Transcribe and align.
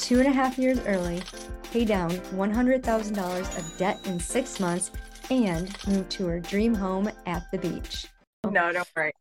two 0.00 0.18
and 0.18 0.26
a 0.26 0.32
half 0.32 0.58
years 0.58 0.80
early 0.86 1.22
pay 1.70 1.84
down 1.84 2.10
$100,000 2.10 3.58
of 3.58 3.78
debt 3.78 4.00
in 4.06 4.18
six 4.18 4.58
months, 4.58 4.90
and 5.30 5.76
move 5.86 6.08
to 6.08 6.26
her 6.26 6.40
dream 6.40 6.74
home 6.74 7.08
at 7.26 7.48
the 7.52 7.58
beach. 7.58 8.06
No, 8.44 8.72
don't 8.72 8.88
worry. 8.96 9.12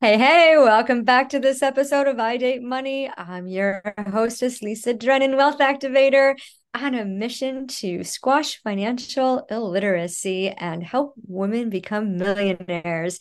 Hey, 0.00 0.16
hey, 0.16 0.54
welcome 0.56 1.04
back 1.04 1.30
to 1.30 1.38
this 1.38 1.62
episode 1.62 2.06
of 2.06 2.18
I 2.18 2.36
Date 2.36 2.62
Money. 2.62 3.10
I'm 3.16 3.46
your 3.46 3.82
hostess, 4.10 4.62
Lisa 4.62 4.94
Drennon, 4.94 5.36
Wealth 5.36 5.58
Activator, 5.58 6.34
on 6.74 6.94
a 6.94 7.04
mission 7.04 7.66
to 7.66 8.04
squash 8.04 8.62
financial 8.62 9.46
illiteracy 9.50 10.50
and 10.50 10.82
help 10.82 11.14
women 11.26 11.70
become 11.70 12.16
millionaires. 12.16 13.18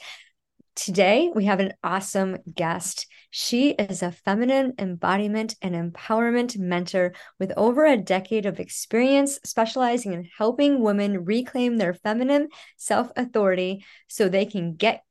Today, 0.75 1.31
we 1.33 1.45
have 1.45 1.61
an 1.61 1.71
awesome 1.85 2.37
guest. 2.53 3.07
She 3.29 3.69
is 3.69 4.03
a 4.03 4.11
feminine 4.11 4.73
embodiment 4.77 5.55
and 5.61 5.73
empowerment 5.73 6.57
mentor 6.57 7.13
with 7.39 7.53
over 7.55 7.85
a 7.85 7.95
decade 7.95 8.45
of 8.45 8.59
experience 8.59 9.39
specializing 9.45 10.11
in 10.11 10.29
helping 10.37 10.81
women 10.81 11.23
reclaim 11.23 11.77
their 11.77 11.93
feminine 11.93 12.49
self 12.75 13.09
authority 13.15 13.85
so 14.07 14.27
they 14.27 14.45
can 14.45 14.75
get 14.75 15.01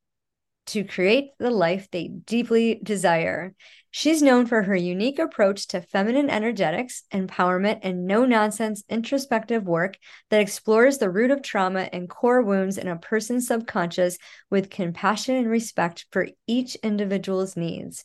to 0.66 0.84
create 0.84 1.30
the 1.39 1.50
life 1.50 1.89
they 1.91 2.08
deeply 2.08 2.80
desire. 2.83 3.55
She's 3.97 4.23
known 4.23 4.47
for 4.47 4.64
her 4.64 4.75
unique 4.75 5.20
approach 5.20 5.69
to 5.69 5.81
feminine 5.81 6.28
energetics, 6.28 7.05
empowerment, 7.12 7.78
and 7.84 8.09
no 8.09 8.25
nonsense 8.25 8.83
introspective 8.89 9.69
work 9.69 9.98
that 10.31 10.41
explores 10.41 10.98
the 10.98 11.09
root 11.09 11.31
of 11.31 11.42
trauma 11.42 11.89
and 11.92 12.11
core 12.11 12.42
wounds 12.42 12.77
in 12.77 12.89
a 12.89 12.97
person's 12.97 13.47
subconscious 13.47 14.19
with 14.51 14.69
compassion 14.69 15.36
and 15.36 15.48
respect 15.48 16.06
for 16.11 16.27
each 16.48 16.75
individual's 16.83 17.56
needs. 17.56 18.05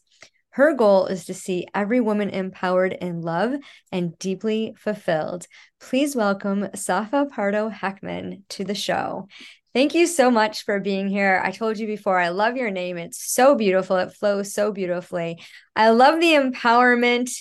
Her 0.51 0.73
goal 0.73 1.07
is 1.07 1.25
to 1.25 1.33
see 1.33 1.65
every 1.73 2.01
woman 2.01 2.29
empowered 2.29 2.93
in 2.93 3.21
love 3.21 3.53
and 3.91 4.17
deeply 4.19 4.75
fulfilled. 4.77 5.47
Please 5.79 6.15
welcome 6.15 6.67
Sapha 6.75 7.29
Pardo 7.31 7.69
Heckman 7.69 8.43
to 8.49 8.63
the 8.63 8.75
show. 8.75 9.27
Thank 9.73 9.93
you 9.93 10.07
so 10.07 10.31
much 10.31 10.65
for 10.65 10.79
being 10.79 11.07
here. 11.07 11.41
I 11.43 11.51
told 11.51 11.77
you 11.77 11.85
before, 11.85 12.19
I 12.19 12.29
love 12.29 12.57
your 12.57 12.71
name. 12.71 12.97
It's 12.97 13.31
so 13.31 13.55
beautiful. 13.55 13.97
It 13.97 14.13
flows 14.13 14.53
so 14.53 14.71
beautifully. 14.71 15.43
I 15.75 15.89
love 15.89 16.19
the 16.19 16.33
empowerment. 16.33 17.31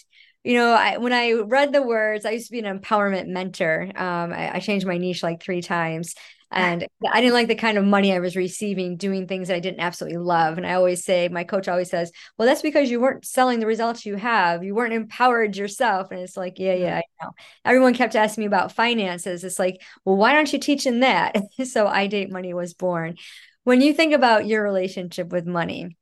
You 0.45 0.55
know, 0.55 0.73
I, 0.73 0.99
when 0.99 1.13
I 1.13 1.33
read 1.33 1.73
the 1.73 1.83
words, 1.83 2.27
I 2.27 2.33
used 2.33 2.47
to 2.47 2.53
be 2.53 2.61
an 2.61 2.79
empowerment 2.79 3.29
mentor. 3.29 3.91
Um, 3.97 4.33
I, 4.33 4.57
I 4.57 4.61
changed 4.61 4.87
my 4.87 4.99
niche 4.99 5.23
like 5.23 5.43
three 5.43 5.63
times 5.63 6.15
and 6.51 6.87
I 7.13 7.21
didn't 7.21 7.35
like 7.35 7.49
the 7.49 7.55
kind 7.55 7.77
of 7.77 7.85
money 7.85 8.13
I 8.13 8.21
was 8.21 8.35
receiving 8.37 8.97
doing 8.97 9.27
things 9.27 9.49
that 9.49 9.55
I 9.57 9.61
didn't 9.61 9.81
absolutely 9.81 10.19
love. 10.19 10.57
And 10.57 10.67
I 10.67 10.75
always 10.75 11.05
say, 11.05 11.29
my 11.29 11.45
coach 11.45 11.69
always 11.69 11.91
says, 11.91 12.11
well, 12.37 12.49
that's 12.49 12.63
because 12.63 12.91
you 12.91 13.01
weren't 13.01 13.27
selling 13.27 13.61
the 13.61 13.67
results 13.67 14.07
you 14.07 14.17
have. 14.17 14.65
You 14.65 14.75
weren't 14.75 14.95
empowered 14.95 15.57
yourself. 15.57 16.11
And 16.11 16.21
it's 16.21 16.37
like, 16.39 16.59
yeah, 16.59 16.75
yeah, 16.75 16.97
I 16.97 17.03
know. 17.23 17.33
Everyone 17.67 17.93
kept 17.93 18.17
asking 18.17 18.43
me 18.43 18.47
about 18.47 18.73
finances. 18.73 19.45
It's 19.45 19.59
like, 19.59 19.83
well, 20.05 20.17
why 20.17 20.35
aren't 20.35 20.53
you 20.53 20.59
teaching 20.59 21.01
that? 21.01 21.37
so 21.65 21.87
I 21.87 22.07
Date 22.07 22.31
Money 22.31 22.55
was 22.55 22.73
born. 22.73 23.17
When 23.65 23.83
you 23.83 23.93
think 23.93 24.15
about 24.15 24.47
your 24.47 24.63
relationship 24.63 25.29
with 25.29 25.47
money, 25.47 25.97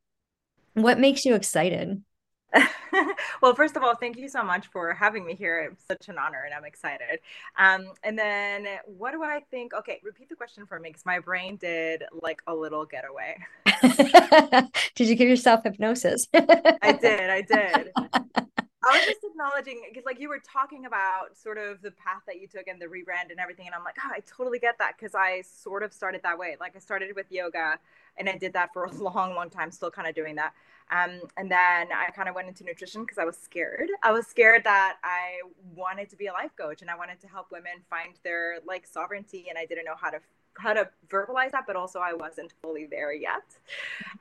what 0.75 1.00
makes 1.00 1.25
you 1.25 1.34
excited? 1.34 2.03
well, 3.42 3.54
first 3.54 3.76
of 3.76 3.82
all, 3.82 3.94
thank 3.94 4.16
you 4.16 4.28
so 4.28 4.42
much 4.42 4.68
for 4.68 4.94
having 4.94 5.26
me 5.26 5.34
here. 5.34 5.70
It's 5.72 5.84
such 5.86 6.08
an 6.08 6.18
honor 6.18 6.42
and 6.44 6.54
I'm 6.54 6.64
excited. 6.64 7.20
Um, 7.58 7.92
and 8.02 8.18
then 8.18 8.66
what 8.86 9.12
do 9.12 9.22
I 9.22 9.40
think? 9.50 9.74
Okay, 9.74 10.00
repeat 10.02 10.28
the 10.28 10.36
question 10.36 10.66
for 10.66 10.78
me 10.78 10.90
because 10.90 11.04
my 11.04 11.18
brain 11.18 11.56
did 11.56 12.04
like 12.22 12.40
a 12.46 12.54
little 12.54 12.84
getaway. 12.84 13.36
did 14.94 15.08
you 15.08 15.14
give 15.14 15.28
yourself 15.28 15.62
hypnosis? 15.64 16.28
I 16.34 16.98
did. 17.00 17.30
I 17.30 17.42
did. 17.42 17.90
I 18.88 18.98
was 18.98 19.06
just 19.06 19.24
acknowledging 19.24 19.82
because, 19.88 20.04
like, 20.04 20.20
you 20.20 20.28
were 20.28 20.38
talking 20.38 20.86
about 20.86 21.36
sort 21.36 21.58
of 21.58 21.82
the 21.82 21.90
path 21.90 22.22
that 22.26 22.40
you 22.40 22.46
took 22.46 22.68
and 22.68 22.80
the 22.80 22.86
rebrand 22.86 23.30
and 23.30 23.40
everything, 23.40 23.66
and 23.66 23.74
I'm 23.74 23.82
like, 23.82 23.96
oh, 24.04 24.10
I 24.14 24.20
totally 24.20 24.60
get 24.60 24.78
that 24.78 24.92
because 24.96 25.12
I 25.14 25.42
sort 25.42 25.82
of 25.82 25.92
started 25.92 26.20
that 26.22 26.38
way. 26.38 26.56
Like, 26.60 26.76
I 26.76 26.78
started 26.78 27.16
with 27.16 27.26
yoga, 27.30 27.80
and 28.16 28.28
I 28.28 28.38
did 28.38 28.52
that 28.52 28.72
for 28.72 28.84
a 28.84 28.92
long, 28.92 29.34
long 29.34 29.50
time, 29.50 29.72
still 29.72 29.90
kind 29.90 30.06
of 30.08 30.14
doing 30.14 30.36
that. 30.36 30.52
Um, 30.91 31.20
and 31.36 31.50
then 31.50 31.88
I 31.92 32.10
kind 32.14 32.28
of 32.28 32.34
went 32.34 32.48
into 32.48 32.64
nutrition 32.64 33.02
because 33.02 33.19
I 33.19 33.24
was 33.24 33.36
scared. 33.36 33.88
I 34.02 34.12
was 34.12 34.26
scared 34.26 34.62
that 34.64 34.98
I 35.02 35.41
wanted 35.74 36.08
to 36.10 36.16
be 36.16 36.26
a 36.26 36.32
life 36.32 36.52
coach 36.56 36.80
and 36.80 36.91
I 36.91 36.97
wanted 36.97 37.20
to 37.20 37.28
help 37.28 37.50
women 37.50 37.82
find 37.91 38.14
their 38.22 38.58
like 38.66 38.86
sovereignty, 38.86 39.46
and 39.48 39.58
I 39.58 39.66
didn't 39.66 39.84
know 39.84 39.96
how 40.00 40.10
to 40.10 40.20
how 40.59 40.72
to 40.72 40.89
verbalize 41.09 41.53
that, 41.53 41.65
but 41.67 41.77
also 41.77 42.00
I 42.00 42.12
wasn't 42.15 42.53
fully 42.62 42.87
there 42.87 43.12
yet. 43.12 43.43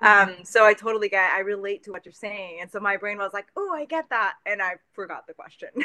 Mm-hmm. 0.01 0.31
Um, 0.31 0.35
so 0.43 0.65
I 0.65 0.73
totally 0.73 1.09
get, 1.09 1.31
I 1.31 1.39
relate 1.39 1.83
to 1.83 1.91
what 1.91 2.05
you're 2.05 2.13
saying. 2.13 2.59
And 2.61 2.71
so 2.71 2.79
my 2.79 2.97
brain 2.97 3.17
was 3.17 3.33
like, 3.33 3.47
oh, 3.55 3.73
I 3.73 3.85
get 3.85 4.09
that. 4.09 4.35
And 4.45 4.61
I 4.61 4.75
forgot 4.93 5.27
the 5.27 5.33
question. 5.33 5.69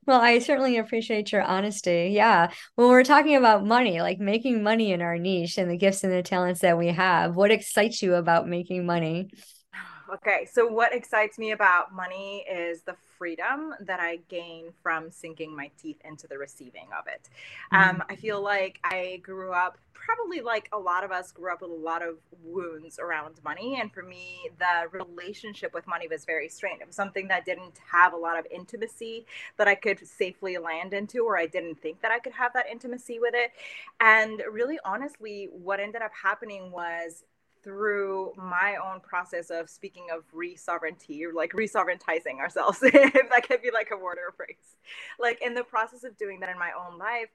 well, 0.06 0.20
I 0.20 0.38
certainly 0.40 0.78
appreciate 0.78 1.32
your 1.32 1.42
honesty. 1.42 2.10
Yeah. 2.12 2.50
When 2.74 2.88
we're 2.88 3.04
talking 3.04 3.36
about 3.36 3.64
money, 3.64 4.00
like 4.00 4.18
making 4.18 4.62
money 4.62 4.92
in 4.92 5.02
our 5.02 5.18
niche 5.18 5.58
and 5.58 5.70
the 5.70 5.76
gifts 5.76 6.04
and 6.04 6.12
the 6.12 6.22
talents 6.22 6.60
that 6.60 6.78
we 6.78 6.88
have, 6.88 7.36
what 7.36 7.50
excites 7.50 8.02
you 8.02 8.14
about 8.14 8.48
making 8.48 8.86
money? 8.86 9.30
Okay, 10.12 10.48
so 10.50 10.66
what 10.66 10.92
excites 10.92 11.38
me 11.38 11.52
about 11.52 11.94
money 11.94 12.44
is 12.50 12.82
the 12.82 12.96
freedom 13.16 13.74
that 13.80 14.00
I 14.00 14.16
gain 14.28 14.72
from 14.82 15.10
sinking 15.10 15.54
my 15.54 15.70
teeth 15.80 16.00
into 16.04 16.26
the 16.26 16.36
receiving 16.36 16.88
of 16.98 17.06
it. 17.06 17.28
Mm-hmm. 17.72 18.00
Um, 18.00 18.02
I 18.08 18.16
feel 18.16 18.42
like 18.42 18.80
I 18.82 19.20
grew 19.22 19.52
up, 19.52 19.78
probably 19.92 20.40
like 20.40 20.68
a 20.72 20.78
lot 20.78 21.04
of 21.04 21.12
us 21.12 21.30
grew 21.30 21.52
up 21.52 21.60
with 21.60 21.70
a 21.70 21.74
lot 21.74 22.02
of 22.02 22.16
wounds 22.42 22.98
around 22.98 23.34
money. 23.44 23.78
And 23.80 23.92
for 23.92 24.02
me, 24.02 24.50
the 24.58 24.88
relationship 24.98 25.72
with 25.74 25.86
money 25.86 26.08
was 26.08 26.24
very 26.24 26.48
strained. 26.48 26.80
It 26.80 26.88
was 26.88 26.96
something 26.96 27.28
that 27.28 27.44
didn't 27.44 27.78
have 27.92 28.12
a 28.12 28.16
lot 28.16 28.36
of 28.36 28.46
intimacy 28.50 29.26
that 29.58 29.68
I 29.68 29.76
could 29.76 30.04
safely 30.04 30.58
land 30.58 30.92
into, 30.92 31.24
or 31.24 31.38
I 31.38 31.46
didn't 31.46 31.80
think 31.80 32.00
that 32.00 32.10
I 32.10 32.18
could 32.18 32.32
have 32.32 32.52
that 32.54 32.66
intimacy 32.68 33.20
with 33.20 33.34
it. 33.36 33.52
And 34.00 34.42
really, 34.50 34.78
honestly, 34.84 35.50
what 35.52 35.78
ended 35.78 36.02
up 36.02 36.12
happening 36.20 36.72
was 36.72 37.22
through 37.62 38.32
my 38.36 38.76
own 38.82 39.00
process 39.00 39.50
of 39.50 39.68
speaking 39.68 40.06
of 40.12 40.24
re-sovereignty 40.32 41.24
or 41.24 41.32
like 41.32 41.54
re-sovereigntizing 41.54 42.38
ourselves 42.38 42.78
if 42.82 43.30
that 43.30 43.46
could 43.46 43.62
be 43.62 43.70
like 43.70 43.90
a 43.92 43.96
word 43.96 44.18
or 44.18 44.28
a 44.28 44.32
phrase. 44.32 44.76
Like 45.18 45.40
in 45.42 45.54
the 45.54 45.64
process 45.64 46.04
of 46.04 46.16
doing 46.16 46.40
that 46.40 46.50
in 46.50 46.58
my 46.58 46.70
own 46.72 46.98
life 46.98 47.28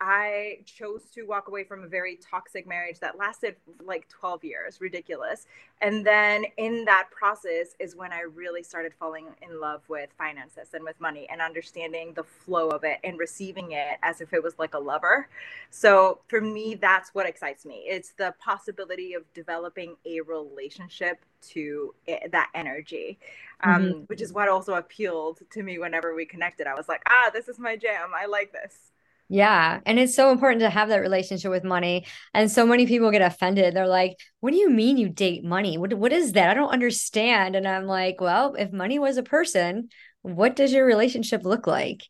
I 0.00 0.58
chose 0.66 1.04
to 1.14 1.22
walk 1.22 1.48
away 1.48 1.64
from 1.64 1.82
a 1.82 1.86
very 1.86 2.16
toxic 2.16 2.66
marriage 2.66 3.00
that 3.00 3.16
lasted 3.16 3.56
like 3.82 4.08
12 4.08 4.44
years, 4.44 4.80
ridiculous. 4.80 5.46
And 5.80 6.04
then 6.04 6.44
in 6.58 6.84
that 6.84 7.08
process 7.10 7.68
is 7.78 7.96
when 7.96 8.12
I 8.12 8.20
really 8.20 8.62
started 8.62 8.92
falling 8.98 9.28
in 9.40 9.58
love 9.58 9.82
with 9.88 10.10
finances 10.18 10.74
and 10.74 10.84
with 10.84 11.00
money 11.00 11.26
and 11.30 11.40
understanding 11.40 12.12
the 12.12 12.24
flow 12.24 12.68
of 12.68 12.84
it 12.84 12.98
and 13.04 13.18
receiving 13.18 13.72
it 13.72 13.96
as 14.02 14.20
if 14.20 14.34
it 14.34 14.42
was 14.42 14.58
like 14.58 14.74
a 14.74 14.78
lover. 14.78 15.28
So 15.70 16.20
for 16.28 16.42
me, 16.42 16.74
that's 16.74 17.14
what 17.14 17.26
excites 17.26 17.64
me. 17.64 17.84
It's 17.86 18.10
the 18.10 18.34
possibility 18.38 19.14
of 19.14 19.22
developing 19.32 19.96
a 20.04 20.20
relationship 20.20 21.24
to 21.48 21.94
it, 22.06 22.32
that 22.32 22.50
energy, 22.54 23.18
um, 23.62 23.82
mm-hmm. 23.82 24.00
which 24.06 24.20
is 24.20 24.32
what 24.32 24.48
also 24.48 24.74
appealed 24.74 25.40
to 25.50 25.62
me 25.62 25.78
whenever 25.78 26.14
we 26.14 26.26
connected. 26.26 26.66
I 26.66 26.74
was 26.74 26.88
like, 26.88 27.02
ah, 27.08 27.30
this 27.32 27.48
is 27.48 27.58
my 27.58 27.76
jam. 27.76 28.10
I 28.14 28.26
like 28.26 28.52
this. 28.52 28.92
Yeah. 29.28 29.80
And 29.84 29.98
it's 29.98 30.14
so 30.14 30.30
important 30.30 30.60
to 30.60 30.70
have 30.70 30.88
that 30.88 31.00
relationship 31.00 31.50
with 31.50 31.64
money. 31.64 32.06
And 32.32 32.50
so 32.50 32.64
many 32.64 32.86
people 32.86 33.10
get 33.10 33.22
offended. 33.22 33.74
They're 33.74 33.88
like, 33.88 34.16
what 34.40 34.52
do 34.52 34.56
you 34.56 34.70
mean 34.70 34.98
you 34.98 35.08
date 35.08 35.44
money? 35.44 35.78
What, 35.78 35.92
what 35.94 36.12
is 36.12 36.32
that? 36.32 36.50
I 36.50 36.54
don't 36.54 36.70
understand. 36.70 37.56
And 37.56 37.66
I'm 37.66 37.86
like, 37.86 38.20
well, 38.20 38.54
if 38.54 38.72
money 38.72 39.00
was 39.00 39.16
a 39.16 39.24
person, 39.24 39.88
what 40.22 40.54
does 40.54 40.72
your 40.72 40.86
relationship 40.86 41.44
look 41.44 41.66
like? 41.66 42.02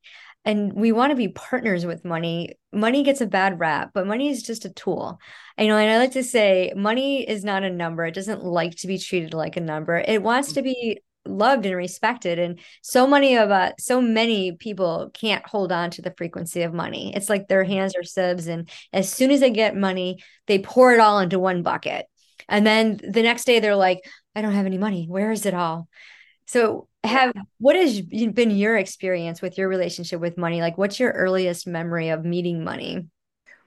And 0.44 0.74
we 0.74 0.92
want 0.92 1.10
to 1.10 1.16
be 1.16 1.28
partners 1.28 1.86
with 1.86 2.04
money. 2.04 2.56
Money 2.72 3.02
gets 3.02 3.20
a 3.20 3.26
bad 3.26 3.58
rap, 3.58 3.90
but 3.94 4.06
money 4.06 4.28
is 4.28 4.42
just 4.42 4.64
a 4.64 4.70
tool. 4.70 5.18
You 5.58 5.68
know, 5.68 5.76
and 5.76 5.90
I 5.90 5.98
like 5.98 6.12
to 6.12 6.22
say 6.22 6.72
money 6.76 7.28
is 7.28 7.44
not 7.44 7.64
a 7.64 7.70
number. 7.70 8.04
It 8.04 8.14
doesn't 8.14 8.44
like 8.44 8.76
to 8.76 8.86
be 8.86 8.98
treated 8.98 9.34
like 9.34 9.56
a 9.56 9.60
number. 9.60 9.96
It 9.96 10.22
wants 10.22 10.52
to 10.52 10.62
be 10.62 11.00
loved 11.28 11.66
and 11.66 11.76
respected 11.76 12.38
and 12.38 12.60
so 12.82 13.06
many 13.06 13.36
of 13.36 13.50
us 13.50 13.72
so 13.78 14.00
many 14.00 14.52
people 14.52 15.10
can't 15.14 15.46
hold 15.46 15.72
on 15.72 15.90
to 15.90 16.02
the 16.02 16.14
frequency 16.16 16.62
of 16.62 16.72
money 16.74 17.12
it's 17.14 17.28
like 17.28 17.48
their 17.48 17.64
hands 17.64 17.94
are 17.96 18.02
sieves 18.02 18.46
and 18.46 18.68
as 18.92 19.10
soon 19.12 19.30
as 19.30 19.40
they 19.40 19.50
get 19.50 19.76
money 19.76 20.18
they 20.46 20.58
pour 20.58 20.92
it 20.92 21.00
all 21.00 21.18
into 21.18 21.38
one 21.38 21.62
bucket 21.62 22.06
and 22.48 22.66
then 22.66 23.00
the 23.08 23.22
next 23.22 23.44
day 23.44 23.60
they're 23.60 23.76
like 23.76 24.00
i 24.34 24.42
don't 24.42 24.54
have 24.54 24.66
any 24.66 24.78
money 24.78 25.06
where 25.08 25.30
is 25.30 25.46
it 25.46 25.54
all 25.54 25.88
So 26.46 26.88
have 27.04 27.32
what 27.58 27.76
has 27.76 28.00
been 28.00 28.50
your 28.50 28.76
experience 28.76 29.42
with 29.42 29.58
your 29.58 29.68
relationship 29.68 30.20
with 30.20 30.38
money? 30.38 30.60
Like 30.60 30.78
what's 30.78 30.98
your 31.00 31.12
earliest 31.12 31.66
memory 31.66 32.08
of 32.10 32.24
meeting 32.24 32.64
money? 32.64 33.06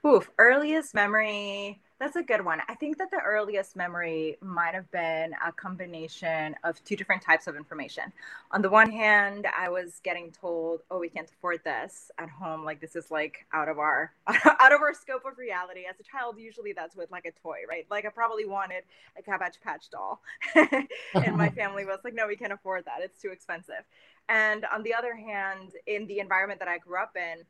Oof, 0.06 0.30
earliest 0.38 0.94
memory. 0.94 1.80
That's 2.00 2.16
a 2.16 2.22
good 2.22 2.42
one. 2.42 2.62
I 2.66 2.74
think 2.76 2.96
that 2.96 3.10
the 3.10 3.20
earliest 3.22 3.76
memory 3.76 4.38
might 4.40 4.72
have 4.72 4.90
been 4.90 5.34
a 5.46 5.52
combination 5.52 6.56
of 6.64 6.82
two 6.82 6.96
different 6.96 7.20
types 7.20 7.46
of 7.46 7.56
information. 7.56 8.04
On 8.52 8.62
the 8.62 8.70
one 8.70 8.90
hand, 8.90 9.46
I 9.54 9.68
was 9.68 10.00
getting 10.02 10.32
told, 10.32 10.80
"Oh, 10.90 10.98
we 10.98 11.10
can't 11.10 11.30
afford 11.30 11.62
this 11.62 12.10
at 12.16 12.30
home. 12.30 12.64
Like 12.64 12.80
this 12.80 12.96
is 12.96 13.10
like 13.10 13.44
out 13.52 13.68
of 13.68 13.78
our 13.78 14.14
out 14.26 14.72
of 14.72 14.80
our 14.80 14.94
scope 14.94 15.26
of 15.26 15.36
reality." 15.36 15.82
As 15.88 16.00
a 16.00 16.02
child, 16.02 16.36
usually 16.38 16.72
that's 16.72 16.96
with 16.96 17.10
like 17.10 17.26
a 17.26 17.32
toy, 17.32 17.58
right? 17.68 17.84
Like 17.90 18.06
I 18.06 18.08
probably 18.08 18.46
wanted 18.46 18.84
a 19.18 19.22
Cabbage 19.22 19.60
Patch 19.62 19.90
doll, 19.90 20.22
and 20.54 21.36
my 21.36 21.50
family 21.60 21.84
was 21.84 21.98
like, 22.02 22.14
"No, 22.14 22.26
we 22.26 22.36
can't 22.36 22.52
afford 22.54 22.86
that. 22.86 23.02
It's 23.02 23.20
too 23.20 23.30
expensive." 23.30 23.84
And 24.30 24.64
on 24.72 24.84
the 24.84 24.94
other 24.94 25.14
hand, 25.14 25.72
in 25.86 26.06
the 26.06 26.20
environment 26.20 26.60
that 26.60 26.68
I 26.68 26.78
grew 26.78 26.98
up 26.98 27.16
in, 27.16 27.44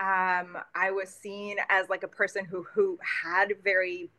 um, 0.00 0.58
I 0.74 0.90
was 0.90 1.08
seen 1.08 1.56
as 1.68 1.88
like 1.88 2.02
a 2.02 2.08
person 2.08 2.44
who 2.44 2.62
who 2.62 2.98
had 3.24 3.52
very 3.62 4.10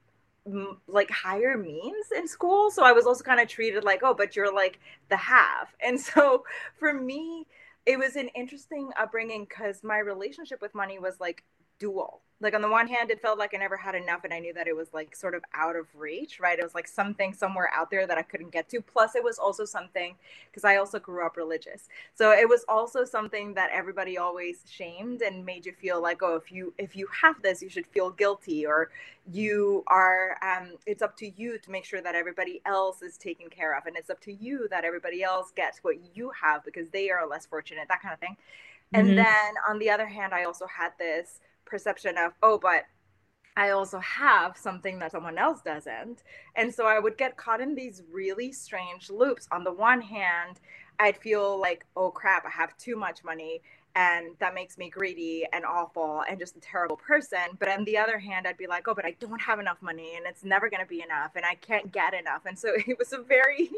like 0.87 1.09
higher 1.09 1.57
means 1.57 2.07
in 2.15 2.27
school. 2.27 2.69
So 2.69 2.83
i 2.83 2.91
was 2.91 3.05
also 3.07 3.23
kind 3.23 3.39
of 3.39 3.47
treated 3.47 3.83
like 3.83 4.01
oh 4.03 4.13
but 4.13 4.35
you're 4.35 4.53
like 4.53 4.79
the 5.09 5.17
half. 5.17 5.73
And 5.83 5.99
so 5.99 6.43
for 6.79 6.93
me 6.93 7.47
it 7.85 7.99
was 7.99 8.15
an 8.15 8.29
interesting 8.29 8.89
upbringing 8.97 9.45
because 9.45 9.83
my 9.83 9.99
relationship 9.99 10.61
with 10.61 10.73
money 10.75 10.99
was 10.99 11.19
like 11.19 11.43
dual. 11.79 12.21
Like 12.41 12.53
on 12.53 12.61
the 12.61 12.69
one 12.69 12.87
hand 12.87 13.11
it 13.11 13.21
felt 13.21 13.39
like 13.39 13.53
i 13.55 13.57
never 13.57 13.77
had 13.77 13.95
enough 13.95 14.25
and 14.25 14.33
i 14.33 14.39
knew 14.39 14.53
that 14.53 14.67
it 14.67 14.75
was 14.75 14.93
like 14.93 15.15
sort 15.15 15.35
of 15.35 15.43
out 15.53 15.77
of 15.77 15.87
reach 15.95 16.39
right? 16.39 16.59
It 16.59 16.63
was 16.63 16.75
like 16.75 16.87
something 16.87 17.33
somewhere 17.33 17.69
out 17.73 17.89
there 17.89 18.05
that 18.05 18.17
i 18.17 18.21
couldn't 18.21 18.51
get 18.51 18.67
to. 18.69 18.81
Plus 18.81 19.15
it 19.15 19.23
was 19.23 19.39
also 19.39 19.63
something 19.63 20.15
because 20.51 20.65
i 20.65 20.75
also 20.75 20.99
grew 20.99 21.25
up 21.25 21.37
religious. 21.37 21.87
So 22.13 22.31
it 22.31 22.47
was 22.47 22.65
also 22.67 23.05
something 23.05 23.53
that 23.53 23.69
everybody 23.73 24.17
always 24.17 24.63
shamed 24.69 25.21
and 25.21 25.45
made 25.45 25.65
you 25.65 25.71
feel 25.71 26.01
like 26.01 26.21
oh 26.21 26.35
if 26.35 26.51
you 26.51 26.73
if 26.77 26.95
you 26.95 27.07
have 27.21 27.41
this 27.41 27.61
you 27.61 27.69
should 27.69 27.87
feel 27.87 28.11
guilty 28.11 28.65
or 28.65 28.89
you 29.31 29.83
are 29.87 30.37
um 30.41 30.73
it's 30.85 31.01
up 31.01 31.15
to 31.17 31.31
you 31.41 31.57
to 31.57 31.71
make 31.71 31.85
sure 31.85 32.01
that 32.01 32.15
everybody 32.15 32.61
else 32.65 33.01
is 33.01 33.17
taken 33.17 33.49
care 33.49 33.77
of 33.77 33.85
and 33.85 33.95
it's 33.95 34.09
up 34.09 34.19
to 34.19 34.33
you 34.33 34.67
that 34.69 34.83
everybody 34.83 35.23
else 35.23 35.51
gets 35.55 35.79
what 35.85 35.95
you 36.13 36.31
have 36.31 36.65
because 36.65 36.89
they 36.89 37.09
are 37.09 37.25
less 37.25 37.45
fortunate 37.45 37.87
that 37.87 38.01
kind 38.01 38.13
of 38.13 38.19
thing. 38.19 38.35
And 38.93 39.07
mm-hmm. 39.07 39.15
then 39.15 39.53
on 39.67 39.79
the 39.79 39.89
other 39.89 40.05
hand 40.05 40.33
i 40.33 40.43
also 40.43 40.67
had 40.67 40.91
this 40.99 41.39
perception 41.65 42.17
of 42.17 42.33
oh 42.43 42.57
but 42.57 42.83
I 43.57 43.69
also 43.69 43.99
have 43.99 44.57
something 44.57 44.99
that 44.99 45.11
someone 45.13 45.37
else 45.37 45.61
doesn't. 45.61 46.23
And 46.57 46.73
so 46.73 46.87
I 46.87 46.99
would 46.99 47.17
get 47.17 47.37
caught 47.37 47.61
in 47.61 47.73
these 47.73 48.03
really 48.11 48.51
strange 48.51 49.09
loops. 49.09 49.47
On 49.49 49.63
the 49.63 49.71
one 49.71 50.01
hand, 50.01 50.59
I'd 50.99 51.17
feel 51.17 51.57
like, 51.59 51.85
oh 51.95 52.11
crap, 52.11 52.45
I 52.45 52.49
have 52.49 52.75
too 52.77 52.97
much 52.97 53.23
money 53.23 53.61
and 53.95 54.35
that 54.39 54.55
makes 54.55 54.77
me 54.77 54.89
greedy 54.89 55.45
and 55.53 55.65
awful 55.65 56.23
and 56.29 56.39
just 56.39 56.57
a 56.57 56.61
terrible 56.61 56.97
person. 56.97 57.39
But 57.59 57.69
on 57.69 57.85
the 57.85 57.97
other 57.97 58.19
hand 58.19 58.47
i'd 58.47 58.57
be 58.57 58.67
like 58.67 58.87
oh 58.87 58.95
but 58.95 59.05
i 59.05 59.15
don't 59.19 59.41
have 59.41 59.59
enough 59.59 59.81
money 59.81 60.15
and 60.17 60.25
it's 60.27 60.43
never 60.43 60.69
going 60.69 60.81
to 60.81 60.89
be 60.89 61.01
enough 61.03 61.31
and 61.35 61.45
i 61.45 61.55
can't 61.55 61.91
get 61.91 62.13
enough. 62.13 62.43
And 62.45 62.57
so 62.57 62.69
it 62.87 62.97
was 62.99 63.13
a 63.13 63.19
very 63.19 63.71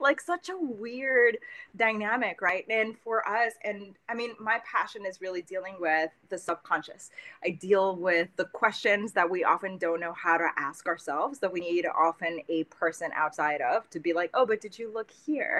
like 0.00 0.20
such 0.20 0.48
a 0.50 0.56
weird 0.58 1.38
dynamic 1.76 2.42
right? 2.42 2.66
And 2.70 2.98
for 2.98 3.28
us 3.28 3.54
and 3.64 3.94
i 4.08 4.14
mean 4.14 4.32
my 4.40 4.60
passion 4.70 5.06
is 5.06 5.20
really 5.20 5.42
dealing 5.42 5.76
with 5.80 6.10
the 6.30 6.38
subconscious. 6.38 7.10
I 7.44 7.50
deal 7.50 7.96
with 7.96 8.28
the 8.36 8.46
questions 8.46 9.12
that 9.14 9.30
we 9.30 9.44
often 9.44 9.78
don't 9.78 10.00
know 10.00 10.14
how 10.14 10.38
to 10.38 10.48
ask 10.58 10.86
ourselves 10.86 11.40
that 11.40 11.52
we 11.52 11.60
need 11.60 11.86
often 11.86 12.40
a 12.48 12.64
person 12.64 13.10
outside 13.16 13.60
of 13.62 13.88
to 13.90 14.00
be 14.00 14.12
like 14.12 14.30
oh 14.34 14.46
but 14.46 14.60
did 14.60 14.78
you 14.78 14.92
look 14.92 15.10
here? 15.26 15.58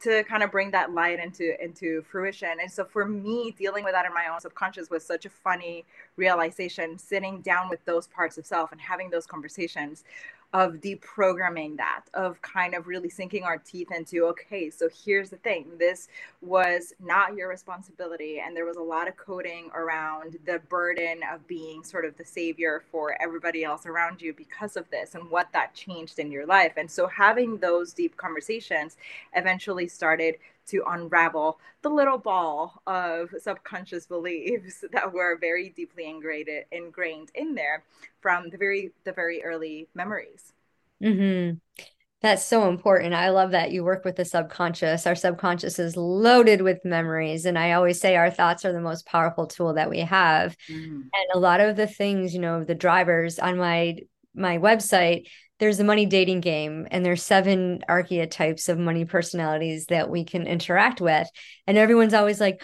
to 0.00 0.22
kind 0.24 0.42
of 0.42 0.50
bring 0.50 0.70
that 0.72 0.92
light 0.92 1.18
into 1.18 1.62
into 1.62 2.02
fruition. 2.10 2.50
And 2.60 2.70
so 2.70 2.84
for 2.84 3.06
me 3.06 3.43
dealing 3.52 3.84
with 3.84 3.92
that 3.92 4.06
in 4.06 4.14
my 4.14 4.26
own 4.32 4.40
subconscious 4.40 4.90
was 4.90 5.04
such 5.04 5.24
a 5.26 5.30
funny 5.30 5.84
realization 6.16 6.98
sitting 6.98 7.40
down 7.40 7.68
with 7.68 7.84
those 7.84 8.06
parts 8.08 8.38
of 8.38 8.46
self 8.46 8.72
and 8.72 8.80
having 8.80 9.10
those 9.10 9.26
conversations 9.26 10.04
of 10.54 10.74
deprogramming 10.74 11.76
that 11.76 12.02
of 12.14 12.40
kind 12.40 12.74
of 12.74 12.86
really 12.86 13.08
sinking 13.08 13.42
our 13.42 13.58
teeth 13.58 13.90
into 13.90 14.24
okay 14.24 14.70
so 14.70 14.88
here's 15.04 15.30
the 15.30 15.36
thing. 15.38 15.66
This 15.78 16.08
was 16.40 16.94
not 17.00 17.34
your 17.34 17.48
responsibility 17.48 18.40
and 18.40 18.56
there 18.56 18.64
was 18.64 18.76
a 18.76 18.82
lot 18.82 19.08
of 19.08 19.16
coding 19.16 19.70
around 19.74 20.38
the 20.46 20.60
burden 20.68 21.20
of 21.32 21.46
being 21.48 21.82
sort 21.82 22.04
of 22.04 22.16
the 22.16 22.24
savior 22.24 22.84
for 22.92 23.20
everybody 23.20 23.64
else 23.64 23.84
around 23.84 24.22
you 24.22 24.32
because 24.32 24.76
of 24.76 24.88
this 24.90 25.16
and 25.16 25.28
what 25.28 25.48
that 25.52 25.74
changed 25.74 26.20
in 26.20 26.30
your 26.30 26.46
life. 26.46 26.74
And 26.76 26.88
so 26.88 27.08
having 27.08 27.58
those 27.58 27.92
deep 27.92 28.16
conversations 28.16 28.96
eventually 29.34 29.88
started 29.88 30.36
to 30.68 30.82
unravel 30.86 31.58
the 31.82 31.88
little 31.88 32.18
ball 32.18 32.82
of 32.86 33.30
subconscious 33.38 34.06
beliefs 34.06 34.84
that 34.92 35.12
were 35.12 35.36
very 35.38 35.70
deeply 35.70 36.08
ingrained 36.08 36.48
ingrained 36.72 37.30
in 37.34 37.54
there 37.54 37.84
from 38.20 38.50
the 38.50 38.58
very 38.58 38.92
the 39.04 39.12
very 39.12 39.42
early 39.42 39.88
memories. 39.94 40.52
Mm-hmm. 41.02 41.56
That's 42.24 42.46
so 42.46 42.70
important. 42.70 43.12
I 43.12 43.28
love 43.28 43.50
that 43.50 43.70
you 43.70 43.84
work 43.84 44.02
with 44.02 44.16
the 44.16 44.24
subconscious. 44.24 45.06
Our 45.06 45.14
subconscious 45.14 45.78
is 45.78 45.94
loaded 45.94 46.62
with 46.62 46.82
memories. 46.82 47.44
And 47.44 47.58
I 47.58 47.72
always 47.72 48.00
say 48.00 48.16
our 48.16 48.30
thoughts 48.30 48.64
are 48.64 48.72
the 48.72 48.80
most 48.80 49.04
powerful 49.04 49.46
tool 49.46 49.74
that 49.74 49.90
we 49.90 50.00
have. 50.00 50.56
Mm. 50.70 51.02
And 51.02 51.26
a 51.34 51.38
lot 51.38 51.60
of 51.60 51.76
the 51.76 51.86
things, 51.86 52.32
you 52.32 52.40
know, 52.40 52.64
the 52.64 52.74
drivers 52.74 53.38
on 53.38 53.58
my 53.58 53.98
my 54.34 54.56
website, 54.56 55.28
there's 55.60 55.80
a 55.80 55.84
money 55.84 56.06
dating 56.06 56.40
game 56.40 56.86
and 56.90 57.04
there's 57.04 57.22
seven 57.22 57.84
archetypes 57.88 58.68
of 58.68 58.78
money 58.78 59.04
personalities 59.04 59.86
that 59.86 60.10
we 60.10 60.24
can 60.24 60.46
interact 60.46 61.00
with 61.00 61.28
and 61.66 61.78
everyone's 61.78 62.14
always 62.14 62.40
like 62.40 62.62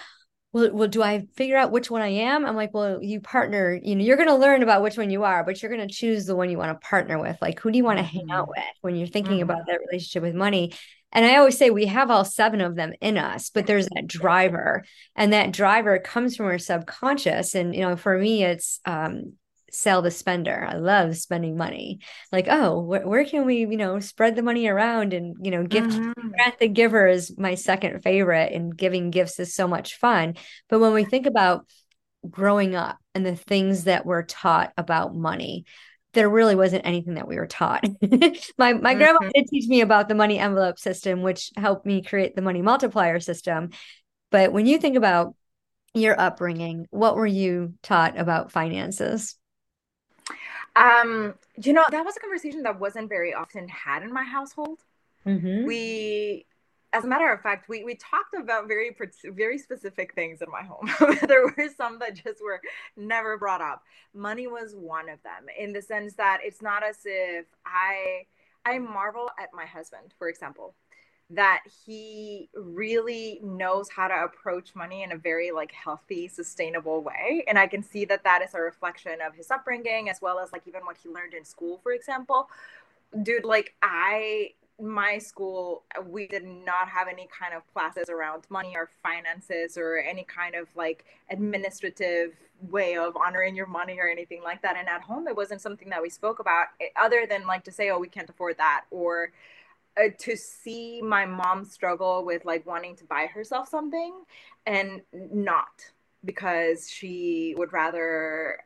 well, 0.52 0.70
well 0.72 0.88
do 0.88 1.02
i 1.02 1.26
figure 1.37 1.56
out 1.56 1.70
which 1.70 1.90
one 1.90 2.02
i 2.02 2.08
am 2.08 2.44
i'm 2.44 2.56
like 2.56 2.75
well 2.75 3.02
you 3.02 3.20
partner 3.20 3.78
you 3.82 3.94
know 3.94 4.04
you're 4.04 4.16
going 4.16 4.28
to 4.28 4.34
learn 4.34 4.62
about 4.62 4.82
which 4.82 4.98
one 4.98 5.10
you 5.10 5.22
are 5.22 5.44
but 5.44 5.62
you're 5.62 5.70
going 5.70 5.87
to 5.87 5.94
choose 5.94 6.26
the 6.26 6.37
one 6.37 6.50
you 6.50 6.58
want 6.58 6.70
to 6.70 6.88
partner 6.88 7.20
with 7.20 7.37
like 7.40 7.60
who 7.60 7.70
do 7.70 7.78
you 7.78 7.84
want 7.84 7.98
to 7.98 8.04
hang 8.04 8.31
out 8.31 8.48
mm-hmm. 8.48 8.60
with 8.60 8.75
when 8.81 8.96
you're 8.96 9.06
thinking 9.06 9.34
mm-hmm. 9.34 9.50
about 9.50 9.66
that 9.66 9.81
relationship 9.87 10.22
with 10.22 10.34
money 10.34 10.72
and 11.12 11.26
I 11.26 11.37
always 11.37 11.58
say 11.58 11.70
we 11.70 11.87
have 11.87 12.10
all 12.10 12.25
seven 12.25 12.60
of 12.60 12.76
them 12.76 12.92
in 13.00 13.19
us, 13.19 13.50
but 13.50 13.66
there's 13.66 13.88
that 13.88 14.06
driver, 14.06 14.84
and 15.16 15.32
that 15.32 15.52
driver 15.52 15.98
comes 15.98 16.37
from 16.37 16.46
our 16.46 16.58
subconscious. 16.58 17.54
And 17.54 17.75
you 17.75 17.81
know, 17.81 17.96
for 17.96 18.16
me, 18.16 18.44
it's 18.44 18.81
um, 18.84 19.32
sell 19.72 20.02
the 20.02 20.11
spender. 20.11 20.67
I 20.69 20.75
love 20.75 21.17
spending 21.17 21.56
money. 21.56 22.00
Like, 22.32 22.46
oh, 22.49 22.82
wh- 22.82 23.06
where 23.06 23.25
can 23.25 23.46
we, 23.46 23.61
you 23.61 23.76
know, 23.76 24.00
spread 24.00 24.37
the 24.37 24.43
money 24.43 24.67
around 24.67 25.12
and, 25.12 25.37
you 25.40 25.50
know, 25.50 25.64
gift 25.64 25.90
mm-hmm. 25.90 26.28
grant 26.31 26.58
the 26.58 26.69
giver 26.69 27.06
is 27.06 27.37
my 27.38 27.55
second 27.55 28.02
favorite 28.02 28.52
and 28.52 28.76
giving 28.76 29.11
gifts 29.11 29.38
is 29.38 29.55
so 29.55 29.67
much 29.69 29.96
fun. 29.96 30.37
But 30.69 30.81
when 30.81 30.93
we 30.93 31.05
think 31.05 31.26
about 31.26 31.67
growing 32.28 32.75
up 32.75 32.99
and 33.14 33.25
the 33.25 33.37
things 33.37 33.84
that 33.84 34.05
we're 34.05 34.25
taught 34.25 34.73
about 34.76 35.14
money, 35.14 35.64
there 36.12 36.28
really 36.28 36.56
wasn't 36.56 36.87
anything 36.87 37.14
that 37.14 37.28
we 37.28 37.37
were 37.37 37.47
taught. 37.47 37.85
my 38.02 38.09
my 38.11 38.30
mm-hmm. 38.33 38.99
grandma 38.99 39.18
did 39.35 39.47
teach 39.49 39.68
me 39.68 39.80
about 39.80 40.09
the 40.09 40.14
money 40.14 40.38
envelope 40.38 40.78
system, 40.78 41.23
which 41.23 41.52
helped 41.56 41.87
me 41.87 42.02
create 42.02 42.35
the 42.35 42.42
money 42.42 42.62
multiplier 42.62 43.21
system. 43.21 43.71
But 44.30 44.52
when 44.52 44.66
you 44.66 44.78
think 44.78 44.97
about 44.97 45.35
your 45.94 46.18
upbringing, 46.18 46.87
what 46.90 47.16
were 47.16 47.26
you 47.26 47.75
taught 47.83 48.18
about 48.18 48.52
finances? 48.52 49.37
Um, 50.80 51.34
you 51.62 51.72
know, 51.72 51.84
that 51.90 52.04
was 52.04 52.16
a 52.16 52.20
conversation 52.20 52.62
that 52.62 52.80
wasn't 52.80 53.08
very 53.08 53.34
often 53.34 53.68
had 53.68 54.02
in 54.02 54.12
my 54.12 54.25
household. 54.25 54.78
Mm-hmm. 55.26 55.66
We, 55.66 56.46
as 56.94 57.04
a 57.04 57.06
matter 57.06 57.30
of 57.30 57.42
fact, 57.42 57.68
we 57.68 57.84
we 57.84 57.96
talked 57.96 58.34
about 58.34 58.66
very 58.66 58.96
very 59.25 59.58
specific 59.58 60.14
things 60.14 60.40
in 60.40 60.50
my 60.50 60.62
home. 60.62 60.90
there 61.28 61.44
were 61.44 61.68
some 61.76 61.99
that 61.99 62.14
just 62.14 62.42
were 62.42 62.60
never 62.96 63.37
brought 63.37 63.60
up. 63.60 63.82
Money 64.14 64.46
was 64.46 64.75
one 64.75 65.08
of 65.10 65.22
them, 65.22 65.46
in 65.58 65.72
the 65.72 65.82
sense 65.82 66.14
that 66.14 66.40
it's 66.42 66.62
not 66.62 66.82
as 66.82 66.99
if 67.04 67.44
I 67.66 68.22
I 68.64 68.78
marvel 68.78 69.28
at 69.38 69.50
my 69.52 69.66
husband, 69.66 70.14
for 70.18 70.28
example 70.28 70.75
that 71.30 71.62
he 71.87 72.49
really 72.54 73.40
knows 73.42 73.88
how 73.88 74.08
to 74.08 74.14
approach 74.25 74.75
money 74.75 75.04
in 75.04 75.12
a 75.12 75.16
very 75.16 75.52
like 75.52 75.70
healthy 75.72 76.26
sustainable 76.26 77.02
way. 77.02 77.44
And 77.46 77.58
i 77.58 77.66
can 77.66 77.82
see 77.82 78.04
that 78.06 78.25
that 78.25 78.42
is 78.42 78.54
a 78.54 78.60
reflection 78.60 79.18
of 79.26 79.34
his 79.34 79.50
upbringing 79.50 80.10
as 80.10 80.20
well 80.20 80.38
as 80.40 80.52
like 80.52 80.62
even 80.66 80.82
what 80.82 80.96
he 81.02 81.08
learned 81.08 81.34
in 81.34 81.44
school 81.44 81.78
for 81.82 81.92
example. 81.92 82.49
Dude 83.22 83.44
like 83.44 83.75
i 83.82 84.50
my 84.80 85.18
school 85.18 85.82
we 86.08 86.26
did 86.26 86.44
not 86.44 86.88
have 86.88 87.06
any 87.06 87.28
kind 87.38 87.54
of 87.54 87.62
classes 87.72 88.08
around 88.08 88.44
money 88.49 88.72
or 88.75 88.88
finances 89.02 89.76
or 89.76 89.99
any 89.99 90.25
kind 90.25 90.54
of 90.54 90.68
like 90.75 91.04
administrative 91.30 92.32
way 92.70 92.96
of 92.96 93.16
honoring 93.16 93.54
your 93.54 93.66
money 93.66 93.99
or 93.99 94.08
anything 94.08 94.42
like 94.42 94.60
that. 94.62 94.76
And 94.76 94.88
at 94.88 95.00
home 95.00 95.28
it 95.28 95.37
wasn't 95.37 95.60
something 95.60 95.88
that 95.90 96.02
we 96.02 96.10
spoke 96.10 96.40
about 96.40 96.66
eh, 96.80 96.87
other 97.00 97.26
than 97.28 97.46
like 97.46 97.64
to 97.64 97.72
say 97.72 97.90
oh 97.90 97.99
we 97.99 98.08
can't 98.08 98.28
afford 98.28 98.56
that 98.58 98.84
or 98.90 99.30
uh, 99.97 100.09
to 100.18 100.37
see 100.37 101.02
my 101.02 101.26
mom 101.26 101.64
struggle 101.64 102.25
with 102.25 102.44
like 102.44 102.66
wanting 102.66 102.97
to 102.97 103.04
buy 103.04 103.26
herself 103.26 103.68
something 103.68 104.12
and 104.66 105.02
not 105.12 105.90
because 106.25 106.90
she 106.90 107.54
would 107.56 107.73
rather 107.73 108.59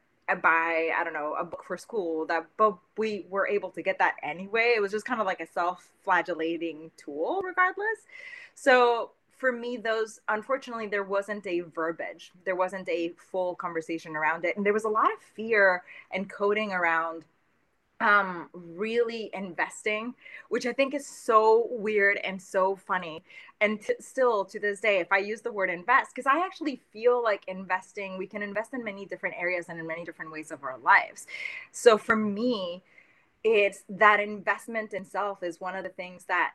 buy 0.43 0.90
I 0.97 1.04
don't 1.04 1.12
know 1.12 1.35
a 1.38 1.45
book 1.45 1.64
for 1.64 1.76
school 1.76 2.26
that 2.26 2.47
but 2.57 2.76
we 2.97 3.26
were 3.28 3.47
able 3.47 3.71
to 3.71 3.83
get 3.83 3.99
that 3.99 4.14
anyway. 4.23 4.75
It 4.76 4.81
was 4.81 4.93
just 4.93 5.04
kind 5.04 5.21
of 5.21 5.26
like 5.26 5.40
a 5.40 5.47
self-flagellating 5.47 6.90
tool 6.97 7.43
regardless. 7.43 8.07
So 8.54 9.11
for 9.37 9.52
me 9.52 9.76
those 9.76 10.21
unfortunately 10.28 10.87
there 10.87 11.04
wasn't 11.04 11.47
a 11.47 11.61
verbiage. 11.61 12.33
There 12.45 12.57
wasn't 12.57 12.88
a 12.88 13.12
full 13.16 13.54
conversation 13.54 14.16
around 14.16 14.45
it 14.45 14.57
and 14.57 14.64
there 14.64 14.73
was 14.73 14.85
a 14.85 14.88
lot 14.88 15.12
of 15.12 15.19
fear 15.35 15.83
and 16.11 16.28
coding 16.31 16.73
around 16.73 17.25
um 18.04 18.50
really 18.52 19.30
investing 19.32 20.14
which 20.50 20.66
i 20.66 20.73
think 20.73 20.92
is 20.92 21.06
so 21.06 21.66
weird 21.70 22.18
and 22.18 22.40
so 22.40 22.76
funny. 22.76 23.25
And 23.61 23.80
t- 23.80 23.94
still 23.99 24.44
to 24.44 24.61
this 24.61 24.80
day 24.80 24.99
if 24.99 25.11
i 25.11 25.18
use 25.18 25.40
the 25.40 25.52
word 25.52 25.70
invest 25.70 26.14
because 26.14 26.26
i 26.26 26.44
actually 26.44 26.82
feel 26.92 27.23
like 27.23 27.42
investing 27.49 28.18
we 28.18 28.26
can 28.26 28.42
invest 28.42 28.75
in 28.75 28.84
many 28.84 29.06
different 29.06 29.37
areas 29.38 29.66
and 29.68 29.80
in 29.80 29.87
many 29.87 30.04
different 30.04 30.30
ways 30.30 30.50
of 30.50 30.62
our 30.62 30.78
lives. 30.78 31.26
So 31.73 31.96
for 31.96 32.14
me 32.14 32.82
it's 33.42 33.84
that 33.88 34.20
investment 34.20 34.92
in 34.92 35.04
self 35.04 35.42
is 35.42 35.61
one 35.61 35.75
of 35.75 35.82
the 35.82 35.90
things 35.90 36.25
that 36.26 36.52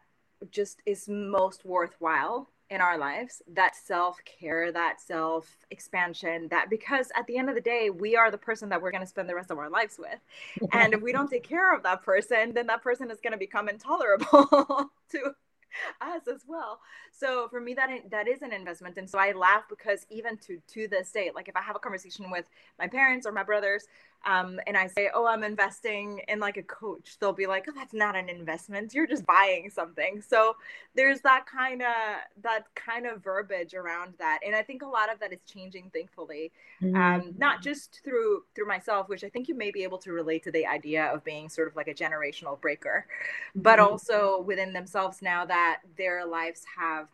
just 0.52 0.82
is 0.86 1.10
most 1.10 1.66
worthwhile 1.66 2.48
in 2.70 2.82
our 2.82 2.98
lives 2.98 3.42
that 3.54 3.76
self 3.76 4.20
care, 4.26 4.72
that 4.72 5.02
self 5.02 5.48
expansion, 5.72 6.48
that 6.50 6.70
because 6.70 7.12
at 7.16 7.26
the 7.28 7.38
end 7.38 7.50
of 7.50 7.56
the 7.56 7.62
day, 7.62 7.90
we 7.90 8.16
are 8.16 8.30
the 8.32 8.38
person 8.38 8.70
that 8.70 8.82
we're 8.82 8.92
going 8.92 9.04
to 9.04 9.08
spend 9.08 9.28
the 9.30 9.36
rest 9.36 9.52
of 9.52 9.58
our 9.58 9.70
lives 9.70 9.98
with. 9.98 10.20
and 10.72 10.94
if 10.94 11.02
we 11.02 11.12
don't 11.12 11.30
take 11.30 11.44
care 11.44 11.74
of 11.74 11.84
that 11.84 12.04
person, 12.04 12.54
then 12.54 12.68
that 12.68 12.82
person 12.82 13.10
is 13.12 13.20
going 13.22 13.34
to 13.34 13.40
become 13.40 13.70
intolerable 13.70 14.92
to 15.12 15.36
us 16.02 16.28
as 16.28 16.44
well. 16.48 16.80
So 17.12 17.48
for 17.50 17.60
me, 17.60 17.74
that 17.76 17.90
that 18.12 18.28
is 18.28 18.42
an 18.42 18.54
investment, 18.54 18.98
and 18.98 19.10
so 19.10 19.18
I 19.20 19.32
laugh 19.32 19.64
because 19.70 20.06
even 20.10 20.38
to 20.38 20.60
to 20.74 20.88
this 20.88 21.12
day, 21.12 21.32
like 21.34 21.48
if 21.48 21.56
I 21.56 21.62
have 21.62 21.76
a 21.76 21.80
conversation 21.80 22.30
with 22.32 22.46
my 22.78 22.88
parents 22.88 23.26
or 23.26 23.32
my 23.32 23.44
brothers, 23.44 23.86
um, 24.26 24.60
and 24.68 24.76
I 24.76 24.88
say, 24.88 25.10
"Oh, 25.14 25.26
I'm 25.26 25.44
investing 25.44 26.22
in 26.28 26.40
like 26.40 26.58
a 26.58 26.64
coach," 26.64 27.18
they'll 27.20 27.34
be 27.34 27.48
like, 27.48 27.66
"Oh, 27.70 27.74
that's 27.74 27.94
not 27.94 28.16
an 28.16 28.30
investment. 28.30 28.94
You're 28.94 29.08
just 29.08 29.26
buying 29.26 29.70
something." 29.70 30.22
So 30.22 30.56
there's 30.96 31.22
that 31.22 31.46
kind 31.46 31.82
of 31.82 31.88
that 32.42 32.66
kind 32.76 33.06
of 33.06 33.24
verbiage 33.24 33.74
around 33.74 34.14
that, 34.20 34.40
and 34.46 34.56
I 34.56 34.62
think 34.62 34.82
a 34.82 34.88
lot 34.88 35.12
of 35.12 35.20
that 35.20 35.32
is 35.32 35.40
changing, 35.46 35.90
thankfully, 35.94 36.52
mm-hmm. 36.82 36.96
um, 36.96 37.34
not 37.38 37.62
just 37.62 38.02
through 38.04 38.44
through 38.56 38.68
myself, 38.68 39.08
which 39.08 39.24
I 39.24 39.30
think 39.30 39.48
you 39.48 39.56
may 39.56 39.72
be 39.72 39.84
able 39.84 40.00
to 40.00 40.12
relate 40.12 40.44
to 40.44 40.52
the 40.52 40.66
idea 40.66 41.06
of 41.06 41.24
being 41.24 41.48
sort 41.48 41.68
of 41.68 41.76
like 41.76 41.88
a 41.88 41.94
generational 41.94 42.60
breaker, 42.60 43.06
but 43.56 43.80
mm-hmm. 43.80 43.92
also 43.92 44.42
within 44.42 44.74
themselves 44.74 45.22
now 45.22 45.46
that 45.46 45.82
their 45.98 46.26
lives 46.26 46.66
have 46.78 47.08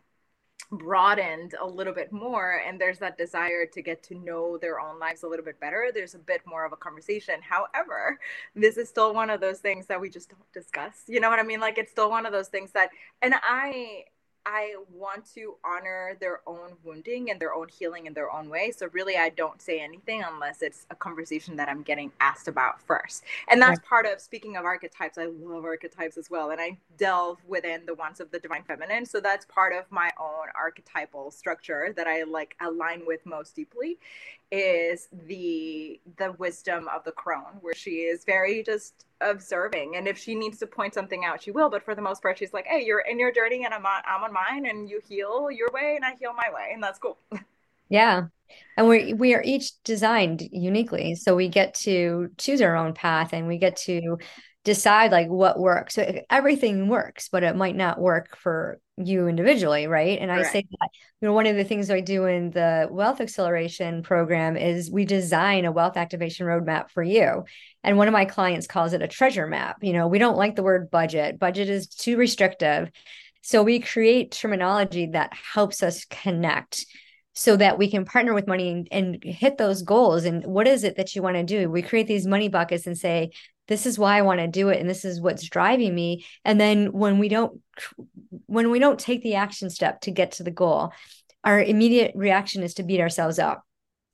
broadened 0.72 1.54
a 1.60 1.66
little 1.66 1.92
bit 1.92 2.12
more 2.12 2.62
and 2.66 2.80
there's 2.80 2.98
that 2.98 3.16
desire 3.16 3.66
to 3.66 3.82
get 3.82 4.02
to 4.02 4.14
know 4.16 4.58
their 4.58 4.80
own 4.80 4.98
lives 4.98 5.22
a 5.22 5.28
little 5.28 5.44
bit 5.44 5.58
better 5.60 5.90
there's 5.94 6.14
a 6.14 6.18
bit 6.18 6.40
more 6.46 6.64
of 6.64 6.72
a 6.72 6.76
conversation. 6.76 7.36
However 7.40 8.18
this 8.54 8.76
is 8.76 8.88
still 8.88 9.14
one 9.14 9.30
of 9.30 9.40
those 9.40 9.60
things 9.60 9.86
that 9.86 10.00
we 10.00 10.10
just 10.10 10.30
don't 10.30 10.52
discuss. 10.52 11.04
You 11.06 11.20
know 11.20 11.30
what 11.30 11.38
i 11.38 11.42
mean? 11.42 11.60
Like 11.60 11.78
it's 11.78 11.90
still 11.90 12.10
one 12.10 12.26
of 12.26 12.32
those 12.32 12.48
things 12.48 12.72
that 12.72 12.90
and 13.22 13.34
i 13.42 14.04
I 14.46 14.76
want 14.94 15.26
to 15.34 15.56
honor 15.64 16.16
their 16.20 16.40
own 16.46 16.74
wounding 16.84 17.30
and 17.32 17.40
their 17.40 17.52
own 17.52 17.66
healing 17.68 18.06
in 18.06 18.14
their 18.14 18.32
own 18.32 18.48
way. 18.48 18.70
So 18.70 18.88
really, 18.92 19.16
I 19.16 19.30
don't 19.30 19.60
say 19.60 19.80
anything 19.80 20.22
unless 20.22 20.62
it's 20.62 20.86
a 20.90 20.94
conversation 20.94 21.56
that 21.56 21.68
I'm 21.68 21.82
getting 21.82 22.12
asked 22.20 22.46
about 22.46 22.80
first. 22.80 23.24
And 23.48 23.60
that's 23.60 23.80
part 23.80 24.06
of 24.06 24.20
speaking 24.20 24.56
of 24.56 24.64
archetypes. 24.64 25.18
I 25.18 25.26
love 25.26 25.64
archetypes 25.64 26.16
as 26.16 26.30
well, 26.30 26.50
and 26.50 26.60
I 26.60 26.78
delve 26.96 27.38
within 27.48 27.84
the 27.86 27.94
ones 27.94 28.20
of 28.20 28.30
the 28.30 28.38
divine 28.38 28.62
feminine. 28.62 29.04
So 29.04 29.18
that's 29.18 29.44
part 29.46 29.72
of 29.72 29.90
my 29.90 30.12
own 30.18 30.46
archetypal 30.54 31.32
structure 31.32 31.92
that 31.96 32.06
I 32.06 32.22
like 32.22 32.56
align 32.60 33.02
with 33.04 33.26
most 33.26 33.56
deeply 33.56 33.98
is 34.52 35.08
the 35.26 36.00
the 36.18 36.30
wisdom 36.32 36.88
of 36.94 37.02
the 37.02 37.10
crone 37.10 37.58
where 37.62 37.74
she 37.74 38.02
is 38.02 38.24
very 38.24 38.62
just 38.62 39.06
observing 39.20 39.96
and 39.96 40.06
if 40.06 40.18
she 40.18 40.34
needs 40.34 40.58
to 40.58 40.66
point 40.66 40.92
something 40.92 41.24
out 41.24 41.42
she 41.42 41.50
will 41.50 41.70
but 41.70 41.82
for 41.82 41.94
the 41.94 42.02
most 42.02 42.20
part 42.20 42.38
she's 42.38 42.52
like 42.52 42.66
hey 42.66 42.84
you're 42.84 43.00
in 43.00 43.18
your 43.18 43.32
journey 43.32 43.64
and 43.64 43.72
i'm 43.72 43.86
on, 43.86 44.02
I'm 44.06 44.22
on 44.22 44.32
mine 44.32 44.66
and 44.66 44.90
you 44.90 45.00
heal 45.08 45.50
your 45.50 45.70
way 45.72 45.94
and 45.96 46.04
i 46.04 46.14
heal 46.20 46.34
my 46.34 46.52
way 46.54 46.70
and 46.74 46.82
that's 46.82 46.98
cool. 46.98 47.18
Yeah. 47.88 48.26
And 48.76 48.88
we 48.88 49.12
we 49.14 49.34
are 49.34 49.42
each 49.42 49.82
designed 49.82 50.42
uniquely 50.52 51.14
so 51.14 51.34
we 51.34 51.48
get 51.48 51.74
to 51.74 52.30
choose 52.38 52.60
our 52.60 52.76
own 52.76 52.94
path 52.94 53.32
and 53.32 53.48
we 53.48 53.58
get 53.58 53.76
to 53.76 54.18
decide 54.66 55.12
like 55.12 55.28
what 55.28 55.60
works. 55.60 55.94
So 55.94 56.20
everything 56.28 56.88
works, 56.88 57.28
but 57.28 57.44
it 57.44 57.54
might 57.54 57.76
not 57.76 58.00
work 58.00 58.36
for 58.36 58.80
you 58.96 59.28
individually, 59.28 59.86
right? 59.86 60.18
And 60.18 60.28
Correct. 60.28 60.48
I 60.48 60.52
say 60.52 60.66
that 60.80 60.88
you 61.20 61.28
know 61.28 61.34
one 61.34 61.46
of 61.46 61.54
the 61.54 61.62
things 61.62 61.88
I 61.88 62.00
do 62.00 62.24
in 62.24 62.50
the 62.50 62.88
wealth 62.90 63.20
acceleration 63.20 64.02
program 64.02 64.56
is 64.56 64.90
we 64.90 65.04
design 65.04 65.66
a 65.66 65.72
wealth 65.72 65.96
activation 65.96 66.48
roadmap 66.48 66.90
for 66.90 67.04
you. 67.04 67.44
And 67.84 67.96
one 67.96 68.08
of 68.08 68.12
my 68.12 68.24
clients 68.24 68.66
calls 68.66 68.92
it 68.92 69.02
a 69.02 69.08
treasure 69.08 69.46
map. 69.46 69.76
You 69.82 69.92
know, 69.92 70.08
we 70.08 70.18
don't 70.18 70.36
like 70.36 70.56
the 70.56 70.64
word 70.64 70.90
budget. 70.90 71.38
Budget 71.38 71.68
is 71.68 71.86
too 71.86 72.16
restrictive. 72.16 72.90
So 73.42 73.62
we 73.62 73.78
create 73.78 74.32
terminology 74.32 75.06
that 75.12 75.32
helps 75.54 75.80
us 75.84 76.04
connect 76.06 76.84
so 77.34 77.54
that 77.56 77.78
we 77.78 77.88
can 77.88 78.04
partner 78.04 78.34
with 78.34 78.48
money 78.48 78.70
and, 78.70 78.88
and, 78.90 79.22
hit 79.22 79.58
those 79.58 79.82
goals. 79.82 80.24
And 80.24 80.42
what 80.46 80.66
is 80.66 80.84
it 80.84 80.96
that 80.96 81.14
you 81.14 81.20
want 81.20 81.36
to 81.36 81.42
do? 81.42 81.70
We 81.70 81.82
create 81.82 82.06
these 82.06 82.26
money 82.26 82.48
buckets 82.48 82.86
and 82.86 82.96
say, 82.96 83.30
this 83.68 83.86
is 83.86 83.98
why 83.98 84.16
I 84.16 84.22
want 84.22 84.40
to 84.40 84.48
do 84.48 84.68
it 84.68 84.80
and 84.80 84.88
this 84.88 85.04
is 85.04 85.20
what's 85.20 85.48
driving 85.48 85.94
me 85.94 86.24
and 86.44 86.60
then 86.60 86.92
when 86.92 87.18
we 87.18 87.28
don't 87.28 87.60
when 88.46 88.70
we 88.70 88.78
don't 88.78 88.98
take 88.98 89.22
the 89.22 89.34
action 89.34 89.70
step 89.70 90.00
to 90.02 90.10
get 90.10 90.32
to 90.32 90.42
the 90.42 90.50
goal 90.50 90.92
our 91.44 91.60
immediate 91.60 92.12
reaction 92.14 92.62
is 92.62 92.74
to 92.74 92.82
beat 92.82 93.00
ourselves 93.00 93.38
up 93.38 93.66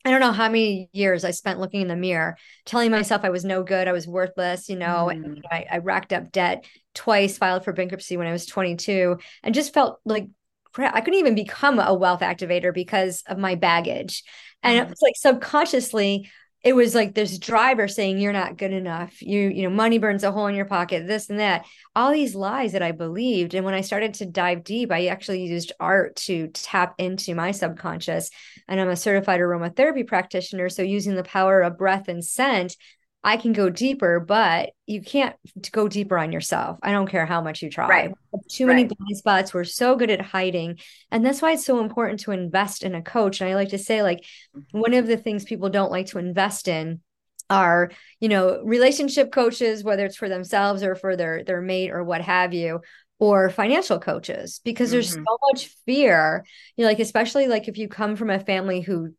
I 0.05 0.11
don't 0.11 0.21
know 0.21 0.33
how 0.33 0.49
many 0.49 0.89
years 0.93 1.25
I 1.25 1.31
spent 1.31 1.61
looking 1.61 1.83
in 1.83 1.89
the 1.89 1.95
mirror, 1.95 2.37
telling 2.65 2.91
myself 2.91 3.23
I 3.25 3.31
was 3.31 3.45
no 3.45 3.63
good, 3.63 3.87
I 3.87 3.93
was 3.93 4.07
worthless, 4.07 4.69
you 4.69 4.77
know, 4.77 5.11
mm. 5.11 5.13
and 5.13 5.45
I, 5.51 5.67
I, 5.71 5.79
racked 5.79 6.13
up 6.13 6.33
debt 6.33 6.65
twice, 6.93 7.39
filed 7.39 7.65
for 7.65 7.73
bankruptcy 7.73 8.17
when 8.17 8.27
I 8.27 8.33
was 8.33 8.45
22, 8.47 9.19
and 9.45 9.55
just 9.55 9.73
felt 9.73 10.01
like 10.05 10.27
crap. 10.73 10.97
I 10.97 11.03
couldn't 11.03 11.21
even 11.21 11.37
become 11.37 11.79
a 11.79 11.95
wealth 11.95 12.21
activator 12.21 12.75
because 12.75 13.23
of 13.27 13.39
my 13.39 13.55
baggage. 13.55 14.25
And 14.63 14.79
mm. 14.79 14.83
it 14.83 14.91
was 14.91 15.03
like 15.03 15.15
subconsciously, 15.17 16.29
it 16.65 16.75
was 16.75 16.95
like 16.95 17.15
this 17.15 17.39
driver 17.39 17.89
saying 17.89 18.19
you're 18.19 18.33
not 18.33 18.57
good 18.57 18.73
enough. 18.73 19.21
You 19.21 19.49
you 19.49 19.63
know 19.63 19.71
money 19.71 19.99
burns 19.99 20.23
a 20.23 20.31
hole 20.31 20.47
in 20.47 20.55
your 20.55 20.65
pocket 20.65 21.07
this 21.07 21.29
and 21.29 21.41
that. 21.41 21.65
All 21.95 22.13
these 22.13 22.35
lies 22.35 22.73
that 22.73 22.83
i 22.83 22.93
believed. 22.93 23.55
And 23.55 23.65
when 23.65 23.75
i 23.75 23.81
started 23.81 24.15
to 24.15 24.27
dive 24.27 24.63
deep 24.65 24.93
i 24.93 25.07
actually 25.07 25.45
used 25.45 25.73
art 25.81 26.17
to 26.17 26.49
tap 26.49 26.95
into 26.99 27.35
my 27.35 27.51
subconscious. 27.51 28.31
And 28.69 28.81
i'm 28.81 28.89
a 28.89 28.97
certified 28.97 29.41
aromatherapy 29.41 30.07
practitioner 30.07 30.69
so 30.69 30.83
using 30.83 31.17
the 31.17 31.25
power 31.25 31.63
of 31.63 31.79
breath 31.79 32.09
and 32.09 32.25
scent 32.25 32.77
I 33.25 33.37
can 33.37 33.53
go 33.53 33.71
deeper, 33.71 34.19
but 34.19 34.71
you 34.87 35.01
can't 35.01 35.37
go 35.71 35.87
deeper 35.87 36.19
on 36.19 36.33
yourself. 36.33 36.79
I 36.83 36.91
don't 36.91 37.09
care 37.09 37.25
how 37.25 37.41
much 37.41 37.63
you 37.63 37.71
try. 37.71 37.89
Right. 37.89 38.15
Too 38.51 38.67
many 38.67 38.83
right. 38.83 38.93
blind 38.99 39.17
spots. 39.17 39.55
We're 39.55 39.63
so 39.65 39.95
good 39.95 40.11
at 40.11 40.21
hiding. 40.21 40.81
And 41.11 41.25
that's 41.25 41.41
why 41.41 41.53
it's 41.53 41.65
so 41.65 41.81
important 41.81 42.21
to 42.21 42.33
invest 42.33 42.83
in 42.83 42.97
a 42.97 43.03
coach. 43.03 43.41
And 43.41 43.49
I 43.49 43.55
like 43.55 43.69
to 43.69 43.79
say, 43.79 44.03
like, 44.03 44.25
one 44.73 44.95
of 44.95 45.07
the 45.07 45.17
things 45.17 45.45
people 45.45 45.71
don't 45.71 45.93
like 45.93 46.07
to 46.07 46.19
invest 46.19 46.67
in 46.67 47.01
are, 47.49 47.93
you 48.19 48.29
know, 48.29 48.61
relationship 48.65 49.31
coaches, 49.31 49.85
whether 49.85 50.05
it's 50.05 50.17
for 50.17 50.29
themselves 50.29 50.83
or 50.83 50.97
for 50.97 51.15
their 51.15 51.45
their 51.45 51.61
mate 51.61 51.91
or 51.91 52.03
what 52.03 52.23
have 52.23 52.53
you, 52.53 52.81
or 53.21 53.51
financial 53.51 54.01
coaches, 54.01 54.61
because 54.65 54.89
mm-hmm. 54.89 54.95
there's 54.95 55.13
so 55.13 55.39
much 55.53 55.69
fear. 55.87 56.45
You 56.77 56.83
know, 56.83 56.89
like, 56.89 56.99
especially 56.99 57.47
like 57.47 57.69
if 57.69 57.79
you 57.79 57.89
come 57.89 58.17
from 58.17 58.31
a 58.31 58.41
family 58.41 58.81
who 58.81 59.15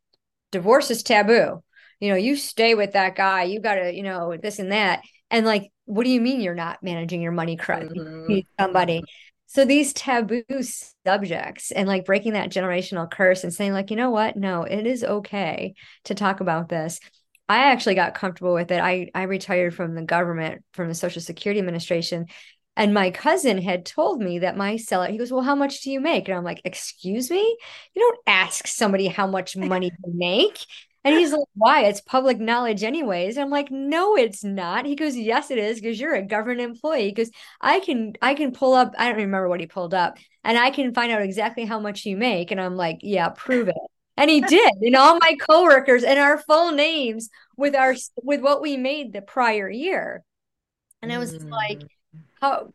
divorce 0.51 0.91
is 0.91 1.03
taboo 1.03 1.63
you 2.00 2.10
know, 2.10 2.16
you 2.16 2.36
stay 2.36 2.76
with 2.76 2.94
that 2.94 3.16
guy, 3.16 3.44
you 3.44 3.60
got 3.60 3.76
to, 3.76 3.94
you 3.94 4.04
know, 4.04 4.36
this 4.42 4.60
and 4.60 4.72
that. 4.72 5.02
And 5.30 5.46
like, 5.46 5.72
what 5.86 6.04
do 6.04 6.10
you 6.10 6.22
mean 6.22 6.42
you're 6.42 6.56
not 6.56 6.84
managing 6.84 7.22
your 7.22 7.32
money 7.32 7.58
correctly? 7.58 8.00
Mm-hmm. 8.00 8.40
somebody. 8.60 9.04
So 9.48 9.66
these 9.66 9.94
taboo 9.94 10.44
subjects 11.06 11.72
and 11.72 11.88
like 11.88 12.06
breaking 12.06 12.34
that 12.34 12.52
generational 12.52 13.10
curse 13.10 13.44
and 13.44 13.54
saying, 13.54 13.74
like, 13.74 13.92
you 13.92 13.96
know 13.96 14.10
what? 14.10 14.36
No, 14.36 14.64
it 14.64 14.88
is 14.88 15.04
okay 15.04 15.76
to 16.06 16.16
talk 16.16 16.40
about 16.40 16.70
this. 16.70 17.00
I 17.48 17.72
actually 17.72 17.96
got 17.96 18.16
comfortable 18.16 18.54
with 18.54 18.72
it. 18.72 18.80
I, 18.80 19.10
I 19.14 19.24
retired 19.24 19.76
from 19.76 19.94
the 19.96 20.02
government, 20.02 20.64
from 20.74 20.88
the 20.88 20.96
Social 20.96 21.22
Security 21.22 21.60
Administration. 21.60 22.26
And 22.76 22.94
my 22.94 23.12
cousin 23.12 23.62
had 23.62 23.86
told 23.86 24.22
me 24.22 24.40
that 24.40 24.58
my 24.58 24.78
seller, 24.78 25.08
he 25.08 25.18
goes, 25.18 25.32
Well, 25.32 25.44
how 25.44 25.54
much 25.56 25.82
do 25.82 25.92
you 25.92 26.00
make? 26.00 26.28
And 26.28 26.36
I'm 26.36 26.44
like, 26.44 26.62
Excuse 26.66 27.30
me? 27.30 27.58
You 27.94 28.02
don't 28.02 28.20
ask 28.26 28.66
somebody 28.66 29.08
how 29.08 29.28
much 29.28 29.56
money 29.56 29.92
you 30.04 30.14
make. 30.16 30.66
And 31.05 31.15
he's 31.15 31.33
like, 31.33 31.48
why? 31.55 31.83
It's 31.83 32.00
public 32.00 32.39
knowledge, 32.39 32.83
anyways. 32.83 33.38
I'm 33.38 33.50
like, 33.50 33.69
no, 33.69 34.15
it's 34.15 34.43
not. 34.43 34.86
He 34.86 34.95
goes, 34.95 35.17
yes, 35.17 35.51
it 35.51 35.57
is, 35.57 35.81
because 35.81 36.00
you're 36.00 36.15
a 36.15 36.22
government 36.22 36.62
employee. 36.62 37.10
Because 37.10 37.29
I 37.60 37.81
can 37.81 38.13
I 38.22 38.36
can 38.36 38.53
pull 38.53 38.74
up, 38.74 38.93
I 38.98 39.07
don't 39.10 39.17
remember 39.17 39.50
what 39.50 39.60
he 39.60 39.65
pulled 39.65 39.93
up, 39.93 40.17
and 40.43 40.57
I 40.57 40.69
can 40.69 40.93
find 40.93 41.12
out 41.12 41.22
exactly 41.22 41.65
how 41.65 41.79
much 41.79 42.05
you 42.05 42.15
make. 42.15 42.51
And 42.51 42.62
I'm 42.62 42.77
like, 42.77 43.00
yeah, 43.01 43.29
prove 43.29 43.67
it. 43.67 43.75
And 44.15 44.29
he 44.29 44.41
did, 44.41 44.74
and 44.81 44.95
all 44.95 45.17
my 45.19 45.36
coworkers 45.50 46.03
and 46.03 46.19
our 46.19 46.38
full 46.38 46.72
names 46.72 47.29
with 47.57 47.75
our 47.75 47.95
with 48.22 48.41
what 48.41 48.62
we 48.62 48.77
made 48.77 49.12
the 49.12 49.22
prior 49.22 49.69
year. 49.69 50.24
And 51.01 51.12
I 51.12 51.17
was 51.17 51.33
mm. 51.33 51.50
like, 51.50 51.81
how 52.39 52.74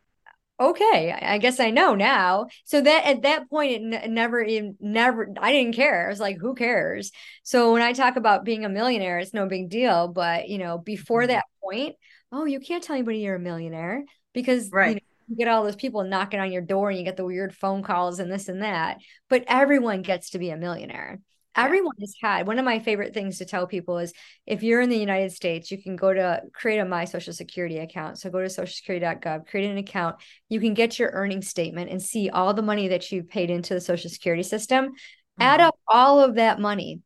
okay, 0.61 1.13
I 1.13 1.39
guess 1.39 1.61
I 1.61 1.71
know 1.71 1.95
now. 1.95 2.47
So 2.65 2.81
that 2.81 3.05
at 3.05 3.23
that 3.23 3.49
point, 3.49 3.73
it 3.73 3.95
n- 4.05 4.15
never 4.15 4.43
even 4.43 4.77
never 4.81 5.33
I 5.41 5.53
didn't 5.53 5.75
care. 5.75 6.07
I 6.07 6.09
was 6.09 6.21
like, 6.21 6.39
who 6.39 6.55
cares? 6.55 7.13
So 7.43 7.73
when 7.73 7.83
I 7.83 7.93
talk 7.93 8.17
about 8.17 8.45
being 8.45 8.65
a 8.65 8.69
millionaire, 8.69 9.19
it's 9.19 9.35
no 9.35 9.47
big 9.47 9.69
deal. 9.69 10.09
But 10.09 10.49
you 10.49 10.59
know, 10.59 10.79
before 10.79 11.23
mm-hmm. 11.23 11.29
that 11.29 11.45
point, 11.63 11.97
oh, 12.33 12.45
you 12.45 12.61
can't 12.61 12.83
tell 12.83 12.97
anybody 12.97 13.19
you're 13.19 13.37
a 13.37 13.41
millionaire 13.41 14.05
because 14.35 14.71
right. 14.71 14.89
you, 14.89 14.95
know, 14.95 15.01
you 15.29 15.37
get 15.37 15.49
all 15.49 15.65
those 15.65 15.77
people 15.77 16.05
knocking 16.05 16.41
on 16.41 16.53
your 16.53 16.63
door 16.63 16.91
and 16.91 16.99
you 16.99 17.05
get 17.05 17.17
the 17.17 17.25
weird 17.25 17.55
phone 17.55 17.83
calls 17.83 18.19
and 18.19 18.31
this 18.31 18.49
and 18.49 18.63
that. 18.63 18.99
But 19.29 19.45
everyone 19.47 20.03
gets 20.03 20.31
to 20.31 20.39
be 20.39 20.51
a 20.51 20.57
millionaire 20.57 21.21
everyone 21.65 21.95
has 22.01 22.15
had 22.21 22.47
one 22.47 22.59
of 22.59 22.65
my 22.65 22.79
favorite 22.79 23.15
things 23.15 23.39
to 23.39 23.45
tell 23.45 23.67
people 23.67 23.99
is 23.99 24.13
if 24.47 24.63
you're 24.63 24.81
in 24.81 24.91
the 24.91 24.99
united 24.99 25.33
states 25.33 25.71
you 25.71 25.83
can 25.83 25.97
go 25.97 26.13
to 26.13 26.43
create 26.53 26.79
a 26.79 26.85
my 26.89 27.05
social 27.05 27.33
security 27.33 27.79
account. 27.79 28.19
So 28.19 28.31
go 28.31 28.41
to 28.41 28.47
socialsecurity.gov 28.47 29.47
create 29.47 29.71
an 29.71 29.79
account. 29.79 30.17
You 30.49 30.61
can 30.61 30.75
get 30.75 30.99
your 30.99 31.11
earnings 31.11 31.49
statement 31.49 31.91
and 31.91 32.03
see 32.03 32.31
all 32.31 32.55
the 32.55 32.63
money 32.63 32.89
that 32.89 33.13
you've 33.13 33.29
paid 33.29 33.51
into 33.51 33.75
the 33.75 33.81
social 33.81 34.11
security 34.11 34.43
system. 34.43 34.87
Mm-hmm. 34.89 35.43
add 35.43 35.61
up 35.61 35.79
all 35.87 36.21
of 36.21 36.35
that 36.35 36.59
money. 36.59 37.01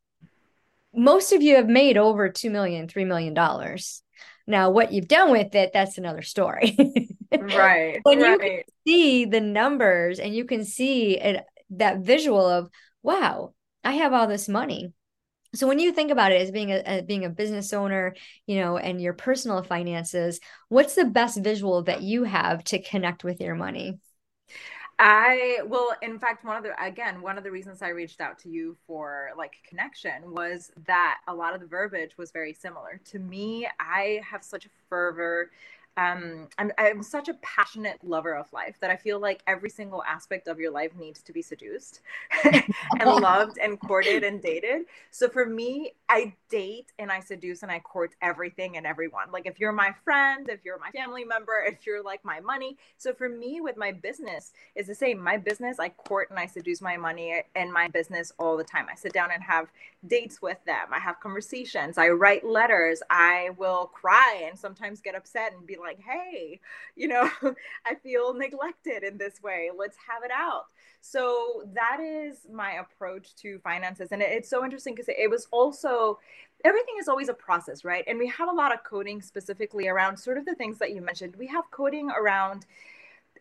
Most 0.94 1.32
of 1.32 1.42
you 1.42 1.56
have 1.56 1.68
made 1.68 1.98
over 1.98 2.28
two 2.30 2.50
million 2.50 2.88
three 2.88 3.04
million 3.04 3.34
dollars. 3.34 4.02
Now 4.46 4.70
what 4.70 4.92
you've 4.92 5.08
done 5.08 5.30
with 5.30 5.54
it 5.54 5.72
that's 5.72 5.98
another 5.98 6.22
story. 6.22 6.76
Right 7.30 8.00
when 8.04 8.20
right. 8.20 8.30
you 8.30 8.38
can 8.38 8.62
see 8.86 9.24
the 9.26 9.40
numbers 9.40 10.18
and 10.18 10.34
you 10.34 10.44
can 10.44 10.64
see 10.64 11.18
it 11.18 11.44
that 11.70 11.98
visual 11.98 12.46
of 12.46 12.70
wow 13.02 13.54
I 13.84 13.92
have 13.92 14.12
all 14.12 14.26
this 14.26 14.48
money. 14.48 14.92
So 15.54 15.66
when 15.68 15.78
you 15.78 15.92
think 15.92 16.10
about 16.10 16.32
it 16.32 16.40
as 16.40 16.50
being 16.50 16.72
a, 16.72 16.82
a, 16.86 17.02
being 17.02 17.24
a 17.24 17.30
business 17.30 17.72
owner, 17.72 18.14
you 18.46 18.56
know, 18.60 18.78
and 18.78 19.00
your 19.00 19.12
personal 19.12 19.62
finances, 19.62 20.40
what's 20.68 20.94
the 20.94 21.04
best 21.04 21.38
visual 21.40 21.82
that 21.84 22.02
you 22.02 22.24
have 22.24 22.64
to 22.64 22.82
connect 22.82 23.22
with 23.24 23.40
your 23.40 23.54
money? 23.54 23.98
I 24.98 25.60
well, 25.66 25.96
in 26.02 26.18
fact, 26.18 26.44
one 26.44 26.56
of 26.56 26.62
the 26.62 26.80
again, 26.82 27.22
one 27.22 27.38
of 27.38 27.44
the 27.44 27.50
reasons 27.50 27.82
I 27.82 27.88
reached 27.88 28.20
out 28.20 28.38
to 28.40 28.48
you 28.48 28.76
for 28.86 29.30
like 29.36 29.54
connection 29.66 30.30
was 30.32 30.70
that 30.86 31.18
a 31.26 31.34
lot 31.34 31.54
of 31.54 31.60
the 31.60 31.66
verbiage 31.66 32.16
was 32.18 32.30
very 32.30 32.52
similar. 32.52 33.00
To 33.06 33.18
me, 33.18 33.68
I 33.80 34.20
have 34.28 34.44
such 34.44 34.66
a 34.66 34.68
fervor 34.88 35.50
um, 35.96 36.48
I'm, 36.56 36.72
I'm 36.78 37.02
such 37.02 37.28
a 37.28 37.34
passionate 37.42 37.98
lover 38.02 38.34
of 38.34 38.50
life 38.52 38.76
that 38.80 38.90
I 38.90 38.96
feel 38.96 39.20
like 39.20 39.42
every 39.46 39.68
single 39.68 40.02
aspect 40.04 40.48
of 40.48 40.58
your 40.58 40.70
life 40.70 40.92
needs 40.98 41.20
to 41.22 41.32
be 41.32 41.42
seduced 41.42 42.00
and 42.44 42.64
loved 43.00 43.58
and 43.58 43.78
courted 43.78 44.24
and 44.24 44.40
dated. 44.40 44.86
So 45.10 45.28
for 45.28 45.44
me, 45.44 45.92
I 46.12 46.34
date 46.50 46.92
and 46.98 47.10
I 47.10 47.20
seduce 47.20 47.62
and 47.62 47.72
I 47.72 47.78
court 47.78 48.14
everything 48.20 48.76
and 48.76 48.86
everyone. 48.86 49.32
Like 49.32 49.46
if 49.46 49.58
you're 49.58 49.72
my 49.72 49.94
friend, 50.04 50.46
if 50.50 50.60
you're 50.62 50.78
my 50.78 50.90
family 50.90 51.24
member, 51.24 51.64
if 51.66 51.86
you're 51.86 52.02
like 52.04 52.22
my 52.22 52.38
money. 52.38 52.76
So 52.98 53.14
for 53.14 53.30
me, 53.30 53.62
with 53.62 53.78
my 53.78 53.92
business, 53.92 54.52
is 54.74 54.86
the 54.88 54.94
same. 54.94 55.18
My 55.18 55.38
business, 55.38 55.78
I 55.80 55.88
court 55.88 56.28
and 56.28 56.38
I 56.38 56.44
seduce 56.44 56.82
my 56.82 56.98
money 56.98 57.42
and 57.54 57.72
my 57.72 57.88
business 57.88 58.30
all 58.38 58.58
the 58.58 58.64
time. 58.64 58.88
I 58.92 58.94
sit 58.94 59.14
down 59.14 59.30
and 59.32 59.42
have 59.42 59.72
dates 60.06 60.42
with 60.42 60.62
them. 60.66 60.88
I 60.92 60.98
have 60.98 61.18
conversations. 61.18 61.96
I 61.96 62.08
write 62.10 62.44
letters. 62.44 63.02
I 63.08 63.50
will 63.56 63.86
cry 63.86 64.44
and 64.46 64.58
sometimes 64.58 65.00
get 65.00 65.14
upset 65.14 65.54
and 65.54 65.66
be 65.66 65.78
like, 65.78 65.98
hey, 65.98 66.60
you 66.94 67.08
know, 67.08 67.30
I 67.86 67.94
feel 68.02 68.34
neglected 68.34 69.02
in 69.02 69.16
this 69.16 69.42
way. 69.42 69.70
Let's 69.74 69.96
have 70.10 70.24
it 70.24 70.30
out. 70.30 70.66
So 71.04 71.64
that 71.74 71.98
is 72.00 72.46
my 72.50 72.74
approach 72.74 73.34
to 73.36 73.58
finances. 73.58 74.12
And 74.12 74.22
it's 74.22 74.48
so 74.48 74.64
interesting 74.64 74.94
because 74.94 75.08
it 75.08 75.28
was 75.28 75.48
also 75.50 76.20
everything 76.64 76.94
is 77.00 77.08
always 77.08 77.28
a 77.28 77.34
process, 77.34 77.84
right? 77.84 78.04
And 78.06 78.20
we 78.20 78.28
have 78.28 78.48
a 78.48 78.52
lot 78.52 78.72
of 78.72 78.84
coding 78.84 79.20
specifically 79.20 79.88
around 79.88 80.16
sort 80.16 80.38
of 80.38 80.46
the 80.46 80.54
things 80.54 80.78
that 80.78 80.92
you 80.94 81.02
mentioned. 81.02 81.34
We 81.34 81.48
have 81.48 81.64
coding 81.72 82.08
around 82.10 82.66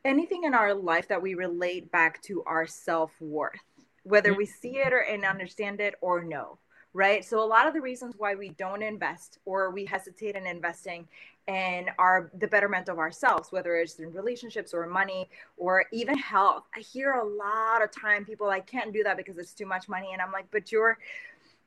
anything 0.04 0.44
in 0.46 0.56
our 0.56 0.74
life 0.74 1.08
that 1.10 1.22
we 1.22 1.36
relate 1.36 1.92
back 1.92 2.20
to 2.24 2.44
our 2.48 2.66
self 2.66 3.12
worth, 3.22 3.62
whether 4.04 4.34
we 4.34 4.48
see 4.48 4.78
it 4.78 4.92
or 4.92 5.02
and 5.02 5.24
understand 5.24 5.80
it 5.80 5.94
or 6.02 6.24
no 6.24 6.58
right? 6.94 7.24
So 7.24 7.42
a 7.42 7.46
lot 7.46 7.68
of 7.68 7.74
the 7.74 7.82
reasons 7.82 8.16
why 8.18 8.36
we 8.36 8.50
don't 8.50 8.82
invest 8.82 9.40
or 9.46 9.72
we 9.72 9.86
hesitate 9.86 10.36
in 10.36 10.46
investing 10.46 11.08
and 11.48 11.90
our 11.98 12.32
the 12.40 12.48
betterment 12.48 12.90
of 12.90 13.00
ourselves, 13.00 13.52
whether 13.52 13.76
it's 13.76 14.00
in 14.00 14.12
relationships 14.14 14.74
or 14.74 14.86
money 14.86 15.30
or 15.58 15.86
even 15.92 16.18
health. 16.18 16.64
I 16.76 16.80
hear 16.80 17.14
a 17.14 17.28
lot 17.28 17.84
of 17.84 17.92
time 17.92 18.26
people 18.26 18.50
I 18.50 18.60
can't 18.60 18.94
do 18.94 19.04
that 19.04 19.18
because 19.18 19.38
it's 19.38 19.54
too 19.54 19.66
much 19.66 19.90
money, 19.90 20.10
and 20.14 20.22
I'm 20.22 20.32
like, 20.32 20.46
but 20.52 20.72
you're 20.72 20.98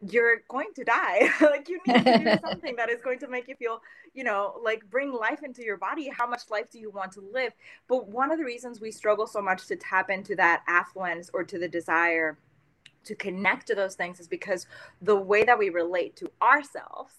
you're 0.07 0.43
going 0.49 0.69
to 0.75 0.85
die. 0.85 1.31
Like 1.40 1.69
you 1.69 1.81
need 1.87 2.04
to 2.04 2.19
do 2.19 2.37
something 2.49 2.76
that 2.76 2.90
is 2.90 3.00
going 3.00 3.19
to 3.21 3.28
make 3.28 3.49
you 3.49 3.57
feel 3.57 3.81
you 4.12 4.25
know 4.25 4.61
like 4.62 4.88
bring 4.90 5.12
life 5.12 5.43
into 5.43 5.62
your 5.62 5.76
body. 5.76 6.09
How 6.09 6.27
much 6.27 6.42
life 6.51 6.70
do 6.70 6.79
you 6.79 6.90
want 6.90 7.12
to 7.12 7.20
live? 7.20 7.53
But 7.88 8.09
one 8.09 8.31
of 8.31 8.38
the 8.38 8.44
reasons 8.44 8.81
we 8.81 8.90
struggle 8.90 9.27
so 9.27 9.42
much 9.42 9.66
to 9.66 9.77
tap 9.77 10.11
into 10.11 10.37
that 10.37 10.62
affluence 10.68 11.31
or 11.33 11.44
to 11.44 11.59
the 11.59 11.68
desire 11.68 12.38
to 13.05 13.14
connect 13.14 13.66
to 13.66 13.75
those 13.75 13.94
things 13.94 14.18
is 14.18 14.29
because 14.29 14.66
the 15.03 15.16
way 15.16 15.44
that 15.44 15.59
we 15.59 15.68
relate 15.68 16.16
to 16.16 16.31
ourselves 16.40 17.12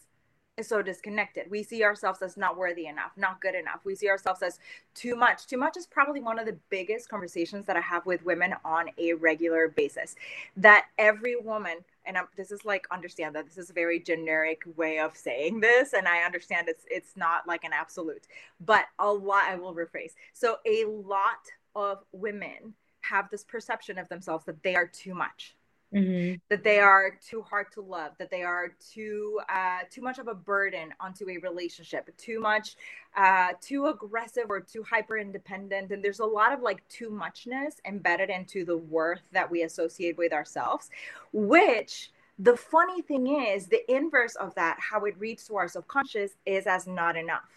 is 0.58 0.68
so 0.68 0.82
disconnected. 0.82 1.50
We 1.50 1.63
see 1.63 1.84
ourselves 1.84 2.22
as 2.22 2.38
not 2.38 2.58
worthy 2.58 2.88
enough, 2.88 3.12
not 3.18 3.41
good 3.41 3.56
enough. 3.56 3.82
We 3.84 3.96
see 3.96 4.10
ourselves 4.10 4.41
as 4.41 4.60
too 4.94 5.15
much. 5.15 5.48
Too 5.48 5.58
much 5.58 5.76
is 5.76 5.86
probably 5.86 6.22
one 6.22 6.39
of 6.39 6.46
the 6.46 6.58
biggest 6.70 7.10
conversations 7.10 7.65
that 7.65 7.76
I 7.76 7.82
have 7.82 8.06
with 8.06 8.24
women 8.24 8.54
on 8.63 8.89
a 8.98 9.13
regular 9.13 9.68
basis. 9.68 10.15
That 10.56 10.86
every 10.98 11.36
woman, 11.36 11.80
and 12.06 12.18
I'm, 12.18 12.28
this 12.38 12.52
is 12.52 12.63
like 12.63 12.88
understand 12.89 13.36
that 13.36 13.46
this 13.46 13.58
is 13.58 13.70
a 13.70 13.74
very 13.74 14.00
generic 14.00 14.63
way 14.78 15.00
of 15.00 15.18
saying 15.18 15.60
this, 15.60 15.94
and 15.94 16.08
I 16.08 16.20
understand 16.20 16.70
it's 16.70 16.86
it's 16.89 17.18
not 17.18 17.48
like 17.48 17.65
an 17.65 17.74
absolute, 17.74 18.28
but 18.65 18.86
a 19.00 19.12
lot 19.12 19.44
I 19.46 19.56
will 19.56 19.76
rephrase. 19.76 20.13
So 20.34 20.60
a 20.65 20.86
lot 20.86 21.50
of 21.76 22.04
women 22.13 22.74
have 23.02 23.30
this 23.30 23.44
perception 23.44 23.98
of 23.98 24.08
themselves 24.08 24.46
that 24.46 24.63
they 24.63 24.76
are 24.76 24.88
too 24.88 25.13
much 25.13 25.56
Mm-hmm. 25.93 26.36
that 26.50 26.63
they 26.63 26.80
are 26.80 27.17
too 27.26 27.41
hard 27.41 27.67
to 27.74 27.82
love 27.82 28.12
that 28.17 28.30
they 28.30 28.41
are 28.43 28.74
too 28.91 29.39
uh, 29.48 29.80
too 29.89 30.02
much 30.02 30.17
of 30.17 30.28
a 30.28 30.34
burden 30.34 30.93
onto 31.00 31.30
a 31.30 31.38
relationship 31.38 32.10
too 32.17 32.39
much 32.39 32.76
uh, 33.15 33.50
too 33.62 33.86
aggressive 33.86 34.45
or 34.50 34.60
too 34.60 34.84
hyper 34.84 35.17
independent 35.17 35.91
and 35.91 36.04
there's 36.04 36.19
a 36.19 36.26
lot 36.26 36.52
of 36.52 36.62
like 36.62 36.86
too 36.89 37.10
muchness 37.10 37.76
embedded 37.86 38.30
into 38.30 38.65
the 38.65 38.76
worth 38.76 39.21
that 39.32 39.50
we 39.50 39.62
associate 39.62 40.17
with 40.17 40.34
ourselves 40.34 40.89
which 41.32 42.12
the 42.39 42.58
funny 42.58 43.02
thing 43.02 43.28
is 43.28 43.67
the 43.67 43.89
inverse 43.89 44.36
of 44.36 44.54
that 44.56 44.78
how 44.80 45.06
it 45.06 45.17
reads 45.17 45.48
to 45.48 45.56
our 45.56 45.67
subconscious 45.67 46.32
is 46.45 46.67
as 46.67 46.88
not 46.88 47.15
enough. 47.15 47.50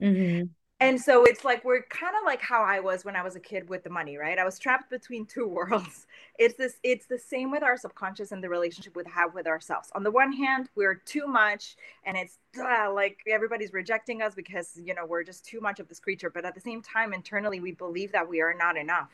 Mm-hmm 0.00 0.44
and 0.82 1.00
so 1.00 1.24
it's 1.24 1.44
like 1.44 1.64
we're 1.64 1.82
kind 1.82 2.14
of 2.16 2.24
like 2.24 2.40
how 2.40 2.62
i 2.62 2.80
was 2.80 3.04
when 3.04 3.16
i 3.16 3.22
was 3.22 3.36
a 3.36 3.40
kid 3.40 3.68
with 3.68 3.82
the 3.84 3.90
money 3.90 4.12
right? 4.22 4.38
I 4.38 4.44
was 4.44 4.58
trapped 4.58 4.90
between 4.90 5.26
two 5.34 5.46
worlds. 5.46 6.06
It's 6.38 6.54
this 6.54 6.76
it's 6.82 7.06
the 7.06 7.18
same 7.18 7.50
with 7.50 7.62
our 7.62 7.76
subconscious 7.76 8.32
and 8.32 8.42
the 8.42 8.48
relationship 8.48 8.96
we 8.96 9.02
have 9.12 9.34
with 9.34 9.46
ourselves. 9.46 9.90
On 9.94 10.02
the 10.02 10.10
one 10.10 10.32
hand 10.32 10.68
we're 10.74 10.94
too 10.94 11.26
much 11.26 11.76
and 12.04 12.16
it's 12.16 12.38
uh, 12.58 12.92
like 12.92 13.18
everybody's 13.28 13.72
rejecting 13.72 14.22
us 14.22 14.34
because 14.34 14.78
you 14.82 14.94
know 14.94 15.04
we're 15.06 15.24
just 15.24 15.44
too 15.44 15.60
much 15.60 15.80
of 15.80 15.88
this 15.88 16.00
creature. 16.00 16.30
But 16.30 16.44
at 16.44 16.54
the 16.54 16.60
same 16.60 16.82
time 16.82 17.12
internally 17.12 17.60
we 17.60 17.72
believe 17.72 18.12
that 18.12 18.28
we 18.28 18.40
are 18.40 18.54
not 18.54 18.76
enough 18.76 19.10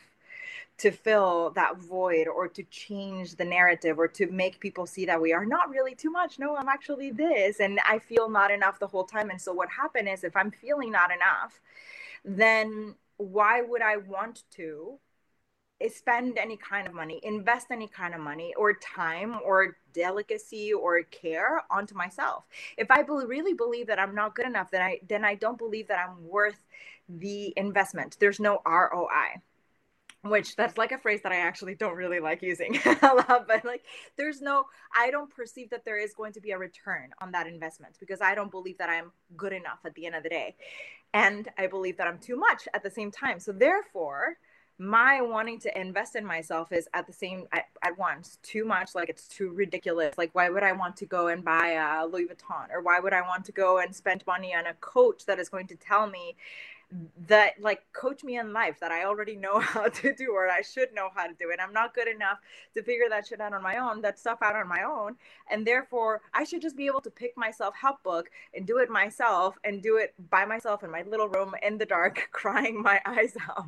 to 0.79 0.93
fill 0.93 1.51
that 1.51 1.77
void 1.77 2.29
or 2.29 2.47
to 2.47 2.63
change 2.65 3.35
the 3.35 3.45
narrative 3.45 3.99
or 3.99 4.07
to 4.07 4.27
make 4.29 4.61
people 4.61 4.87
see 4.87 5.05
that 5.07 5.21
we 5.21 5.33
are 5.33 5.45
not 5.45 5.69
really 5.69 5.95
too 5.95 6.11
much. 6.11 6.39
No, 6.39 6.57
I'm 6.57 6.69
actually 6.69 7.11
this. 7.11 7.59
And 7.59 7.81
I 7.87 7.99
feel 7.99 8.31
not 8.31 8.53
enough 8.53 8.79
the 8.79 8.87
whole 8.87 9.05
time. 9.05 9.31
And 9.31 9.41
so 9.41 9.53
what 9.53 9.69
happened 9.69 10.09
is 10.09 10.23
if 10.23 10.37
I'm 10.37 10.53
feeling 10.53 10.93
not 10.93 11.11
enough, 11.11 11.61
then 12.25 12.95
why 13.17 13.61
would 13.61 13.83
I 13.83 13.97
want 13.97 14.45
to 14.53 15.01
spend 15.93 16.39
any 16.39 16.57
kind 16.57 16.87
of 16.87 16.95
money, 16.95 17.21
invest 17.25 17.69
any 17.73 17.89
kind 17.89 18.15
of 18.15 18.21
money 18.21 18.55
or 18.57 18.73
time 18.75 19.37
or 19.45 19.77
delicacy 19.93 20.73
or 20.73 21.03
care 21.03 21.63
onto 21.73 21.97
myself? 21.97 22.45
If 22.77 22.89
I 22.89 23.03
be- 23.03 23.27
really 23.27 23.55
believe 23.55 23.89
that 23.89 23.99
I'm 23.99 24.15
not 24.15 24.37
good 24.37 24.47
enough, 24.47 24.71
then 24.71 24.83
I 24.83 25.01
then 25.09 25.25
I 25.25 25.35
don't 25.35 25.59
believe 25.59 25.89
that 25.89 25.99
I'm 25.99 26.25
worth 26.25 26.65
the 27.09 27.53
investment. 27.57 28.17
There's 28.21 28.39
no 28.39 28.61
ROI 28.65 29.43
which 30.23 30.57
that's 30.57 30.77
like 30.77 30.93
a 30.93 30.99
phrase 30.99 31.21
that 31.23 31.33
I 31.33 31.37
actually 31.37 31.75
don't 31.75 31.95
really 31.95 32.21
like 32.21 32.43
using 32.43 32.77
a 33.03 33.15
lot, 33.15 33.47
but 33.47 33.65
like 33.65 33.85
there's 34.17 34.41
no, 34.41 34.65
I 34.97 35.11
don't 35.11 35.31
perceive 35.31 35.71
that 35.71 35.85
there 35.85 35.99
is 35.99 36.13
going 36.15 36.33
to 36.33 36.41
be 36.41 36.51
a 36.51 36.59
return 36.59 37.11
on 37.21 37.33
that 37.33 37.47
investment 37.47 37.97
because 38.01 38.21
I 38.21 38.35
don't 38.35 38.51
believe 38.51 38.79
that 38.79 38.91
I'm 38.91 39.13
good 39.37 39.53
enough 39.53 39.79
at 39.85 39.95
the 39.95 40.07
end 40.07 40.17
of 40.17 40.23
the 40.23 40.29
day. 40.29 40.57
And 41.15 41.49
I 41.57 41.69
believe 41.69 41.97
that 41.99 42.07
I'm 42.07 42.19
too 42.19 42.37
much 42.37 42.69
at 42.75 42.83
the 42.83 42.91
same 42.91 43.11
time. 43.11 43.41
So 43.41 43.53
therefore, 43.53 44.37
my 44.79 45.21
wanting 45.21 45.59
to 45.59 45.81
invest 45.81 46.15
in 46.15 46.25
myself 46.25 46.71
is 46.71 46.89
at 46.95 47.07
the 47.07 47.13
same 47.13 47.47
at, 47.53 47.65
at, 47.83 47.99
once 47.99 48.39
too 48.45 48.65
much 48.65 48.95
like 48.95 49.09
it's 49.09 49.27
too 49.27 49.51
ridiculous 49.51 50.17
like 50.17 50.33
why 50.35 50.49
would 50.49 50.63
i 50.63 50.71
want 50.71 50.97
to 50.97 51.05
go 51.05 51.27
and 51.27 51.45
buy 51.45 51.71
a 51.71 52.07
louis 52.07 52.27
vuitton 52.27 52.71
or 52.71 52.81
why 52.81 53.01
would 53.01 53.13
i 53.13 53.21
want 53.21 53.45
to 53.45 53.51
go 53.51 53.79
and 53.79 53.95
spend 53.95 54.25
money 54.25 54.55
on 54.55 54.67
a 54.67 54.75
coach 54.75 55.27
that 55.27 55.41
is 55.41 55.49
going 55.49 55.67
to 55.67 55.75
tell 55.75 56.07
me 56.07 56.37
that 57.27 57.61
like 57.61 57.83
coach 57.93 58.25
me 58.25 58.39
in 58.39 58.53
life 58.53 58.81
that 58.81 58.91
I 58.91 59.05
already 59.05 59.37
know 59.37 59.59
how 59.61 59.89
to 59.89 60.15
do 60.15 60.33
or 60.33 60.49
I 60.49 60.63
should 60.63 60.93
know 60.95 61.09
how 61.15 61.27
to 61.27 61.35
do 61.35 61.51
it. 61.51 61.61
I'm 61.63 61.73
not 61.73 61.95
good 61.95 62.09
enough 62.09 62.39
to 62.75 62.83
figure 62.83 63.09
that 63.11 63.27
shit 63.27 63.41
out 63.41 63.53
on 63.53 63.63
my 63.63 63.77
own, 63.77 64.01
that 64.03 64.19
stuff 64.19 64.39
out 64.43 64.57
on 64.57 64.69
my 64.69 64.83
own. 64.83 65.17
And 65.51 65.67
therefore, 65.67 66.23
I 66.33 66.45
should 66.45 66.63
just 66.63 66.77
be 66.77 66.87
able 66.87 67.03
to 67.03 67.11
pick 67.11 67.37
myself 67.37 67.75
help 67.77 68.03
book 68.03 68.31
and 68.55 68.67
do 68.67 68.79
it 68.79 68.89
myself 68.89 69.59
and 69.65 69.83
do 69.83 69.97
it 69.97 70.15
by 70.31 70.45
myself 70.45 70.83
in 70.83 70.91
my 70.91 71.03
little 71.03 71.29
room 71.29 71.55
in 71.63 71.79
the 71.79 71.87
dark, 71.87 72.29
crying 72.33 72.83
my 72.83 73.01
eyes 73.07 73.37
out. 73.49 73.67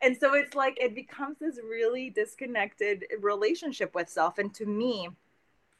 And 0.00 0.16
so 0.16 0.34
it's 0.34 0.54
like 0.54 0.78
it 0.80 0.94
becomes 0.94 1.38
this 1.38 1.58
really 1.62 2.10
disconnected 2.10 3.04
relationship 3.20 3.94
with 3.94 4.08
self. 4.08 4.38
And 4.38 4.54
to 4.54 4.66
me, 4.66 5.08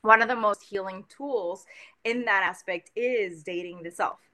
one 0.03 0.23
of 0.23 0.29
the 0.29 0.37
most 0.37 0.63
healing 0.63 1.05
tools 1.09 1.67
in 2.05 2.25
that 2.27 2.43
aspect 2.45 2.91
is 2.95 3.43
dating 3.43 3.83
the 3.83 3.91
self 3.91 4.26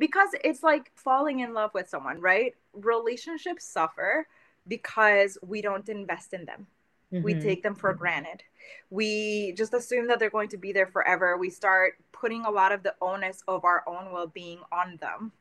because 0.00 0.30
it's 0.42 0.62
like 0.62 0.90
falling 0.96 1.40
in 1.40 1.52
love 1.52 1.72
with 1.74 1.88
someone, 1.88 2.20
right? 2.20 2.54
Relationships 2.72 3.66
suffer 3.66 4.26
because 4.66 5.36
we 5.42 5.60
don't 5.60 5.88
invest 5.90 6.32
in 6.32 6.46
them. 6.46 6.66
Mm-hmm. 7.12 7.22
We 7.22 7.34
take 7.34 7.62
them 7.62 7.74
for 7.74 7.92
granted. 7.92 8.42
We 8.88 9.52
just 9.52 9.74
assume 9.74 10.06
that 10.08 10.18
they're 10.18 10.30
going 10.30 10.48
to 10.50 10.56
be 10.56 10.72
there 10.72 10.86
forever. 10.86 11.36
We 11.36 11.50
start 11.50 11.94
putting 12.12 12.46
a 12.46 12.50
lot 12.50 12.72
of 12.72 12.82
the 12.82 12.94
onus 13.02 13.42
of 13.46 13.64
our 13.64 13.84
own 13.86 14.10
well 14.10 14.28
being 14.28 14.60
on 14.72 14.96
them 15.02 15.32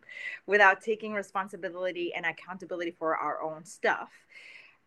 without 0.46 0.82
taking 0.82 1.14
responsibility 1.14 2.14
and 2.14 2.26
accountability 2.26 2.92
for 2.92 3.16
our 3.16 3.42
own 3.42 3.64
stuff. 3.64 4.10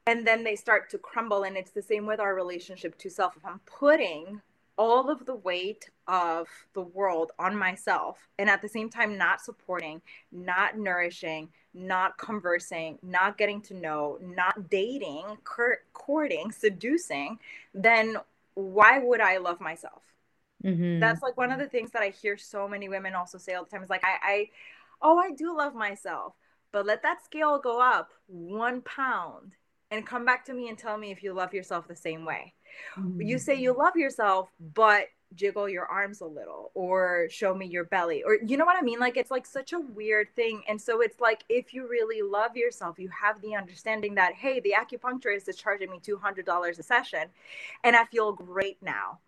And 0.06 0.26
then 0.26 0.44
they 0.44 0.56
start 0.56 0.90
to 0.90 0.98
crumble. 0.98 1.44
And 1.44 1.56
it's 1.56 1.70
the 1.70 1.82
same 1.82 2.04
with 2.04 2.20
our 2.20 2.34
relationship 2.34 2.98
to 2.98 3.08
self. 3.08 3.36
If 3.38 3.46
I'm 3.46 3.60
putting 3.64 4.42
all 4.76 5.10
of 5.10 5.26
the 5.26 5.34
weight 5.34 5.90
of 6.06 6.48
the 6.74 6.80
world 6.80 7.32
on 7.38 7.56
myself 7.56 8.18
and 8.38 8.48
at 8.48 8.62
the 8.62 8.68
same 8.68 8.88
time 8.88 9.18
not 9.18 9.40
supporting, 9.40 10.00
not 10.30 10.78
nourishing, 10.78 11.48
not 11.74 12.16
conversing, 12.18 12.98
not 13.02 13.38
getting 13.38 13.60
to 13.62 13.74
know, 13.74 14.18
not 14.20 14.70
dating, 14.70 15.24
courting, 15.92 16.50
seducing, 16.50 17.38
then 17.74 18.16
why 18.54 18.98
would 18.98 19.20
I 19.20 19.38
love 19.38 19.60
myself? 19.60 20.02
Mm-hmm. 20.64 21.00
That's 21.00 21.22
like 21.22 21.36
one 21.36 21.50
of 21.50 21.58
the 21.58 21.68
things 21.68 21.90
that 21.92 22.02
I 22.02 22.10
hear 22.10 22.36
so 22.36 22.68
many 22.68 22.88
women 22.88 23.14
also 23.14 23.38
say 23.38 23.54
all 23.54 23.64
the 23.64 23.70
time 23.70 23.82
is 23.82 23.90
like, 23.90 24.04
I, 24.04 24.16
I, 24.22 24.50
oh, 25.00 25.18
I 25.18 25.32
do 25.32 25.56
love 25.56 25.74
myself, 25.74 26.34
but 26.72 26.86
let 26.86 27.02
that 27.02 27.24
scale 27.24 27.58
go 27.58 27.80
up 27.80 28.10
one 28.26 28.80
pound 28.82 29.56
and 29.90 30.06
come 30.06 30.24
back 30.24 30.44
to 30.46 30.54
me 30.54 30.68
and 30.68 30.78
tell 30.78 30.96
me 30.96 31.10
if 31.10 31.22
you 31.22 31.32
love 31.32 31.52
yourself 31.52 31.88
the 31.88 31.96
same 31.96 32.24
way 32.24 32.54
mm-hmm. 32.96 33.20
you 33.20 33.38
say 33.38 33.54
you 33.54 33.76
love 33.76 33.96
yourself 33.96 34.50
but 34.74 35.06
jiggle 35.34 35.68
your 35.68 35.86
arms 35.86 36.20
a 36.20 36.26
little 36.26 36.70
or 36.74 37.26
show 37.30 37.54
me 37.54 37.66
your 37.66 37.84
belly 37.84 38.22
or 38.22 38.38
you 38.44 38.56
know 38.56 38.64
what 38.64 38.76
i 38.76 38.82
mean? 38.82 38.98
Like 38.98 39.16
it's 39.16 39.30
like 39.30 39.46
such 39.46 39.72
a 39.72 39.80
weird 39.80 40.28
thing. 40.36 40.62
And 40.68 40.80
so 40.80 41.00
it's 41.00 41.20
like 41.20 41.42
if 41.48 41.74
you 41.74 41.88
really 41.88 42.22
love 42.22 42.56
yourself 42.56 42.98
you 42.98 43.08
have 43.08 43.40
the 43.40 43.54
understanding 43.54 44.14
that 44.16 44.34
hey 44.34 44.60
the 44.60 44.74
acupuncturist 44.78 45.48
is 45.48 45.56
charging 45.56 45.90
me 45.90 46.00
$200 46.00 46.78
a 46.78 46.82
session 46.82 47.28
and 47.84 47.96
i 47.96 48.04
feel 48.04 48.32
great 48.32 48.78
now. 48.82 49.18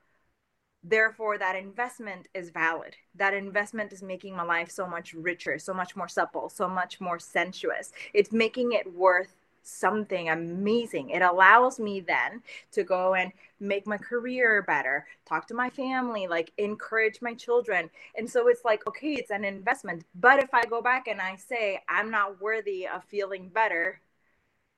Therefore 0.83 1.38
that 1.38 1.57
investment 1.57 2.28
is 2.35 2.50
valid. 2.50 2.96
That 3.14 3.33
investment 3.35 3.92
is 3.92 4.02
making 4.02 4.37
my 4.37 4.44
life 4.44 4.70
so 4.70 4.87
much 4.87 5.14
richer 5.14 5.59
so 5.59 5.72
much 5.74 5.96
more 5.96 6.09
supple 6.09 6.48
so 6.48 6.68
much 6.68 7.00
more 7.00 7.18
sensuous. 7.18 7.92
It's 8.12 8.33
making 8.33 8.72
it 8.72 8.92
worth 8.92 9.35
something 9.64 10.29
amazing. 10.29 11.11
It 11.11 11.22
allows 11.22 11.79
me 11.79 12.00
then 12.00 12.42
to 12.72 12.85
go 12.85 13.14
and 13.14 13.33
make 13.61 13.87
my 13.87 13.96
career 13.98 14.62
better, 14.62 15.07
talk 15.27 15.46
to 15.48 15.55
my 15.55 15.70
family, 15.70 16.27
like 16.27 16.53
encourage 16.59 17.20
my 17.22 17.35
children. 17.35 17.90
And 18.16 18.29
so 18.29 18.48
it's 18.48 18.64
like, 18.64 18.87
okay, 18.87 19.14
it's 19.14 19.31
an 19.31 19.44
investment. 19.44 20.05
But 20.14 20.42
if 20.42 20.53
I 20.55 20.64
go 20.64 20.83
back 20.83 21.09
and 21.09 21.20
I 21.20 21.37
say, 21.37 21.81
I'm 21.88 22.11
not 22.11 22.40
worthy 22.40 22.87
of 22.87 23.05
feeling 23.05 23.48
better 23.48 24.00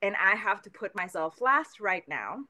and 0.03 0.15
I 0.17 0.37
have 0.37 0.63
to 0.63 0.71
put 0.71 0.95
myself 0.95 1.41
last 1.41 1.81
right 1.81 2.07
now, 2.09 2.45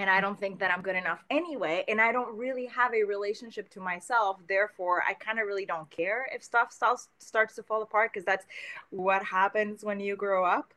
and 0.00 0.08
I 0.08 0.22
don't 0.22 0.40
think 0.40 0.58
that 0.60 0.72
I'm 0.72 0.80
good 0.80 0.96
enough 0.96 1.22
anyway. 1.28 1.84
And 1.86 2.00
I 2.00 2.10
don't 2.10 2.34
really 2.34 2.64
have 2.66 2.94
a 2.94 3.04
relationship 3.04 3.68
to 3.70 3.80
myself. 3.80 4.38
Therefore, 4.48 5.02
I 5.06 5.12
kind 5.12 5.38
of 5.38 5.46
really 5.46 5.66
don't 5.66 5.90
care 5.90 6.26
if 6.34 6.42
stuff 6.42 6.72
starts, 6.72 7.54
to 7.56 7.62
fall 7.62 7.82
apart 7.82 8.10
because 8.12 8.24
that's 8.24 8.46
what 8.88 9.22
happens 9.22 9.84
when 9.84 10.00
you 10.00 10.16
grow 10.16 10.42
up. 10.42 10.72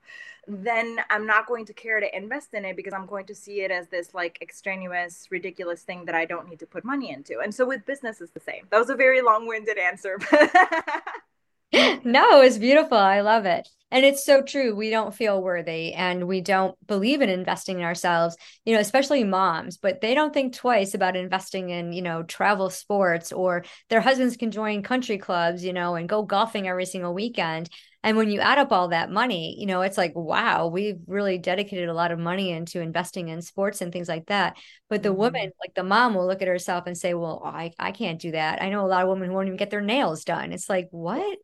Then 0.45 0.99
I'm 1.09 1.25
not 1.25 1.47
going 1.47 1.65
to 1.67 1.73
care 1.73 2.01
to 2.01 2.17
invest 2.17 2.53
in 2.53 2.65
it 2.65 2.75
because 2.75 2.91
I'm 2.91 3.05
going 3.05 3.25
to 3.27 3.35
see 3.35 3.61
it 3.61 3.71
as 3.71 3.87
this 3.87 4.13
like 4.13 4.39
extraneous, 4.41 5.27
ridiculous 5.29 5.83
thing 5.83 6.03
that 6.03 6.15
I 6.15 6.25
don't 6.25 6.49
need 6.49 6.59
to 6.59 6.65
put 6.65 6.83
money 6.83 7.11
into. 7.11 7.39
And 7.39 7.55
so 7.55 7.65
with 7.65 7.85
business, 7.85 8.19
is 8.19 8.31
the 8.31 8.41
same. 8.41 8.65
That 8.71 8.79
was 8.79 8.89
a 8.89 8.95
very 8.95 9.21
long 9.21 9.47
winded 9.47 9.77
answer. 9.77 10.19
no, 12.03 12.41
it's 12.41 12.57
beautiful. 12.57 12.97
I 12.97 13.21
love 13.21 13.45
it. 13.45 13.67
And 13.89 14.05
it's 14.05 14.25
so 14.25 14.41
true. 14.41 14.75
We 14.75 14.89
don't 14.89 15.13
feel 15.13 15.41
worthy 15.41 15.93
and 15.93 16.27
we 16.27 16.41
don't 16.41 16.75
believe 16.87 17.21
in 17.21 17.29
investing 17.29 17.77
in 17.77 17.83
ourselves, 17.83 18.35
you 18.65 18.73
know, 18.73 18.79
especially 18.79 19.23
moms, 19.23 19.77
but 19.77 20.01
they 20.01 20.15
don't 20.15 20.33
think 20.33 20.55
twice 20.55 20.95
about 20.95 21.15
investing 21.15 21.69
in, 21.69 21.93
you 21.93 22.01
know, 22.01 22.23
travel 22.23 22.71
sports 22.71 23.31
or 23.31 23.65
their 23.89 24.01
husbands 24.01 24.35
can 24.35 24.49
join 24.49 24.81
country 24.81 25.19
clubs, 25.19 25.63
you 25.63 25.73
know, 25.73 25.93
and 25.93 26.09
go 26.09 26.23
golfing 26.23 26.67
every 26.67 26.87
single 26.87 27.13
weekend. 27.13 27.69
And 28.03 28.17
when 28.17 28.29
you 28.29 28.39
add 28.39 28.57
up 28.57 28.71
all 28.71 28.87
that 28.89 29.11
money, 29.11 29.55
you 29.59 29.67
know, 29.67 29.81
it's 29.81 29.97
like, 29.97 30.13
wow, 30.15 30.67
we've 30.67 30.99
really 31.07 31.37
dedicated 31.37 31.87
a 31.87 31.93
lot 31.93 32.11
of 32.11 32.19
money 32.19 32.49
into 32.49 32.81
investing 32.81 33.29
in 33.29 33.43
sports 33.43 33.81
and 33.81 33.93
things 33.93 34.09
like 34.09 34.25
that. 34.25 34.57
But 34.89 35.03
the 35.03 35.09
mm-hmm. 35.09 35.19
woman, 35.19 35.51
like 35.61 35.75
the 35.75 35.83
mom, 35.83 36.15
will 36.15 36.27
look 36.27 36.41
at 36.41 36.47
herself 36.47 36.85
and 36.87 36.97
say, 36.97 37.13
well, 37.13 37.41
I, 37.45 37.71
I 37.77 37.91
can't 37.91 38.19
do 38.19 38.31
that. 38.31 38.61
I 38.61 38.69
know 38.69 38.85
a 38.85 38.87
lot 38.87 39.03
of 39.03 39.09
women 39.09 39.29
who 39.29 39.35
won't 39.35 39.47
even 39.47 39.57
get 39.57 39.69
their 39.69 39.81
nails 39.81 40.23
done. 40.23 40.51
It's 40.51 40.67
like, 40.67 40.87
what? 40.91 41.37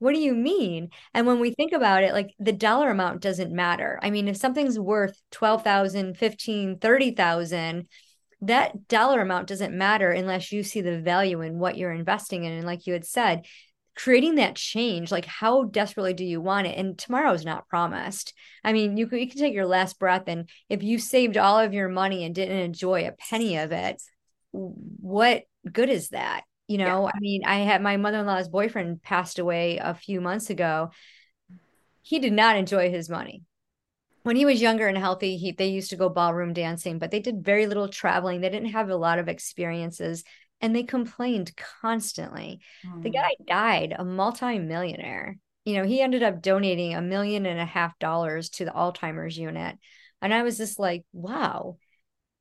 What 0.00 0.14
do 0.14 0.20
you 0.20 0.34
mean? 0.34 0.88
And 1.14 1.26
when 1.26 1.38
we 1.38 1.52
think 1.52 1.72
about 1.72 2.02
it, 2.02 2.12
like 2.12 2.34
the 2.40 2.52
dollar 2.52 2.90
amount 2.90 3.20
doesn't 3.20 3.52
matter. 3.52 4.00
I 4.02 4.10
mean, 4.10 4.28
if 4.28 4.36
something's 4.36 4.78
worth 4.78 5.20
12,000, 5.30 6.16
15, 6.16 6.78
30,000, 6.78 7.86
that 8.40 8.88
dollar 8.88 9.20
amount 9.20 9.46
doesn't 9.46 9.76
matter 9.76 10.10
unless 10.10 10.50
you 10.52 10.62
see 10.62 10.80
the 10.80 10.98
value 10.98 11.42
in 11.42 11.58
what 11.58 11.76
you're 11.76 11.92
investing 11.92 12.44
in. 12.44 12.52
And 12.52 12.66
like 12.66 12.86
you 12.86 12.94
had 12.94 13.04
said, 13.04 13.44
creating 13.94 14.36
that 14.36 14.56
change, 14.56 15.12
like 15.12 15.26
how 15.26 15.64
desperately 15.64 16.14
do 16.14 16.24
you 16.24 16.40
want 16.40 16.66
it? 16.66 16.78
And 16.78 16.98
tomorrow 16.98 17.34
is 17.34 17.44
not 17.44 17.68
promised. 17.68 18.32
I 18.64 18.72
mean, 18.72 18.96
you 18.96 19.06
can, 19.06 19.18
you 19.18 19.28
can 19.28 19.38
take 19.38 19.52
your 19.52 19.66
last 19.66 19.98
breath, 19.98 20.24
and 20.26 20.48
if 20.70 20.82
you 20.82 20.98
saved 20.98 21.36
all 21.36 21.58
of 21.58 21.74
your 21.74 21.90
money 21.90 22.24
and 22.24 22.34
didn't 22.34 22.56
enjoy 22.56 23.06
a 23.06 23.12
penny 23.12 23.58
of 23.58 23.72
it, 23.72 24.00
what 24.52 25.42
good 25.70 25.90
is 25.90 26.08
that? 26.10 26.44
You 26.70 26.78
know, 26.78 27.06
yeah. 27.06 27.10
I 27.12 27.18
mean, 27.18 27.42
I 27.44 27.58
had 27.58 27.82
my 27.82 27.96
mother 27.96 28.18
in 28.18 28.26
law's 28.26 28.48
boyfriend 28.48 29.02
passed 29.02 29.40
away 29.40 29.78
a 29.82 29.92
few 29.92 30.20
months 30.20 30.50
ago. 30.50 30.92
He 32.00 32.20
did 32.20 32.32
not 32.32 32.56
enjoy 32.56 32.92
his 32.92 33.10
money. 33.10 33.42
When 34.22 34.36
he 34.36 34.44
was 34.44 34.62
younger 34.62 34.86
and 34.86 34.96
healthy, 34.96 35.36
he 35.36 35.50
they 35.50 35.66
used 35.66 35.90
to 35.90 35.96
go 35.96 36.08
ballroom 36.08 36.52
dancing, 36.52 37.00
but 37.00 37.10
they 37.10 37.18
did 37.18 37.44
very 37.44 37.66
little 37.66 37.88
traveling. 37.88 38.40
They 38.40 38.50
didn't 38.50 38.70
have 38.70 38.88
a 38.88 38.94
lot 38.94 39.18
of 39.18 39.26
experiences 39.26 40.22
and 40.60 40.76
they 40.76 40.84
complained 40.84 41.56
constantly. 41.56 42.60
Mm. 42.86 43.02
The 43.02 43.10
guy 43.10 43.30
died 43.44 43.92
a 43.98 44.04
multi-millionaire. 44.04 45.38
You 45.64 45.74
know, 45.74 45.84
he 45.84 46.00
ended 46.00 46.22
up 46.22 46.40
donating 46.40 46.94
a 46.94 47.02
million 47.02 47.46
and 47.46 47.58
a 47.58 47.64
half 47.64 47.98
dollars 47.98 48.48
to 48.50 48.64
the 48.64 48.70
Alzheimer's 48.70 49.36
unit. 49.36 49.76
And 50.22 50.32
I 50.32 50.44
was 50.44 50.56
just 50.56 50.78
like, 50.78 51.02
wow, 51.12 51.78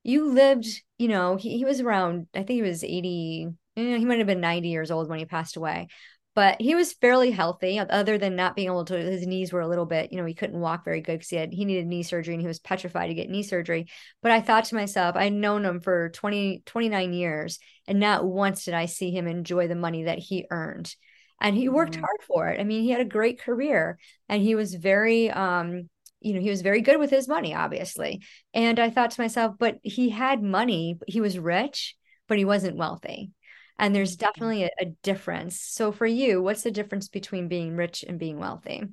you 0.03 0.31
lived, 0.31 0.67
you 0.99 1.07
know, 1.07 1.35
he, 1.35 1.57
he 1.57 1.65
was 1.65 1.79
around, 1.79 2.27
I 2.35 2.43
think 2.43 2.57
he 2.57 2.61
was 2.61 2.83
80, 2.83 3.47
he 3.79 4.05
might 4.05 4.19
have 4.19 4.27
been 4.27 4.41
90 4.41 4.69
years 4.69 4.91
old 4.91 5.09
when 5.09 5.19
he 5.19 5.25
passed 5.25 5.55
away 5.55 5.87
but 6.35 6.61
he 6.61 6.75
was 6.75 6.93
fairly 6.93 7.31
healthy 7.31 7.79
other 7.79 8.17
than 8.17 8.35
not 8.35 8.55
being 8.55 8.67
able 8.67 8.85
to 8.85 8.97
his 8.97 9.25
knees 9.25 9.51
were 9.51 9.61
a 9.61 9.67
little 9.67 9.85
bit 9.85 10.11
you 10.11 10.17
know 10.17 10.25
he 10.25 10.33
couldn't 10.33 10.59
walk 10.59 10.85
very 10.85 11.01
good 11.01 11.13
because 11.13 11.29
he 11.29 11.35
had 11.35 11.51
he 11.51 11.65
needed 11.65 11.87
knee 11.87 12.03
surgery 12.03 12.33
and 12.33 12.41
he 12.41 12.47
was 12.47 12.59
petrified 12.59 13.07
to 13.07 13.13
get 13.13 13.29
knee 13.29 13.43
surgery 13.43 13.87
but 14.21 14.31
i 14.31 14.39
thought 14.39 14.65
to 14.65 14.75
myself 14.75 15.15
i'd 15.15 15.33
known 15.33 15.65
him 15.65 15.79
for 15.79 16.09
20 16.09 16.63
29 16.65 17.13
years 17.13 17.59
and 17.87 17.99
not 17.99 18.25
once 18.25 18.65
did 18.65 18.73
i 18.73 18.85
see 18.85 19.11
him 19.11 19.27
enjoy 19.27 19.67
the 19.67 19.75
money 19.75 20.03
that 20.03 20.19
he 20.19 20.45
earned 20.51 20.95
and 21.41 21.55
he 21.55 21.69
worked 21.69 21.93
mm-hmm. 21.93 22.01
hard 22.01 22.21
for 22.27 22.47
it 22.47 22.59
i 22.59 22.63
mean 22.63 22.83
he 22.83 22.91
had 22.91 23.01
a 23.01 23.05
great 23.05 23.41
career 23.41 23.97
and 24.27 24.41
he 24.41 24.55
was 24.55 24.73
very 24.73 25.29
um 25.31 25.89
you 26.21 26.33
know 26.33 26.41
he 26.41 26.49
was 26.49 26.61
very 26.61 26.81
good 26.81 26.99
with 26.99 27.09
his 27.09 27.27
money 27.27 27.53
obviously 27.53 28.21
and 28.53 28.79
i 28.79 28.89
thought 28.89 29.11
to 29.11 29.21
myself 29.21 29.55
but 29.57 29.77
he 29.83 30.09
had 30.09 30.41
money 30.43 30.97
he 31.07 31.21
was 31.21 31.39
rich 31.39 31.95
but 32.27 32.37
he 32.37 32.45
wasn't 32.45 32.77
wealthy 32.77 33.31
and 33.79 33.95
there's 33.95 34.15
mm-hmm. 34.15 34.25
definitely 34.25 34.63
a, 34.63 34.69
a 34.79 34.85
difference. 35.03 35.59
So 35.59 35.91
for 35.91 36.05
you 36.05 36.41
what's 36.41 36.63
the 36.63 36.71
difference 36.71 37.07
between 37.07 37.47
being 37.47 37.75
rich 37.75 38.03
and 38.07 38.19
being 38.19 38.39
wealthy? 38.39 38.83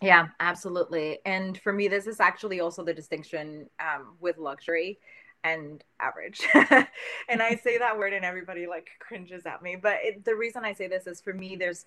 Yeah 0.00 0.28
absolutely. 0.40 1.18
And 1.24 1.58
for 1.58 1.72
me 1.72 1.88
this 1.88 2.06
is 2.06 2.20
actually 2.20 2.60
also 2.60 2.84
the 2.84 2.94
distinction 2.94 3.68
um, 3.80 4.16
with 4.20 4.38
luxury 4.38 4.98
and 5.44 5.84
average. 6.00 6.40
And 7.28 7.42
i 7.42 7.54
say 7.56 7.78
that 7.78 7.98
word 7.98 8.12
and 8.12 8.24
everybody 8.24 8.66
like 8.66 8.88
cringes 8.98 9.46
at 9.46 9.62
me 9.62 9.76
but 9.76 9.98
it, 10.02 10.24
the 10.24 10.34
reason 10.34 10.64
i 10.64 10.72
say 10.72 10.88
this 10.88 11.06
is 11.06 11.20
for 11.20 11.32
me 11.32 11.56
there's 11.56 11.84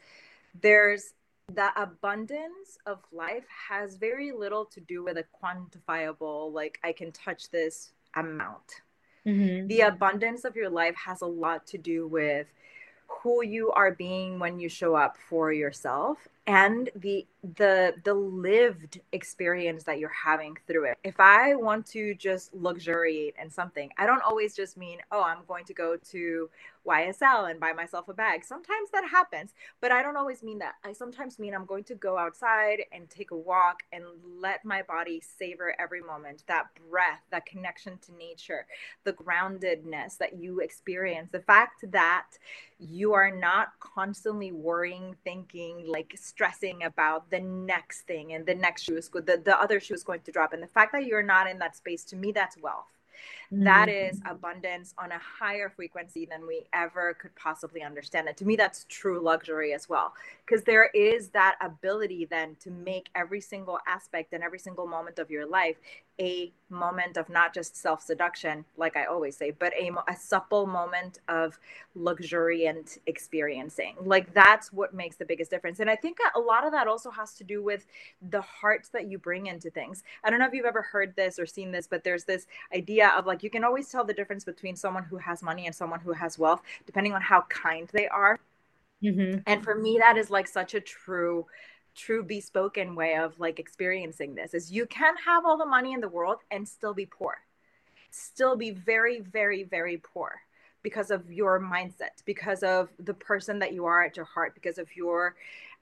there's 0.61 1.13
the 1.53 1.69
abundance 1.75 2.77
of 2.85 2.99
life 3.11 3.45
has 3.69 3.95
very 3.95 4.31
little 4.31 4.65
to 4.65 4.79
do 4.79 5.03
with 5.03 5.17
a 5.17 5.25
quantifiable 5.43 6.53
like 6.53 6.79
i 6.83 6.93
can 6.93 7.11
touch 7.11 7.49
this 7.49 7.91
amount 8.15 8.81
Mm-hmm. 9.27 9.67
The 9.67 9.81
abundance 9.81 10.45
of 10.45 10.55
your 10.55 10.69
life 10.69 10.95
has 10.95 11.21
a 11.21 11.27
lot 11.27 11.67
to 11.67 11.77
do 11.77 12.07
with 12.07 12.47
who 13.07 13.43
you 13.43 13.71
are 13.71 13.91
being 13.91 14.39
when 14.39 14.59
you 14.59 14.69
show 14.69 14.95
up 14.95 15.17
for 15.29 15.51
yourself 15.51 16.27
and 16.47 16.89
the 16.95 17.25
the 17.57 17.93
the 18.03 18.13
lived 18.13 18.99
experience 19.11 19.83
that 19.83 19.99
you're 19.99 20.09
having 20.09 20.57
through 20.67 20.85
it. 20.85 20.97
If 21.03 21.19
i 21.19 21.55
want 21.55 21.85
to 21.87 22.15
just 22.15 22.53
luxuriate 22.53 23.35
in 23.41 23.49
something 23.49 23.89
i 23.97 24.05
don't 24.05 24.21
always 24.23 24.55
just 24.55 24.77
mean 24.77 24.99
oh 25.11 25.23
i'm 25.23 25.39
going 25.47 25.65
to 25.65 25.73
go 25.73 25.97
to 26.11 26.49
ysl 26.87 27.49
and 27.49 27.59
buy 27.59 27.73
myself 27.73 28.09
a 28.09 28.13
bag. 28.13 28.43
Sometimes 28.43 28.89
that 28.91 29.07
happens 29.09 29.53
but 29.81 29.91
i 29.91 30.01
don't 30.01 30.17
always 30.17 30.41
mean 30.43 30.59
that. 30.59 30.75
I 30.83 30.93
sometimes 30.93 31.37
mean 31.39 31.53
i'm 31.53 31.65
going 31.65 31.83
to 31.85 31.95
go 31.95 32.17
outside 32.17 32.81
and 32.91 33.09
take 33.09 33.31
a 33.31 33.37
walk 33.37 33.83
and 33.93 34.03
let 34.39 34.65
my 34.65 34.81
body 34.81 35.21
savor 35.37 35.75
every 35.79 36.01
moment. 36.01 36.43
That 36.47 36.67
breath 36.89 37.21
that 37.31 37.45
connection 37.45 37.99
to 38.05 38.15
nature 38.17 38.65
the 39.03 39.13
groundedness 39.13 40.17
that 40.17 40.37
you 40.37 40.59
experience 40.59 41.29
the 41.31 41.39
fact 41.39 41.85
that 41.91 42.25
you 42.79 43.13
are 43.13 43.29
not 43.29 43.79
constantly 43.79 44.51
worrying 44.51 45.15
thinking 45.23 45.85
like 45.87 46.15
stressing 46.31 46.83
about 46.83 47.29
the 47.29 47.39
next 47.39 48.01
thing 48.01 48.33
and 48.33 48.45
the 48.45 48.55
next 48.55 48.83
shoe 48.83 48.97
is 48.97 49.07
good 49.07 49.25
the, 49.25 49.37
the 49.43 49.57
other 49.63 49.79
shoe 49.79 49.93
is 49.93 50.03
going 50.03 50.21
to 50.21 50.31
drop 50.31 50.53
and 50.53 50.63
the 50.63 50.73
fact 50.77 50.91
that 50.93 51.05
you're 51.05 51.29
not 51.35 51.49
in 51.51 51.57
that 51.59 51.75
space 51.75 52.03
to 52.03 52.15
me 52.15 52.31
that's 52.31 52.57
wealth 52.57 52.91
Mm-hmm. 53.53 53.63
That 53.65 53.89
is 53.89 54.21
abundance 54.25 54.93
on 54.97 55.11
a 55.11 55.19
higher 55.19 55.69
frequency 55.69 56.25
than 56.25 56.47
we 56.47 56.63
ever 56.73 57.13
could 57.15 57.35
possibly 57.35 57.81
understand. 57.83 58.27
And 58.27 58.37
to 58.37 58.45
me, 58.45 58.55
that's 58.55 58.85
true 58.87 59.21
luxury 59.21 59.73
as 59.73 59.89
well, 59.89 60.13
because 60.45 60.63
there 60.63 60.89
is 60.93 61.29
that 61.29 61.57
ability 61.61 62.25
then 62.29 62.55
to 62.61 62.71
make 62.71 63.09
every 63.13 63.41
single 63.41 63.79
aspect 63.87 64.33
and 64.33 64.43
every 64.43 64.59
single 64.59 64.87
moment 64.87 65.19
of 65.19 65.29
your 65.29 65.45
life 65.45 65.75
a 66.19 66.51
moment 66.69 67.17
of 67.17 67.29
not 67.29 67.53
just 67.53 67.75
self 67.75 68.01
seduction, 68.01 68.65
like 68.77 68.95
I 68.95 69.05
always 69.05 69.35
say, 69.35 69.51
but 69.51 69.73
a, 69.73 69.91
a 70.07 70.15
supple 70.15 70.65
moment 70.65 71.19
of 71.27 71.59
luxuriant 71.95 72.99
experiencing. 73.07 73.95
Like 74.01 74.33
that's 74.33 74.71
what 74.71 74.93
makes 74.93 75.15
the 75.15 75.25
biggest 75.25 75.51
difference. 75.51 75.79
And 75.79 75.89
I 75.89 75.95
think 75.95 76.17
a 76.35 76.39
lot 76.39 76.65
of 76.65 76.71
that 76.71 76.87
also 76.87 77.11
has 77.11 77.33
to 77.35 77.43
do 77.43 77.63
with 77.63 77.85
the 78.29 78.41
heart 78.41 78.87
that 78.93 79.09
you 79.09 79.17
bring 79.17 79.47
into 79.47 79.69
things. 79.69 80.03
I 80.23 80.29
don't 80.29 80.39
know 80.39 80.47
if 80.47 80.53
you've 80.53 80.65
ever 80.65 80.81
heard 80.81 81.15
this 81.15 81.39
or 81.39 81.45
seen 81.45 81.71
this, 81.71 81.87
but 81.87 82.03
there's 82.03 82.25
this 82.25 82.47
idea 82.75 83.09
of 83.17 83.25
like 83.25 83.43
you 83.43 83.49
can 83.49 83.63
always 83.63 83.89
tell 83.89 84.03
the 84.03 84.13
difference 84.13 84.43
between 84.43 84.75
someone 84.75 85.03
who 85.03 85.17
has 85.17 85.41
money 85.41 85.65
and 85.65 85.75
someone 85.75 85.99
who 85.99 86.13
has 86.13 86.37
wealth, 86.37 86.61
depending 86.85 87.13
on 87.13 87.21
how 87.21 87.41
kind 87.49 87.89
they 87.93 88.07
are. 88.07 88.39
Mm-hmm. 89.03 89.39
And 89.47 89.63
for 89.63 89.75
me, 89.75 89.97
that 89.99 90.17
is 90.17 90.29
like 90.29 90.47
such 90.47 90.75
a 90.75 90.79
true 90.79 91.47
true 91.95 92.23
bespoken 92.23 92.95
way 92.95 93.15
of 93.15 93.39
like 93.39 93.59
experiencing 93.59 94.35
this 94.35 94.53
is 94.53 94.71
you 94.71 94.85
can 94.85 95.15
have 95.25 95.45
all 95.45 95.57
the 95.57 95.65
money 95.65 95.93
in 95.93 96.01
the 96.01 96.07
world 96.07 96.37
and 96.49 96.67
still 96.67 96.93
be 96.93 97.05
poor. 97.05 97.35
Still 98.09 98.55
be 98.55 98.71
very 98.71 99.19
very 99.19 99.63
very 99.63 99.97
poor 99.97 100.41
because 100.83 101.11
of 101.11 101.31
your 101.31 101.59
mindset 101.59 102.23
because 102.25 102.63
of 102.63 102.89
the 102.99 103.13
person 103.13 103.59
that 103.59 103.73
you 103.73 103.85
are 103.85 104.03
at 104.03 104.15
your 104.15 104.25
heart 104.25 104.53
because 104.53 104.77
of 104.77 104.95
your 104.95 105.35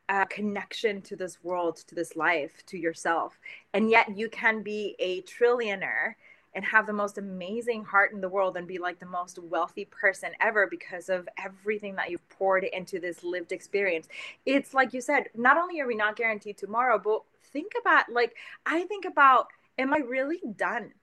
uh, 0.10 0.26
connection 0.26 1.02
to 1.04 1.16
this 1.16 1.44
world 1.44 1.78
to 1.88 1.96
this 1.96 2.16
life 2.16 2.66
to 2.66 2.78
yourself. 2.78 3.38
And 3.74 3.90
yet 3.90 4.18
you 4.18 4.28
can 4.30 4.64
be 4.64 4.96
a 5.00 5.22
trillionaire 5.22 6.16
and 6.54 6.66
have 6.66 6.88
the 6.88 6.94
most 6.94 7.18
amazing 7.18 7.84
heart 7.84 8.12
in 8.12 8.22
the 8.22 8.30
world 8.30 8.58
and 8.58 8.68
be 8.68 8.78
like 8.78 9.00
the 9.00 9.06
most 9.06 9.40
wealthy 9.40 9.86
person 9.86 10.32
ever 10.42 10.68
because 10.68 11.10
of 11.10 11.28
everything 11.38 11.96
that 11.96 12.10
you've 12.10 12.28
poured 12.30 12.64
into 12.64 13.00
this 13.00 13.24
lived 13.24 13.52
experience. 13.52 14.08
It's 14.46 14.74
like 14.74 14.94
you 14.94 15.02
said, 15.02 15.30
not 15.36 15.58
only 15.58 15.80
are 15.80 15.88
we 15.88 15.96
not 15.96 16.16
guaranteed 16.16 16.58
tomorrow, 16.58 17.00
but 17.04 17.22
think 17.52 17.74
about 17.80 18.12
like, 18.12 18.36
I 18.66 18.84
think 18.84 19.06
about, 19.06 19.48
am 19.78 19.94
I 19.94 19.98
really 19.98 20.42
done? 20.56 20.94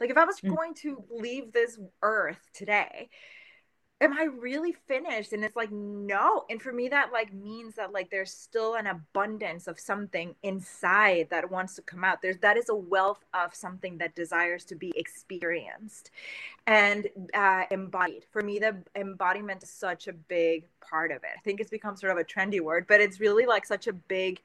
Like, 0.00 0.10
if 0.10 0.16
I 0.16 0.24
was 0.24 0.40
mm. 0.40 0.54
going 0.54 0.74
to 0.82 1.04
leave 1.10 1.52
this 1.52 1.78
earth 2.02 2.40
today, 2.52 3.08
am 4.02 4.12
I 4.12 4.24
really 4.24 4.72
finished? 4.72 5.32
And 5.32 5.44
it's 5.44 5.54
like, 5.54 5.70
no. 5.70 6.44
And 6.50 6.60
for 6.60 6.72
me, 6.72 6.88
that 6.88 7.12
like 7.12 7.32
means 7.32 7.76
that 7.76 7.92
like 7.92 8.10
there's 8.10 8.32
still 8.32 8.74
an 8.74 8.88
abundance 8.88 9.68
of 9.68 9.78
something 9.78 10.34
inside 10.42 11.28
that 11.30 11.50
wants 11.50 11.76
to 11.76 11.82
come 11.82 12.02
out. 12.02 12.20
There's 12.20 12.38
that 12.38 12.56
is 12.56 12.68
a 12.68 12.74
wealth 12.74 13.24
of 13.32 13.54
something 13.54 13.98
that 13.98 14.16
desires 14.16 14.64
to 14.66 14.74
be 14.74 14.92
experienced 14.96 16.10
and 16.66 17.06
uh, 17.32 17.64
embodied. 17.70 18.24
For 18.30 18.42
me, 18.42 18.58
the 18.58 18.76
embodiment 18.96 19.62
is 19.62 19.70
such 19.70 20.08
a 20.08 20.12
big 20.12 20.64
part 20.80 21.12
of 21.12 21.18
it. 21.18 21.30
I 21.36 21.40
think 21.40 21.60
it's 21.60 21.70
become 21.70 21.96
sort 21.96 22.12
of 22.12 22.18
a 22.18 22.24
trendy 22.24 22.60
word, 22.60 22.86
but 22.88 23.00
it's 23.00 23.20
really 23.20 23.46
like 23.46 23.64
such 23.64 23.86
a 23.86 23.92
big 23.92 24.40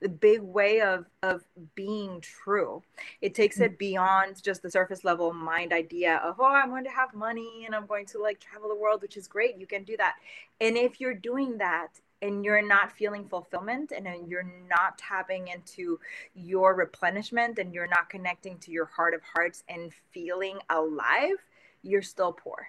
the 0.00 0.08
big 0.08 0.42
way 0.42 0.80
of 0.80 1.06
of 1.22 1.42
being 1.74 2.20
true 2.20 2.82
it 3.20 3.34
takes 3.34 3.60
it 3.60 3.78
beyond 3.78 4.42
just 4.42 4.62
the 4.62 4.70
surface 4.70 5.04
level 5.04 5.32
mind 5.32 5.72
idea 5.72 6.16
of 6.16 6.36
oh 6.38 6.44
i'm 6.44 6.68
going 6.68 6.84
to 6.84 6.90
have 6.90 7.14
money 7.14 7.64
and 7.64 7.74
i'm 7.74 7.86
going 7.86 8.04
to 8.04 8.20
like 8.20 8.38
travel 8.38 8.68
the 8.68 8.74
world 8.74 9.00
which 9.00 9.16
is 9.16 9.26
great 9.26 9.58
you 9.58 9.66
can 9.66 9.84
do 9.84 9.96
that 9.96 10.16
and 10.60 10.76
if 10.76 11.00
you're 11.00 11.14
doing 11.14 11.56
that 11.58 11.88
and 12.22 12.44
you're 12.44 12.66
not 12.66 12.92
feeling 12.92 13.26
fulfillment 13.26 13.92
and 13.92 14.06
you're 14.28 14.50
not 14.68 14.96
tapping 14.96 15.48
into 15.48 15.98
your 16.34 16.74
replenishment 16.74 17.58
and 17.58 17.74
you're 17.74 17.88
not 17.88 18.08
connecting 18.08 18.58
to 18.58 18.70
your 18.70 18.86
heart 18.86 19.14
of 19.14 19.20
hearts 19.34 19.64
and 19.68 19.92
feeling 20.12 20.58
alive 20.70 21.36
you're 21.82 22.02
still 22.02 22.32
poor 22.32 22.66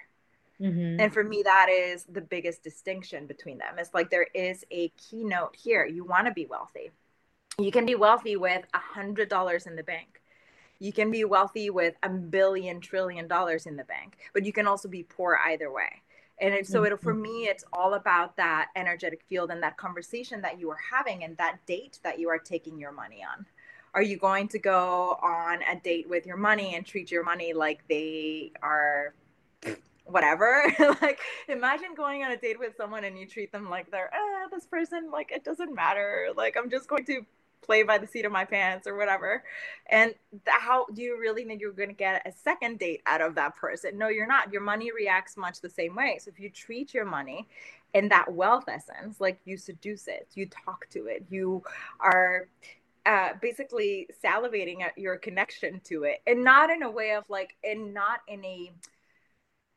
Mm-hmm. 0.60 1.00
And 1.00 1.14
for 1.14 1.24
me, 1.24 1.44
that 1.44 1.68
is 1.70 2.06
the 2.06 2.20
biggest 2.20 2.64
distinction 2.64 3.28
between 3.28 3.60
them. 3.60 3.76
It's 3.78 3.94
like 3.94 4.10
there 4.10 4.26
is 4.34 4.66
a 4.72 4.90
keynote 4.98 5.56
here. 5.56 5.86
You 5.86 6.04
want 6.04 6.26
to 6.26 6.34
be 6.34 6.48
wealthy 6.48 6.90
you 7.60 7.72
can 7.72 7.88
be 7.88 7.96
wealthy 7.96 8.36
with 8.36 8.64
a 8.76 8.78
hundred 8.78 9.30
dollars 9.30 9.66
in 9.66 9.76
the 9.76 9.82
bank. 9.82 10.22
You 10.78 10.94
can 10.94 11.10
be 11.10 11.24
wealthy 11.24 11.72
with 11.72 11.96
a 12.04 12.10
billion 12.10 12.80
trillion 12.80 13.28
dollars 13.28 13.66
in 13.66 13.76
the 13.76 13.84
bank 13.84 14.18
but 14.34 14.46
you 14.46 14.54
can 14.54 14.68
also 14.68 14.88
be 14.88 15.04
poor 15.04 15.40
either 15.48 15.72
way. 15.72 15.90
And 16.40 16.54
it, 16.54 16.68
so 16.68 16.84
it, 16.84 17.02
for 17.02 17.14
mm-hmm. 17.14 17.24
me 17.24 17.46
it's 17.46 17.64
all 17.74 17.96
about 17.96 18.38
that 18.38 18.68
energetic 18.76 19.24
field 19.28 19.50
and 19.50 19.64
that 19.64 19.76
conversation 19.76 20.40
that 20.42 20.60
you 20.60 20.70
are 20.70 20.78
having 20.92 21.24
and 21.24 21.36
that 21.38 21.58
date 21.66 21.98
that 22.04 22.20
you 22.20 22.30
are 22.30 22.38
taking 22.38 22.78
your 22.78 22.92
money 22.92 23.24
on. 23.24 23.48
Are 23.96 24.04
you 24.04 24.18
going 24.18 24.48
to 24.50 24.60
go 24.60 25.18
on 25.24 25.64
a 25.64 25.80
date 25.80 26.08
with 26.08 26.28
your 26.28 26.38
money 26.38 26.76
and 26.76 26.86
treat 26.86 27.10
your 27.10 27.24
money 27.24 27.54
like 27.54 27.80
they 27.90 28.52
are 28.62 29.16
whatever? 30.06 30.72
Like 31.02 31.20
imagine 31.48 31.96
going 31.96 32.24
on 32.24 32.32
a 32.32 32.38
date 32.38 32.60
with 32.60 32.76
someone 32.78 33.04
and 33.04 33.18
you 33.18 33.26
treat 33.26 33.52
them 33.52 33.68
like 33.68 33.90
they're 33.90 34.12
ah, 34.14 34.48
this 34.52 34.68
person 34.68 35.10
like 35.10 35.32
it 35.32 35.44
doesn't 35.44 35.74
matter. 35.74 36.28
Like 36.36 36.56
i'm 36.56 36.70
just 36.70 36.88
going 36.88 37.06
to 37.06 37.26
play 37.62 37.84
by 37.84 37.98
the 37.98 38.08
seat 38.08 38.26
of 38.26 38.32
my 38.32 38.46
pants 38.46 38.88
or 38.88 38.96
whatever. 38.96 39.44
And 39.90 40.14
how 40.46 40.86
do 40.94 41.02
you 41.02 41.20
really 41.20 41.44
think 41.44 41.62
you're 41.62 41.72
going 41.72 41.90
to 41.90 41.96
get 41.96 42.26
a 42.26 42.32
second 42.32 42.80
date 42.80 43.02
out 43.06 43.22
of 43.22 43.36
that 43.36 43.56
person? 43.56 43.98
No, 43.98 44.08
you're 44.08 44.28
not. 44.28 44.52
Your 44.52 44.62
money 44.62 44.92
reacts 44.92 45.38
much 45.38 45.62
the 45.62 45.70
same 45.70 45.96
way. 45.96 46.20
So 46.22 46.30
if 46.30 46.40
you 46.40 46.50
treat 46.50 46.94
your 46.94 47.06
money 47.06 47.48
in 47.94 48.10
that 48.10 48.32
wealth 48.32 48.66
essence, 48.68 49.20
like 49.20 49.40
you 49.46 49.58
seduce 49.58 50.08
it, 50.08 50.28
you 50.34 50.48
talk 50.48 50.88
to 50.90 51.08
it, 51.08 51.26
you 51.30 51.64
are 52.00 52.48
uh, 53.06 53.30
basically 53.42 54.08
salivating 54.24 54.82
at 54.82 54.98
your 54.98 55.18
connection 55.18 55.80
to 55.86 56.04
it, 56.04 56.22
and 56.28 56.44
not 56.44 56.70
in 56.70 56.84
a 56.84 56.92
way 56.92 57.14
of 57.14 57.24
like, 57.30 57.56
and 57.64 57.94
not 57.94 58.20
in 58.28 58.44
a 58.44 58.72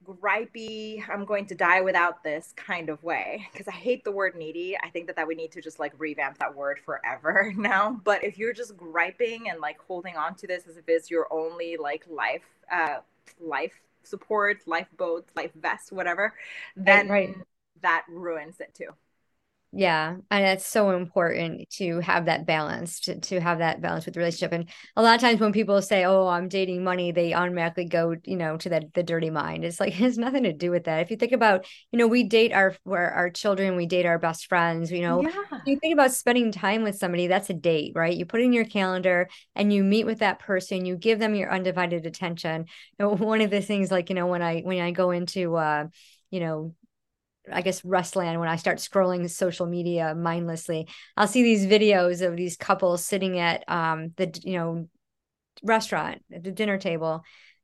gripey 0.04 1.02
i'm 1.10 1.24
going 1.24 1.46
to 1.46 1.54
die 1.54 1.80
without 1.80 2.24
this 2.24 2.52
kind 2.56 2.88
of 2.88 3.02
way. 3.02 3.46
Because 3.52 3.68
i 3.68 3.72
hate 3.72 4.04
the 4.04 4.12
word 4.12 4.34
needy. 4.34 4.76
I 4.82 4.88
think 4.90 5.06
that 5.06 5.16
that 5.16 5.26
we 5.28 5.34
need 5.34 5.52
to 5.52 5.60
just 5.60 5.78
like 5.78 5.92
revamp 5.98 6.38
that 6.38 6.54
word 6.54 6.78
forever 6.84 7.52
now. 7.56 8.00
But 8.04 8.24
if 8.24 8.38
you're 8.38 8.52
just 8.52 8.76
griping 8.76 9.50
and 9.50 9.60
like 9.60 9.78
holding 9.78 10.16
on 10.16 10.34
to 10.36 10.46
this 10.46 10.66
as 10.66 10.76
if 10.76 10.84
it's 10.88 11.10
your 11.10 11.26
only 11.32 11.76
like 11.76 12.04
life 12.08 12.44
uh 12.72 12.98
life 13.40 13.74
support 14.02 14.62
lifeboat 14.66 15.28
life 15.36 15.52
vest 15.54 15.92
whatever 15.92 16.34
then 16.74 17.08
right. 17.08 17.36
that 17.82 18.04
ruins 18.08 18.60
it 18.60 18.74
too 18.74 18.88
yeah 19.72 20.16
and 20.33 20.44
it's 20.44 20.66
so 20.66 20.90
important 20.90 21.68
to 21.70 22.00
have 22.00 22.24
that 22.24 22.44
balance 22.44 22.98
to, 22.98 23.20
to 23.20 23.40
have 23.40 23.59
that 23.59 23.80
balance 23.80 24.04
with 24.04 24.14
the 24.14 24.18
relationship 24.18 24.52
and 24.52 24.68
a 24.96 25.02
lot 25.02 25.14
of 25.14 25.20
times 25.20 25.38
when 25.38 25.52
people 25.52 25.80
say 25.80 26.04
oh 26.04 26.26
i'm 26.26 26.48
dating 26.48 26.83
money 26.83 27.12
they 27.12 27.35
automatically 27.35 27.85
go 27.85 28.16
you 28.24 28.37
know 28.37 28.56
to 28.56 28.68
that 28.70 28.92
the 28.94 29.02
dirty 29.02 29.30
mind 29.30 29.64
it's 29.64 29.78
like 29.78 29.92
it 29.92 30.02
has 30.02 30.18
nothing 30.18 30.42
to 30.42 30.52
do 30.52 30.72
with 30.72 30.85
that 30.85 31.00
if 31.00 31.11
you 31.11 31.16
think 31.16 31.30
about 31.30 31.64
you 31.92 31.98
know 32.00 32.09
we 32.09 32.24
date 32.24 32.52
our 32.52 32.74
our, 32.88 33.11
our 33.11 33.30
children 33.30 33.76
we 33.76 33.87
date 33.87 34.06
our 34.06 34.18
best 34.18 34.48
friends 34.48 34.90
you 34.90 35.02
know 35.02 35.22
yeah. 35.22 35.59
you 35.64 35.78
think 35.78 35.92
about 35.92 36.11
spending 36.11 36.50
time 36.50 36.83
with 36.83 36.98
somebody 36.98 37.28
that's 37.28 37.50
a 37.50 37.54
date 37.54 37.92
right 37.94 38.16
you 38.16 38.26
put 38.26 38.40
in 38.40 38.52
your 38.52 38.64
calendar 38.64 39.28
and 39.54 39.72
you 39.72 39.85
meet 39.85 40.04
with 40.04 40.18
that 40.18 40.40
person 40.40 40.85
you 40.85 40.96
give 40.96 41.20
them 41.20 41.37
your 41.37 41.52
undivided 41.52 42.06
attention 42.06 42.64
one 42.98 43.40
of 43.40 43.50
the 43.50 43.62
things 43.62 43.92
like 43.92 44.09
you 44.09 44.16
know 44.16 44.26
when 44.26 44.42
i 44.42 44.61
when 44.62 44.80
i 44.80 44.90
go 44.90 45.12
into 45.12 45.54
uh 45.54 45.87
you 46.30 46.40
know 46.40 46.74
I 47.52 47.62
guess 47.62 47.84
Rustland 47.84 48.38
when 48.38 48.48
I 48.48 48.56
start 48.56 48.78
scrolling 48.78 49.28
social 49.28 49.66
media 49.66 50.14
mindlessly, 50.14 50.88
I'll 51.16 51.26
see 51.28 51.42
these 51.42 51.66
videos 51.66 52.26
of 52.26 52.36
these 52.36 52.56
couples 52.56 53.04
sitting 53.04 53.38
at 53.38 53.64
um 53.68 54.12
the 54.16 54.38
you 54.42 54.54
know 54.54 54.88
restaurant 55.62 56.22
at 56.32 56.42
the 56.42 56.52
dinner 56.52 56.78
table 56.78 57.22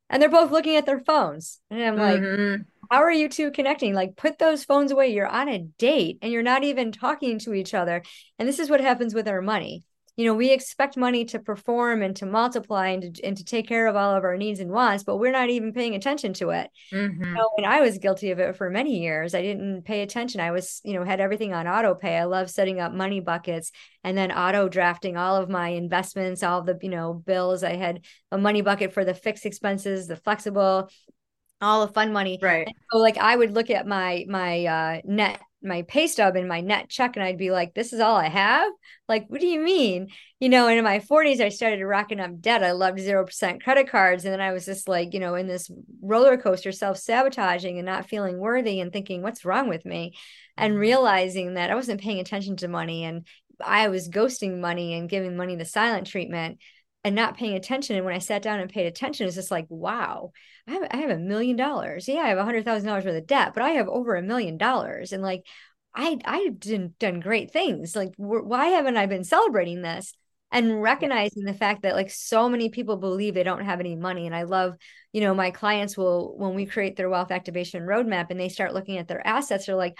and 0.09 0.21
they're 0.21 0.29
both 0.29 0.51
looking 0.51 0.75
at 0.75 0.85
their 0.85 0.99
phones. 0.99 1.59
And 1.69 1.81
I'm 1.83 1.95
mm-hmm. 1.95 2.51
like, 2.51 2.61
how 2.89 3.03
are 3.03 3.11
you 3.11 3.27
two 3.27 3.51
connecting? 3.51 3.93
Like 3.93 4.15
put 4.15 4.39
those 4.39 4.63
phones 4.63 4.91
away. 4.91 5.09
You're 5.09 5.27
on 5.27 5.49
a 5.49 5.59
date 5.59 6.19
and 6.21 6.31
you're 6.31 6.43
not 6.43 6.63
even 6.63 6.91
talking 6.91 7.39
to 7.39 7.53
each 7.53 7.73
other. 7.73 8.03
And 8.39 8.47
this 8.47 8.59
is 8.59 8.69
what 8.69 8.81
happens 8.81 9.13
with 9.13 9.27
our 9.27 9.41
money. 9.41 9.83
You 10.17 10.25
know, 10.25 10.33
we 10.33 10.51
expect 10.51 10.97
money 10.97 11.25
to 11.25 11.37
perform 11.37 12.01
and 12.01 12.15
to 12.15 12.25
multiply 12.25 12.87
and 12.87 13.15
to, 13.15 13.23
and 13.23 13.37
to 13.37 13.45
take 13.45 13.67
care 13.67 13.85
of 13.85 13.95
all 13.95 14.15
of 14.15 14.23
our 14.23 14.35
needs 14.35 14.59
and 14.59 14.71
wants, 14.71 15.03
but 15.03 15.17
we're 15.17 15.31
not 15.31 15.51
even 15.51 15.71
paying 15.71 15.93
attention 15.93 16.33
to 16.33 16.49
it. 16.49 16.71
Mm-hmm. 16.91 17.23
You 17.23 17.33
know, 17.35 17.49
and 17.57 17.67
I 17.67 17.81
was 17.81 17.99
guilty 17.99 18.31
of 18.31 18.39
it 18.39 18.55
for 18.55 18.71
many 18.71 18.99
years. 18.99 19.35
I 19.35 19.43
didn't 19.43 19.83
pay 19.83 20.01
attention. 20.01 20.41
I 20.41 20.49
was, 20.49 20.81
you 20.83 20.93
know, 20.93 21.03
had 21.03 21.19
everything 21.19 21.53
on 21.53 21.67
auto 21.67 21.93
pay. 21.93 22.17
I 22.17 22.23
love 22.23 22.49
setting 22.49 22.79
up 22.79 22.91
money 22.91 23.19
buckets 23.19 23.71
and 24.03 24.17
then 24.17 24.31
auto 24.31 24.67
drafting 24.67 25.17
all 25.17 25.35
of 25.35 25.49
my 25.49 25.69
investments, 25.69 26.41
all 26.41 26.63
the, 26.63 26.79
you 26.81 26.89
know, 26.89 27.13
bills. 27.13 27.63
I 27.63 27.75
had 27.75 28.03
a 28.31 28.39
money 28.39 28.63
bucket 28.63 28.93
for 28.93 29.05
the 29.05 29.13
fixed 29.13 29.45
expenses, 29.45 30.07
the 30.07 30.15
flexible 30.15 30.89
all 31.61 31.85
the 31.85 31.93
fun 31.93 32.13
money. 32.13 32.39
Right. 32.41 32.67
And 32.67 32.75
so 32.91 32.99
like 32.99 33.17
I 33.17 33.35
would 33.35 33.51
look 33.51 33.69
at 33.69 33.87
my 33.87 34.25
my 34.27 34.65
uh 34.65 35.01
net 35.05 35.41
my 35.63 35.81
pay 35.83 36.07
stub 36.07 36.35
and 36.35 36.47
my 36.47 36.61
net 36.61 36.89
check 36.89 37.15
and 37.15 37.23
I'd 37.23 37.37
be 37.37 37.51
like, 37.51 37.73
this 37.73 37.91
is 37.91 37.99
all 37.99 38.15
I 38.15 38.29
have? 38.29 38.71
Like, 39.07 39.25
what 39.27 39.41
do 39.41 39.47
you 39.47 39.59
mean? 39.59 40.09
You 40.39 40.49
know, 40.49 40.67
and 40.67 40.77
in 40.77 40.83
my 40.83 40.99
40s, 40.99 41.41
I 41.41 41.49
started 41.49 41.83
racking 41.83 42.19
up 42.19 42.39
debt. 42.39 42.63
I 42.63 42.71
loved 42.71 42.99
0% 42.99 43.63
credit 43.63 43.89
cards. 43.89 44.23
And 44.23 44.33
then 44.33 44.41
I 44.41 44.53
was 44.53 44.65
just 44.65 44.87
like, 44.87 45.13
you 45.13 45.19
know, 45.19 45.35
in 45.35 45.47
this 45.47 45.71
roller 46.01 46.37
coaster, 46.37 46.71
self 46.71 46.97
sabotaging 46.97 47.77
and 47.77 47.85
not 47.85 48.07
feeling 48.07 48.37
worthy 48.37 48.79
and 48.79 48.93
thinking, 48.93 49.21
what's 49.21 49.45
wrong 49.45 49.67
with 49.67 49.85
me? 49.85 50.13
And 50.55 50.73
mm-hmm. 50.73 50.81
realizing 50.81 51.53
that 51.55 51.71
I 51.71 51.75
wasn't 51.75 52.01
paying 52.01 52.19
attention 52.19 52.57
to 52.57 52.67
money 52.67 53.03
and 53.03 53.25
I 53.63 53.87
was 53.87 54.09
ghosting 54.09 54.59
money 54.59 54.93
and 54.93 55.09
giving 55.09 55.35
money 55.35 55.55
the 55.55 55.65
silent 55.65 56.07
treatment 56.07 56.59
and 57.07 57.15
not 57.15 57.37
paying 57.37 57.55
attention. 57.55 57.95
And 57.95 58.03
when 58.03 58.13
I 58.13 58.19
sat 58.19 58.41
down 58.41 58.59
and 58.59 58.69
paid 58.69 58.85
attention, 58.85 59.27
it's 59.27 59.37
just 59.37 59.49
like, 59.49 59.65
wow, 59.69 60.33
I 60.67 60.73
have, 60.73 60.87
I 60.91 60.97
have 60.97 61.09
a 61.09 61.17
million 61.17 61.55
dollars. 61.55 62.05
Yeah, 62.05 62.19
I 62.19 62.27
have 62.27 62.37
a 62.37 62.43
hundred 62.43 62.65
thousand 62.65 62.85
dollars 62.85 63.05
worth 63.05 63.15
of 63.15 63.25
debt, 63.25 63.53
but 63.53 63.63
I 63.63 63.69
have 63.71 63.87
over 63.87 64.15
a 64.17 64.21
million 64.21 64.57
dollars. 64.57 65.13
And 65.13 65.23
like, 65.23 65.47
I 65.95 66.19
I've 66.25 66.59
done, 66.59 66.95
done 66.99 67.21
great 67.21 67.51
things. 67.51 67.95
Like, 67.95 68.11
why 68.17 68.67
haven't 68.67 68.97
I 68.97 69.05
been 69.05 69.23
celebrating 69.23 69.81
this? 69.81 70.13
And 70.51 70.81
recognizing 70.81 71.45
the 71.45 71.53
fact 71.53 71.83
that 71.83 71.95
like 71.95 72.09
so 72.09 72.49
many 72.49 72.69
people 72.69 72.97
believe 72.97 73.33
they 73.33 73.43
don't 73.43 73.63
have 73.63 73.79
any 73.79 73.95
money. 73.95 74.25
And 74.25 74.35
I 74.35 74.43
love, 74.43 74.75
you 75.13 75.21
know, 75.21 75.33
my 75.33 75.51
clients 75.51 75.95
will 75.95 76.37
when 76.37 76.55
we 76.55 76.65
create 76.65 76.97
their 76.97 77.09
wealth 77.09 77.31
activation 77.31 77.83
roadmap 77.83 78.27
and 78.31 78.39
they 78.39 78.49
start 78.49 78.73
looking 78.73 78.97
at 78.97 79.07
their 79.07 79.25
assets, 79.25 79.65
they're 79.65 79.75
like, 79.75 79.97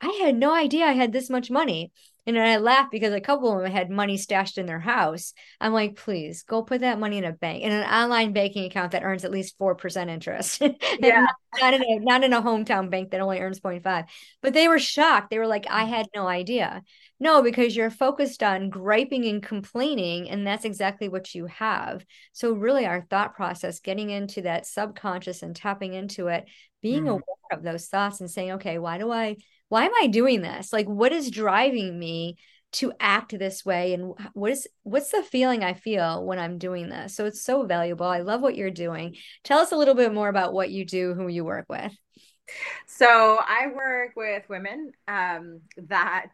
I 0.00 0.20
had 0.22 0.36
no 0.36 0.54
idea 0.54 0.86
I 0.86 0.92
had 0.92 1.12
this 1.12 1.28
much 1.28 1.50
money. 1.50 1.92
And 2.26 2.38
I 2.38 2.56
laugh 2.56 2.90
because 2.90 3.12
a 3.12 3.20
couple 3.20 3.56
of 3.56 3.62
them 3.62 3.70
had 3.70 3.88
money 3.88 4.16
stashed 4.16 4.58
in 4.58 4.66
their 4.66 4.80
house. 4.80 5.32
I'm 5.60 5.72
like, 5.72 5.94
please 5.94 6.42
go 6.42 6.62
put 6.62 6.80
that 6.80 6.98
money 6.98 7.18
in 7.18 7.24
a 7.24 7.32
bank, 7.32 7.62
in 7.62 7.70
an 7.70 7.88
online 7.88 8.32
banking 8.32 8.64
account 8.64 8.92
that 8.92 9.04
earns 9.04 9.24
at 9.24 9.30
least 9.30 9.58
4% 9.58 10.08
interest. 10.08 10.62
Yeah. 10.98 11.20
not, 11.20 11.34
not, 11.60 11.74
in 11.74 11.82
a, 11.82 11.98
not 12.00 12.24
in 12.24 12.32
a 12.32 12.42
hometown 12.42 12.90
bank 12.90 13.10
that 13.10 13.20
only 13.20 13.38
earns 13.38 13.60
0.5. 13.60 14.06
But 14.40 14.54
they 14.54 14.66
were 14.66 14.78
shocked. 14.78 15.30
They 15.30 15.38
were 15.38 15.46
like, 15.46 15.66
I 15.68 15.84
had 15.84 16.06
no 16.14 16.26
idea. 16.26 16.82
No, 17.18 17.42
because 17.42 17.74
you're 17.74 17.90
focused 17.90 18.42
on 18.42 18.68
griping 18.68 19.24
and 19.24 19.42
complaining, 19.42 20.28
and 20.28 20.46
that's 20.46 20.66
exactly 20.66 21.08
what 21.08 21.34
you 21.34 21.46
have. 21.46 22.04
So, 22.32 22.52
really, 22.52 22.84
our 22.84 23.06
thought 23.08 23.34
process, 23.34 23.80
getting 23.80 24.10
into 24.10 24.42
that 24.42 24.66
subconscious 24.66 25.42
and 25.42 25.56
tapping 25.56 25.94
into 25.94 26.26
it, 26.28 26.46
being 26.82 27.04
mm. 27.04 27.10
aware 27.10 27.22
of 27.52 27.62
those 27.62 27.86
thoughts 27.86 28.20
and 28.20 28.30
saying, 28.30 28.52
okay, 28.52 28.78
why 28.78 28.98
do 28.98 29.10
I 29.10 29.36
why 29.68 29.84
am 29.84 29.92
I 30.00 30.06
doing 30.06 30.42
this? 30.42 30.72
Like, 30.72 30.86
what 30.86 31.12
is 31.12 31.30
driving 31.30 31.98
me 31.98 32.36
to 32.72 32.92
act 33.00 33.38
this 33.38 33.64
way? 33.64 33.94
And 33.94 34.14
what 34.32 34.52
is 34.52 34.68
what's 34.82 35.10
the 35.10 35.22
feeling 35.22 35.64
I 35.64 35.74
feel 35.74 36.24
when 36.24 36.38
I'm 36.38 36.58
doing 36.58 36.88
this? 36.88 37.16
So 37.16 37.26
it's 37.26 37.42
so 37.42 37.64
valuable. 37.66 38.06
I 38.06 38.20
love 38.20 38.40
what 38.40 38.56
you're 38.56 38.70
doing. 38.70 39.16
Tell 39.44 39.58
us 39.58 39.72
a 39.72 39.76
little 39.76 39.94
bit 39.94 40.12
more 40.12 40.28
about 40.28 40.52
what 40.52 40.70
you 40.70 40.84
do, 40.84 41.14
who 41.14 41.28
you 41.28 41.44
work 41.44 41.66
with. 41.68 41.92
So 42.86 43.40
I 43.46 43.68
work 43.74 44.14
with 44.16 44.48
women 44.48 44.92
um, 45.08 45.60
that 45.76 46.30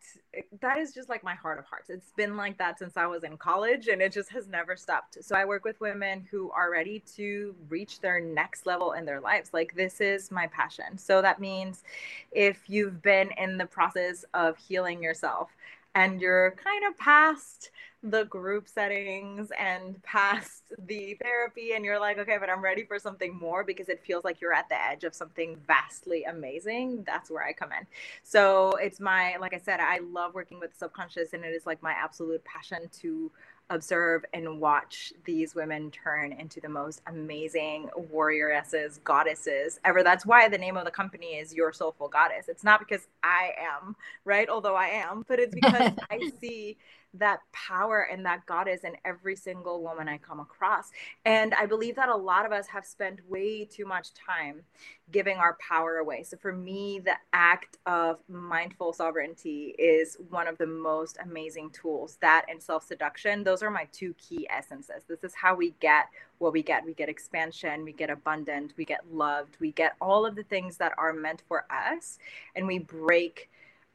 that 0.61 0.79
is 0.79 0.93
just 0.93 1.09
like 1.09 1.23
my 1.23 1.35
heart 1.35 1.59
of 1.59 1.65
hearts. 1.67 1.91
It's 1.91 2.13
been 2.13 2.37
like 2.37 2.59
that 2.59 2.79
since 2.79 2.97
I 2.97 3.07
was 3.07 3.25
in 3.25 3.37
college, 3.37 3.89
and 3.89 4.01
it 4.03 4.13
just 4.13 4.31
has 4.31 4.49
never 4.49 4.77
stopped. 4.77 5.23
So 5.23 5.35
I 5.37 5.45
work 5.45 5.65
with 5.65 5.81
women 5.81 6.27
who 6.31 6.51
are 6.51 6.71
ready 6.71 7.03
to 7.17 7.55
reach 7.69 8.01
their 8.01 8.21
next 8.21 8.67
level 8.67 8.93
in 8.93 9.05
their 9.05 9.21
lives. 9.21 9.51
Like 9.53 9.75
this 9.75 10.01
is 10.01 10.31
my 10.31 10.47
passion. 10.49 10.99
So 10.99 11.23
that 11.23 11.41
means 11.41 11.85
if 12.31 12.69
you've 12.69 13.03
been 13.03 13.31
in 13.39 13.59
the 13.59 13.67
process 13.67 14.25
of 14.35 14.57
healing 14.57 15.03
yourself 15.03 15.51
and 15.95 16.21
you're 16.21 16.53
kind 16.53 16.85
of 16.87 16.97
past 16.99 17.71
the 18.03 18.25
group 18.25 18.69
settings 18.69 19.51
and 19.59 20.03
past 20.03 20.73
the 20.87 21.17
therapy 21.23 21.73
and 21.75 21.85
you're 21.85 22.01
like 22.01 22.19
okay 22.19 22.37
but 22.39 22.51
i'm 22.51 22.63
ready 22.63 22.85
for 22.85 22.99
something 22.99 23.37
more 23.39 23.63
because 23.63 23.89
it 23.89 24.03
feels 24.05 24.25
like 24.25 24.41
you're 24.41 24.53
at 24.53 24.69
the 24.69 24.81
edge 24.81 25.05
of 25.05 25.15
something 25.15 25.57
vastly 25.67 26.25
amazing 26.25 27.03
that's 27.07 27.31
where 27.31 27.45
i 27.45 27.53
come 27.53 27.71
in 27.73 27.87
so 28.25 28.73
it's 28.77 28.99
my 28.99 29.37
like 29.41 29.55
i 29.55 29.59
said 29.59 29.79
i 29.79 30.01
love 30.11 30.35
working 30.35 30.59
with 30.59 30.73
the 30.73 30.79
subconscious 30.79 31.33
and 31.33 31.45
it 31.45 31.55
is 31.55 31.65
like 31.65 31.81
my 31.83 31.93
absolute 31.93 32.43
passion 32.45 32.89
to 32.93 33.31
observe 33.71 34.25
and 34.35 34.61
watch 34.61 35.13
these 35.25 35.55
women 35.55 35.91
turn 35.91 36.33
into 36.33 36.61
the 36.61 36.69
most 36.69 37.01
amazing 37.07 37.89
warrioresses, 38.13 39.03
goddesses 39.03 39.81
ever. 39.85 40.03
That's 40.03 40.27
why 40.27 40.49
the 40.49 40.59
name 40.59 40.77
of 40.77 40.85
the 40.85 40.91
company 40.91 41.37
is 41.39 41.55
Your 41.55 41.73
Soulful 41.73 42.09
Goddess. 42.09 42.49
It's 42.49 42.65
not 42.65 42.81
because 42.81 43.07
I 43.23 43.53
am, 43.59 43.97
right? 44.25 44.49
Although 44.49 44.77
I 44.77 44.89
am, 44.89 45.25
but 45.27 45.39
it's 45.39 45.55
because 45.55 45.93
I 46.11 46.31
see 46.41 46.77
that 47.15 47.41
power 47.53 48.09
and 48.11 48.25
that 48.25 48.47
goddess 48.47 48.85
in 48.85 48.97
every 49.05 49.37
single 49.37 49.83
woman 49.83 50.09
I 50.09 50.19
come 50.19 50.41
across. 50.41 50.91
And 51.25 51.55
I 51.55 51.67
believe 51.67 51.97
that 51.97 52.09
a 52.09 52.17
lot 52.17 52.47
of 52.47 52.53
us 52.53 52.67
have 52.69 52.85
spent 52.85 53.21
way 53.29 53.65
too 53.65 53.85
much 53.85 54.09
time 54.15 54.63
giving 55.11 55.37
our 55.37 55.59
power 55.67 55.97
away. 55.97 56.23
So 56.23 56.39
for 56.39 56.53
me, 56.53 57.01
the 57.05 57.17
act 57.35 57.77
of 57.87 58.21
mindful 58.29 58.95
sovereignty 58.95 59.75
is 59.79 60.17
one 60.31 60.49
of 60.49 60.57
the 60.57 60.67
most 60.67 61.19
amazing 61.23 61.71
tools. 61.71 62.17
That 62.23 62.47
and 62.49 62.63
self 62.63 62.87
seduction, 62.87 63.45
those 63.45 63.63
are 63.63 63.71
my 63.71 63.87
two 63.93 64.15
key 64.15 64.49
essences. 64.51 65.03
This 65.07 65.23
is 65.23 65.35
how 65.35 65.55
we 65.55 65.75
get 65.81 66.07
what 66.39 66.53
we 66.53 66.63
get. 66.63 66.85
We 66.85 66.95
get 66.95 67.09
expansion, 67.09 67.85
we 67.85 67.93
get 67.93 68.11
abundant, 68.11 68.73
we 68.77 68.85
get 68.85 69.01
loved, 69.13 69.57
we 69.61 69.73
get 69.73 69.95
all 70.01 70.27
of 70.27 70.35
the 70.35 70.43
things 70.45 70.77
that 70.79 70.93
are 70.99 71.13
meant 71.13 71.43
for 71.47 71.67
us, 71.71 72.19
and 72.57 72.67
we 72.67 72.79
break 72.79 73.49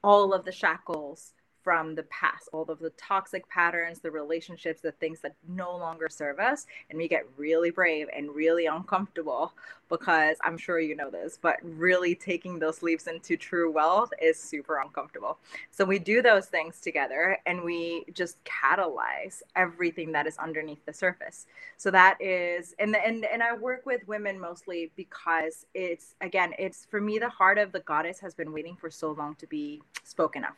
all 0.03 0.33
of 0.33 0.45
the 0.45 0.51
shackles 0.51 1.33
from 1.67 1.95
the 1.95 2.03
past, 2.03 2.47
all 2.53 2.63
of 2.71 2.79
the 2.79 2.91
toxic 2.91 3.45
patterns, 3.49 3.99
the 3.99 4.09
relationships, 4.09 4.79
the 4.79 4.93
things 4.93 5.19
that 5.19 5.35
no 5.49 5.75
longer 5.75 6.07
serve 6.07 6.39
us. 6.39 6.65
And 6.89 6.97
we 6.97 7.09
get 7.09 7.25
really 7.35 7.71
brave 7.71 8.07
and 8.15 8.33
really 8.33 8.67
uncomfortable 8.67 9.51
because 9.89 10.37
I'm 10.45 10.57
sure 10.57 10.79
you 10.79 10.95
know 10.95 11.09
this, 11.09 11.37
but 11.41 11.57
really 11.61 12.15
taking 12.15 12.57
those 12.57 12.81
leaps 12.81 13.07
into 13.07 13.35
true 13.35 13.69
wealth 13.69 14.11
is 14.21 14.39
super 14.39 14.79
uncomfortable. 14.79 15.39
So 15.69 15.83
we 15.83 15.99
do 15.99 16.21
those 16.21 16.45
things 16.45 16.79
together 16.79 17.37
and 17.45 17.61
we 17.61 18.05
just 18.13 18.37
catalyze 18.45 19.41
everything 19.57 20.13
that 20.13 20.25
is 20.25 20.37
underneath 20.37 20.85
the 20.85 20.93
surface. 20.93 21.47
So 21.75 21.91
that 21.91 22.15
is, 22.21 22.75
and, 22.79 22.95
and, 22.95 23.25
and 23.25 23.43
I 23.43 23.53
work 23.57 23.85
with 23.85 24.07
women 24.07 24.39
mostly 24.39 24.89
because 24.95 25.65
it's, 25.73 26.15
again, 26.21 26.53
it's 26.57 26.85
for 26.89 27.01
me, 27.01 27.19
the 27.19 27.27
heart 27.27 27.57
of 27.57 27.73
the 27.73 27.81
goddess 27.81 28.21
has 28.21 28.33
been 28.33 28.53
waiting 28.53 28.77
for 28.77 28.89
so 28.89 29.11
long 29.11 29.35
to 29.35 29.47
be 29.47 29.81
spoken 30.05 30.45
of 30.45 30.51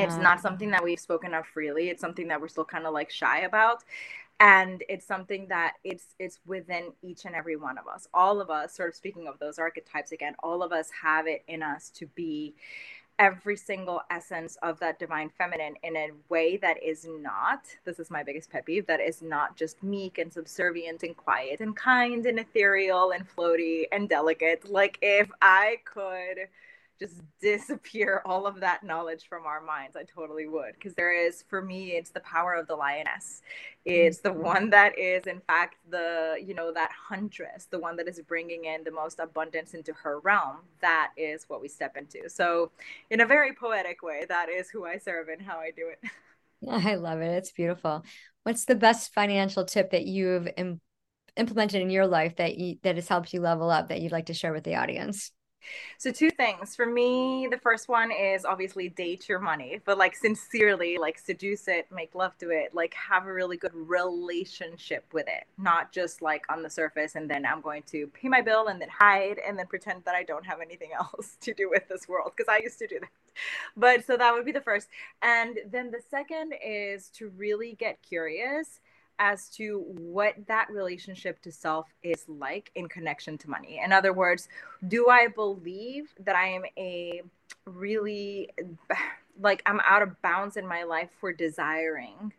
it's 0.00 0.14
mm-hmm. 0.14 0.22
not 0.22 0.40
something 0.40 0.70
that 0.70 0.82
we've 0.82 1.00
spoken 1.00 1.34
of 1.34 1.46
freely. 1.46 1.88
It's 1.88 2.00
something 2.00 2.28
that 2.28 2.40
we're 2.40 2.48
still 2.48 2.64
kind 2.64 2.86
of 2.86 2.94
like 2.94 3.10
shy 3.10 3.40
about. 3.40 3.84
And 4.40 4.82
it's 4.88 5.06
something 5.06 5.48
that 5.48 5.74
it's 5.84 6.14
it's 6.18 6.40
within 6.46 6.92
each 7.02 7.26
and 7.26 7.34
every 7.34 7.56
one 7.56 7.76
of 7.76 7.86
us. 7.86 8.08
All 8.14 8.40
of 8.40 8.48
us, 8.48 8.74
sort 8.74 8.88
of 8.88 8.94
speaking 8.94 9.28
of 9.28 9.38
those 9.38 9.58
archetypes 9.58 10.12
again, 10.12 10.34
all 10.42 10.62
of 10.62 10.72
us 10.72 10.88
have 11.02 11.26
it 11.26 11.42
in 11.46 11.62
us 11.62 11.90
to 11.90 12.06
be 12.06 12.54
every 13.20 13.54
single 13.54 14.00
essence 14.10 14.56
of 14.62 14.80
that 14.80 14.98
divine 14.98 15.30
feminine 15.36 15.74
in 15.82 15.94
a 15.94 16.08
way 16.30 16.56
that 16.56 16.82
is 16.82 17.06
not 17.20 17.66
this 17.84 17.98
is 17.98 18.10
my 18.10 18.22
biggest 18.22 18.50
pet 18.50 18.64
peeve 18.64 18.86
that 18.86 18.98
is 18.98 19.20
not 19.20 19.54
just 19.56 19.82
meek 19.82 20.16
and 20.16 20.32
subservient 20.32 21.02
and 21.02 21.14
quiet 21.18 21.60
and 21.60 21.76
kind 21.76 22.24
and 22.24 22.38
ethereal 22.38 23.10
and 23.10 23.26
floaty 23.28 23.84
and 23.92 24.08
delicate 24.08 24.70
like 24.70 24.98
if 25.02 25.30
i 25.42 25.76
could 25.84 26.48
just 27.00 27.20
disappear 27.40 28.22
all 28.26 28.46
of 28.46 28.60
that 28.60 28.84
knowledge 28.84 29.26
from 29.28 29.46
our 29.46 29.60
minds. 29.60 29.96
I 29.96 30.04
totally 30.04 30.46
would 30.46 30.74
because 30.74 30.94
there 30.94 31.12
is 31.12 31.44
for 31.48 31.62
me 31.62 31.92
it's 31.92 32.10
the 32.10 32.20
power 32.20 32.54
of 32.54 32.66
the 32.66 32.76
lioness. 32.76 33.42
It's 33.84 34.18
the 34.18 34.28
mm-hmm. 34.28 34.42
one 34.42 34.70
that 34.70 34.98
is 34.98 35.26
in 35.26 35.40
fact 35.40 35.76
the 35.88 36.36
you 36.44 36.54
know 36.54 36.72
that 36.72 36.90
huntress 36.92 37.66
the 37.70 37.78
one 37.78 37.96
that 37.96 38.06
is 38.06 38.20
bringing 38.20 38.66
in 38.66 38.84
the 38.84 38.90
most 38.90 39.18
abundance 39.18 39.74
into 39.74 39.92
her 39.94 40.20
realm. 40.20 40.58
That 40.80 41.12
is 41.16 41.44
what 41.48 41.60
we 41.60 41.68
step 41.68 41.96
into. 41.96 42.28
So 42.28 42.70
in 43.10 43.20
a 43.20 43.26
very 43.26 43.54
poetic 43.54 44.02
way 44.02 44.26
that 44.28 44.48
is 44.48 44.68
who 44.70 44.84
i 44.84 44.98
serve 44.98 45.28
and 45.28 45.40
how 45.40 45.58
i 45.58 45.70
do 45.70 45.88
it. 45.88 46.10
I 46.68 46.96
love 46.96 47.20
it. 47.20 47.32
It's 47.32 47.52
beautiful. 47.52 48.04
What's 48.42 48.66
the 48.66 48.74
best 48.74 49.14
financial 49.14 49.64
tip 49.64 49.92
that 49.92 50.04
you've 50.04 50.46
Im- 50.58 50.80
implemented 51.36 51.80
in 51.80 51.88
your 51.88 52.06
life 52.06 52.36
that 52.36 52.58
you, 52.58 52.76
that 52.82 52.96
has 52.96 53.08
helped 53.08 53.32
you 53.32 53.40
level 53.40 53.70
up 53.70 53.88
that 53.88 54.02
you'd 54.02 54.12
like 54.12 54.26
to 54.26 54.34
share 54.34 54.52
with 54.52 54.64
the 54.64 54.74
audience 54.74 55.32
so 55.98 56.10
two 56.10 56.30
things 56.30 56.74
for 56.74 56.86
me. 56.86 57.48
The 57.50 57.58
first 57.58 57.88
one 57.88 58.10
is 58.10 58.44
obviously 58.44 58.88
date 58.88 59.28
your 59.28 59.38
money, 59.38 59.80
but 59.84 59.98
like 59.98 60.16
sincerely, 60.16 60.98
like 60.98 61.18
seduce 61.18 61.68
it, 61.68 61.86
make 61.90 62.14
love 62.14 62.36
to 62.38 62.50
it, 62.50 62.74
like 62.74 62.94
have 62.94 63.26
a 63.26 63.32
really 63.32 63.56
good 63.56 63.74
relationship 63.74 65.04
with 65.12 65.26
it, 65.28 65.44
not 65.58 65.92
just 65.92 66.22
like 66.22 66.44
on 66.50 66.62
the 66.62 66.70
surface 66.70 67.14
and 67.14 67.30
then 67.30 67.44
I'm 67.44 67.60
going 67.60 67.82
to 67.88 68.06
pay 68.08 68.28
my 68.28 68.40
bill 68.40 68.68
and 68.68 68.80
then 68.80 68.88
hide 68.88 69.38
and 69.46 69.58
then 69.58 69.66
pretend 69.66 70.04
that 70.04 70.14
I 70.14 70.22
don't 70.22 70.46
have 70.46 70.60
anything 70.60 70.90
else 70.98 71.36
to 71.42 71.54
do 71.54 71.68
with 71.70 71.88
this 71.88 72.08
world 72.08 72.32
because 72.36 72.48
I 72.48 72.58
used 72.62 72.78
to 72.78 72.86
do 72.86 73.00
that. 73.00 73.10
but 73.76 74.04
so 74.04 74.16
that 74.16 74.34
would 74.34 74.44
be 74.44 74.52
the 74.52 74.60
first. 74.60 74.88
And 75.22 75.58
then 75.70 75.90
the 75.90 76.00
second 76.10 76.54
is 76.64 77.08
to 77.10 77.30
really 77.36 77.74
get 77.74 78.02
curious 78.02 78.80
as 79.20 79.50
to 79.50 79.84
what 79.86 80.34
that 80.48 80.68
relationship 80.70 81.40
to 81.42 81.52
self 81.52 81.86
is 82.02 82.24
like 82.26 82.72
in 82.74 82.88
connection 82.88 83.36
to 83.38 83.50
money. 83.50 83.80
In 83.84 83.92
other 83.92 84.14
words, 84.14 84.48
do 84.88 85.08
I 85.08 85.28
believe 85.28 86.14
that 86.24 86.34
I 86.34 86.48
am 86.48 86.62
a 86.76 87.22
really 87.66 88.48
like 89.40 89.62
I'm 89.66 89.80
out 89.84 90.02
of 90.02 90.20
bounds 90.22 90.56
in 90.56 90.66
my 90.66 90.82
life 90.82 91.10
for 91.20 91.32
desiring 91.32 92.32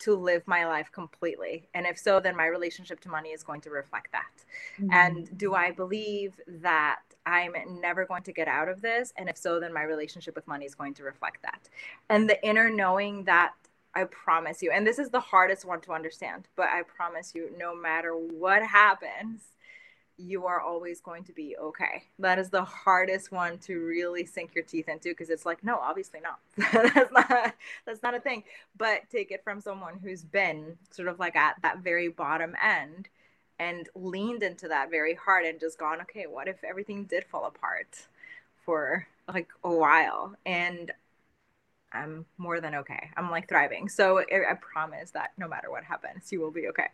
to 0.00 0.14
live 0.14 0.46
my 0.46 0.66
life 0.66 0.90
completely? 0.92 1.66
And 1.74 1.86
if 1.86 1.98
so, 1.98 2.20
then 2.20 2.36
my 2.36 2.46
relationship 2.46 3.00
to 3.00 3.08
money 3.08 3.30
is 3.30 3.42
going 3.42 3.62
to 3.62 3.70
reflect 3.70 4.12
that. 4.12 4.44
Mm-hmm. 4.80 4.92
And 4.92 5.38
do 5.38 5.54
I 5.54 5.72
believe 5.72 6.34
that 6.46 7.00
I'm 7.24 7.54
never 7.80 8.04
going 8.04 8.22
to 8.24 8.32
get 8.32 8.48
out 8.48 8.68
of 8.68 8.82
this? 8.82 9.12
And 9.16 9.28
if 9.30 9.36
so, 9.36 9.60
then 9.60 9.72
my 9.72 9.82
relationship 9.82 10.36
with 10.36 10.46
money 10.46 10.66
is 10.66 10.74
going 10.74 10.94
to 10.94 11.02
reflect 11.04 11.42
that. 11.42 11.68
And 12.10 12.28
the 12.28 12.42
inner 12.46 12.70
knowing 12.70 13.24
that 13.24 13.52
I 13.98 14.04
promise 14.04 14.62
you, 14.62 14.70
and 14.70 14.86
this 14.86 15.00
is 15.00 15.10
the 15.10 15.18
hardest 15.18 15.64
one 15.64 15.80
to 15.80 15.92
understand, 15.92 16.46
but 16.54 16.68
I 16.68 16.82
promise 16.82 17.34
you, 17.34 17.50
no 17.58 17.74
matter 17.74 18.12
what 18.12 18.62
happens, 18.62 19.42
you 20.16 20.46
are 20.46 20.60
always 20.60 21.00
going 21.00 21.24
to 21.24 21.32
be 21.32 21.56
okay. 21.56 22.04
That 22.20 22.38
is 22.38 22.48
the 22.48 22.62
hardest 22.62 23.32
one 23.32 23.58
to 23.58 23.84
really 23.84 24.24
sink 24.24 24.54
your 24.54 24.62
teeth 24.62 24.88
into 24.88 25.08
because 25.08 25.30
it's 25.30 25.44
like, 25.44 25.64
no, 25.64 25.78
obviously 25.78 26.20
not. 26.20 26.38
that's 26.94 27.10
not 27.10 27.54
that's 27.86 28.02
not 28.04 28.14
a 28.14 28.20
thing. 28.20 28.44
But 28.76 29.02
take 29.10 29.32
it 29.32 29.42
from 29.42 29.60
someone 29.60 29.98
who's 30.00 30.22
been 30.22 30.78
sort 30.92 31.08
of 31.08 31.18
like 31.18 31.34
at 31.34 31.56
that 31.62 31.78
very 31.78 32.06
bottom 32.06 32.54
end 32.62 33.08
and 33.58 33.88
leaned 33.96 34.44
into 34.44 34.68
that 34.68 34.90
very 34.90 35.14
hard 35.14 35.44
and 35.44 35.58
just 35.58 35.76
gone, 35.76 36.00
okay, 36.02 36.26
what 36.28 36.46
if 36.46 36.62
everything 36.62 37.02
did 37.04 37.24
fall 37.24 37.46
apart 37.46 38.06
for 38.64 39.08
like 39.26 39.48
a 39.64 39.74
while? 39.74 40.36
And 40.46 40.92
I'm 41.92 42.26
more 42.36 42.60
than 42.60 42.74
okay. 42.76 43.10
I'm 43.16 43.30
like 43.30 43.48
thriving. 43.48 43.88
So 43.88 44.18
I 44.18 44.54
promise 44.60 45.10
that 45.12 45.30
no 45.38 45.48
matter 45.48 45.70
what 45.70 45.84
happens, 45.84 46.30
you 46.30 46.40
will 46.40 46.50
be 46.50 46.68
okay. 46.68 46.88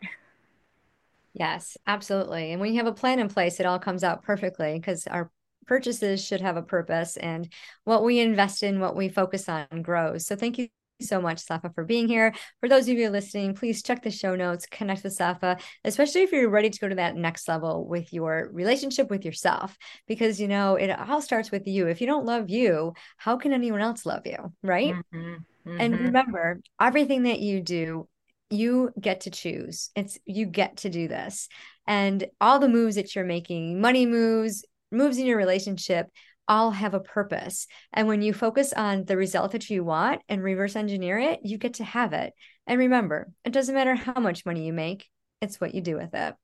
Yes, 1.33 1.77
absolutely. 1.85 2.51
And 2.51 2.61
when 2.61 2.71
you 2.71 2.77
have 2.77 2.87
a 2.87 2.93
plan 2.93 3.19
in 3.19 3.27
place, 3.27 3.59
it 3.59 3.65
all 3.65 3.79
comes 3.79 4.03
out 4.03 4.23
perfectly 4.23 4.79
because 4.79 5.05
our 5.07 5.31
purchases 5.65 6.23
should 6.23 6.41
have 6.41 6.55
a 6.55 6.61
purpose 6.61 7.17
and 7.17 7.51
what 7.83 8.03
we 8.03 8.19
invest 8.19 8.63
in, 8.63 8.79
what 8.79 8.95
we 8.95 9.09
focus 9.09 9.49
on 9.49 9.67
grows. 9.81 10.25
So 10.25 10.35
thank 10.35 10.57
you 10.57 10.69
so 11.01 11.21
much, 11.21 11.45
Sapha, 11.45 11.73
for 11.73 11.83
being 11.83 12.07
here. 12.07 12.33
For 12.59 12.69
those 12.69 12.87
of 12.87 12.97
you 12.97 13.09
listening, 13.09 13.53
please 13.53 13.83
check 13.83 14.01
the 14.01 14.11
show 14.11 14.35
notes, 14.35 14.65
connect 14.65 15.03
with 15.03 15.17
Sapha, 15.17 15.59
especially 15.83 16.21
if 16.21 16.31
you're 16.31 16.49
ready 16.49 16.69
to 16.69 16.79
go 16.79 16.87
to 16.87 16.95
that 16.95 17.15
next 17.15 17.47
level 17.47 17.85
with 17.85 18.13
your 18.13 18.49
relationship 18.51 19.09
with 19.09 19.25
yourself, 19.25 19.77
because 20.07 20.39
you 20.39 20.47
know 20.47 20.75
it 20.75 20.89
all 20.89 21.21
starts 21.21 21.51
with 21.51 21.67
you. 21.67 21.87
If 21.87 22.01
you 22.01 22.07
don't 22.07 22.25
love 22.25 22.49
you, 22.49 22.93
how 23.17 23.37
can 23.37 23.53
anyone 23.53 23.81
else 23.81 24.05
love 24.05 24.25
you? 24.25 24.53
Right. 24.63 24.93
Mm-hmm. 24.93 25.33
Mm-hmm. 25.67 25.81
And 25.81 25.99
remember, 25.99 26.61
everything 26.79 27.23
that 27.23 27.39
you 27.39 27.61
do 27.61 28.07
you 28.51 28.91
get 28.99 29.21
to 29.21 29.31
choose. 29.31 29.89
It's 29.95 30.19
you 30.25 30.45
get 30.45 30.77
to 30.77 30.89
do 30.89 31.07
this. 31.07 31.49
And 31.87 32.27
all 32.39 32.59
the 32.59 32.69
moves 32.69 32.95
that 32.95 33.15
you're 33.15 33.25
making, 33.25 33.81
money 33.81 34.05
moves, 34.05 34.65
moves 34.91 35.17
in 35.17 35.25
your 35.25 35.37
relationship, 35.37 36.07
all 36.47 36.71
have 36.71 36.93
a 36.93 36.99
purpose. 36.99 37.67
And 37.93 38.07
when 38.07 38.21
you 38.21 38.33
focus 38.33 38.73
on 38.73 39.05
the 39.05 39.17
result 39.17 39.51
that 39.51 39.69
you 39.69 39.83
want 39.83 40.21
and 40.29 40.43
reverse 40.43 40.75
engineer 40.75 41.17
it, 41.19 41.39
you 41.43 41.57
get 41.57 41.75
to 41.75 41.83
have 41.83 42.13
it. 42.13 42.33
And 42.67 42.79
remember, 42.79 43.31
it 43.43 43.53
doesn't 43.53 43.75
matter 43.75 43.95
how 43.95 44.19
much 44.19 44.45
money 44.45 44.65
you 44.65 44.73
make, 44.73 45.07
it's 45.41 45.59
what 45.59 45.75
you 45.75 45.81
do 45.81 45.95
with 45.95 46.13
it. 46.13 46.35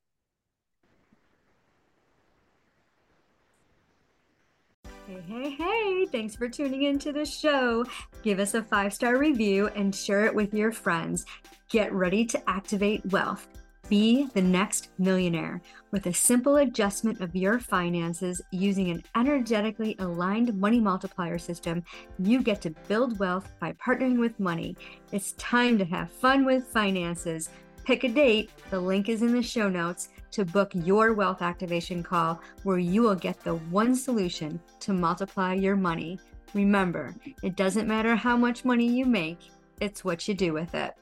Hey, 5.08 5.22
hey, 5.28 5.50
hey, 5.50 6.06
thanks 6.06 6.36
for 6.36 6.48
tuning 6.48 6.84
into 6.84 7.12
the 7.12 7.26
show. 7.26 7.86
Give 8.24 8.40
us 8.40 8.54
a 8.54 8.64
five 8.64 8.94
star 8.94 9.18
review 9.18 9.68
and 9.76 9.94
share 9.94 10.26
it 10.26 10.34
with 10.34 10.54
your 10.54 10.72
friends. 10.72 11.26
Get 11.70 11.92
ready 11.92 12.26
to 12.26 12.50
activate 12.50 13.06
wealth. 13.08 13.48
Be 13.92 14.28
the 14.34 14.42
next 14.42 14.88
millionaire 15.00 15.62
with 15.92 16.06
a 16.06 16.14
simple 16.14 16.56
adjustment 16.56 17.20
of 17.20 17.36
your 17.36 17.60
finances 17.60 18.42
using 18.50 18.90
an 18.90 19.04
energetically 19.18 19.98
aligned 20.00 20.58
money 20.58 20.80
multiplier 20.80 21.38
system. 21.38 21.84
You 22.18 22.42
get 22.42 22.62
to 22.62 22.70
build 22.88 23.20
wealth 23.20 23.52
by 23.60 23.74
partnering 23.74 24.18
with 24.18 24.40
money. 24.40 24.78
It's 25.12 25.34
time 25.34 25.78
to 25.78 25.84
have 25.84 26.10
fun 26.10 26.46
with 26.46 26.72
finances. 26.72 27.50
Pick 27.84 28.06
a 28.06 28.08
date, 28.08 28.52
the 28.70 28.80
link 28.80 29.10
is 29.10 29.24
in 29.24 29.34
the 29.34 29.44
show 29.44 29.68
notes 29.68 30.08
to 30.32 30.46
book 30.46 30.72
your 30.74 31.12
wealth 31.12 31.42
activation 31.42 32.02
call 32.02 32.40
where 32.64 32.80
you 32.80 33.02
will 33.02 33.14
get 33.14 33.42
the 33.42 33.56
one 33.56 33.94
solution 33.94 34.58
to 34.80 34.94
multiply 34.94 35.54
your 35.54 35.76
money. 35.76 36.18
Remember, 36.54 37.14
it 37.44 37.58
doesn't 37.58 37.90
matter 37.90 38.16
how 38.16 38.38
much 38.38 38.64
money 38.64 38.88
you 38.88 39.06
make, 39.06 39.40
it's 39.82 40.06
what 40.06 40.30
you 40.30 40.34
do 40.34 40.54
with 40.54 40.76
it. 40.76 40.94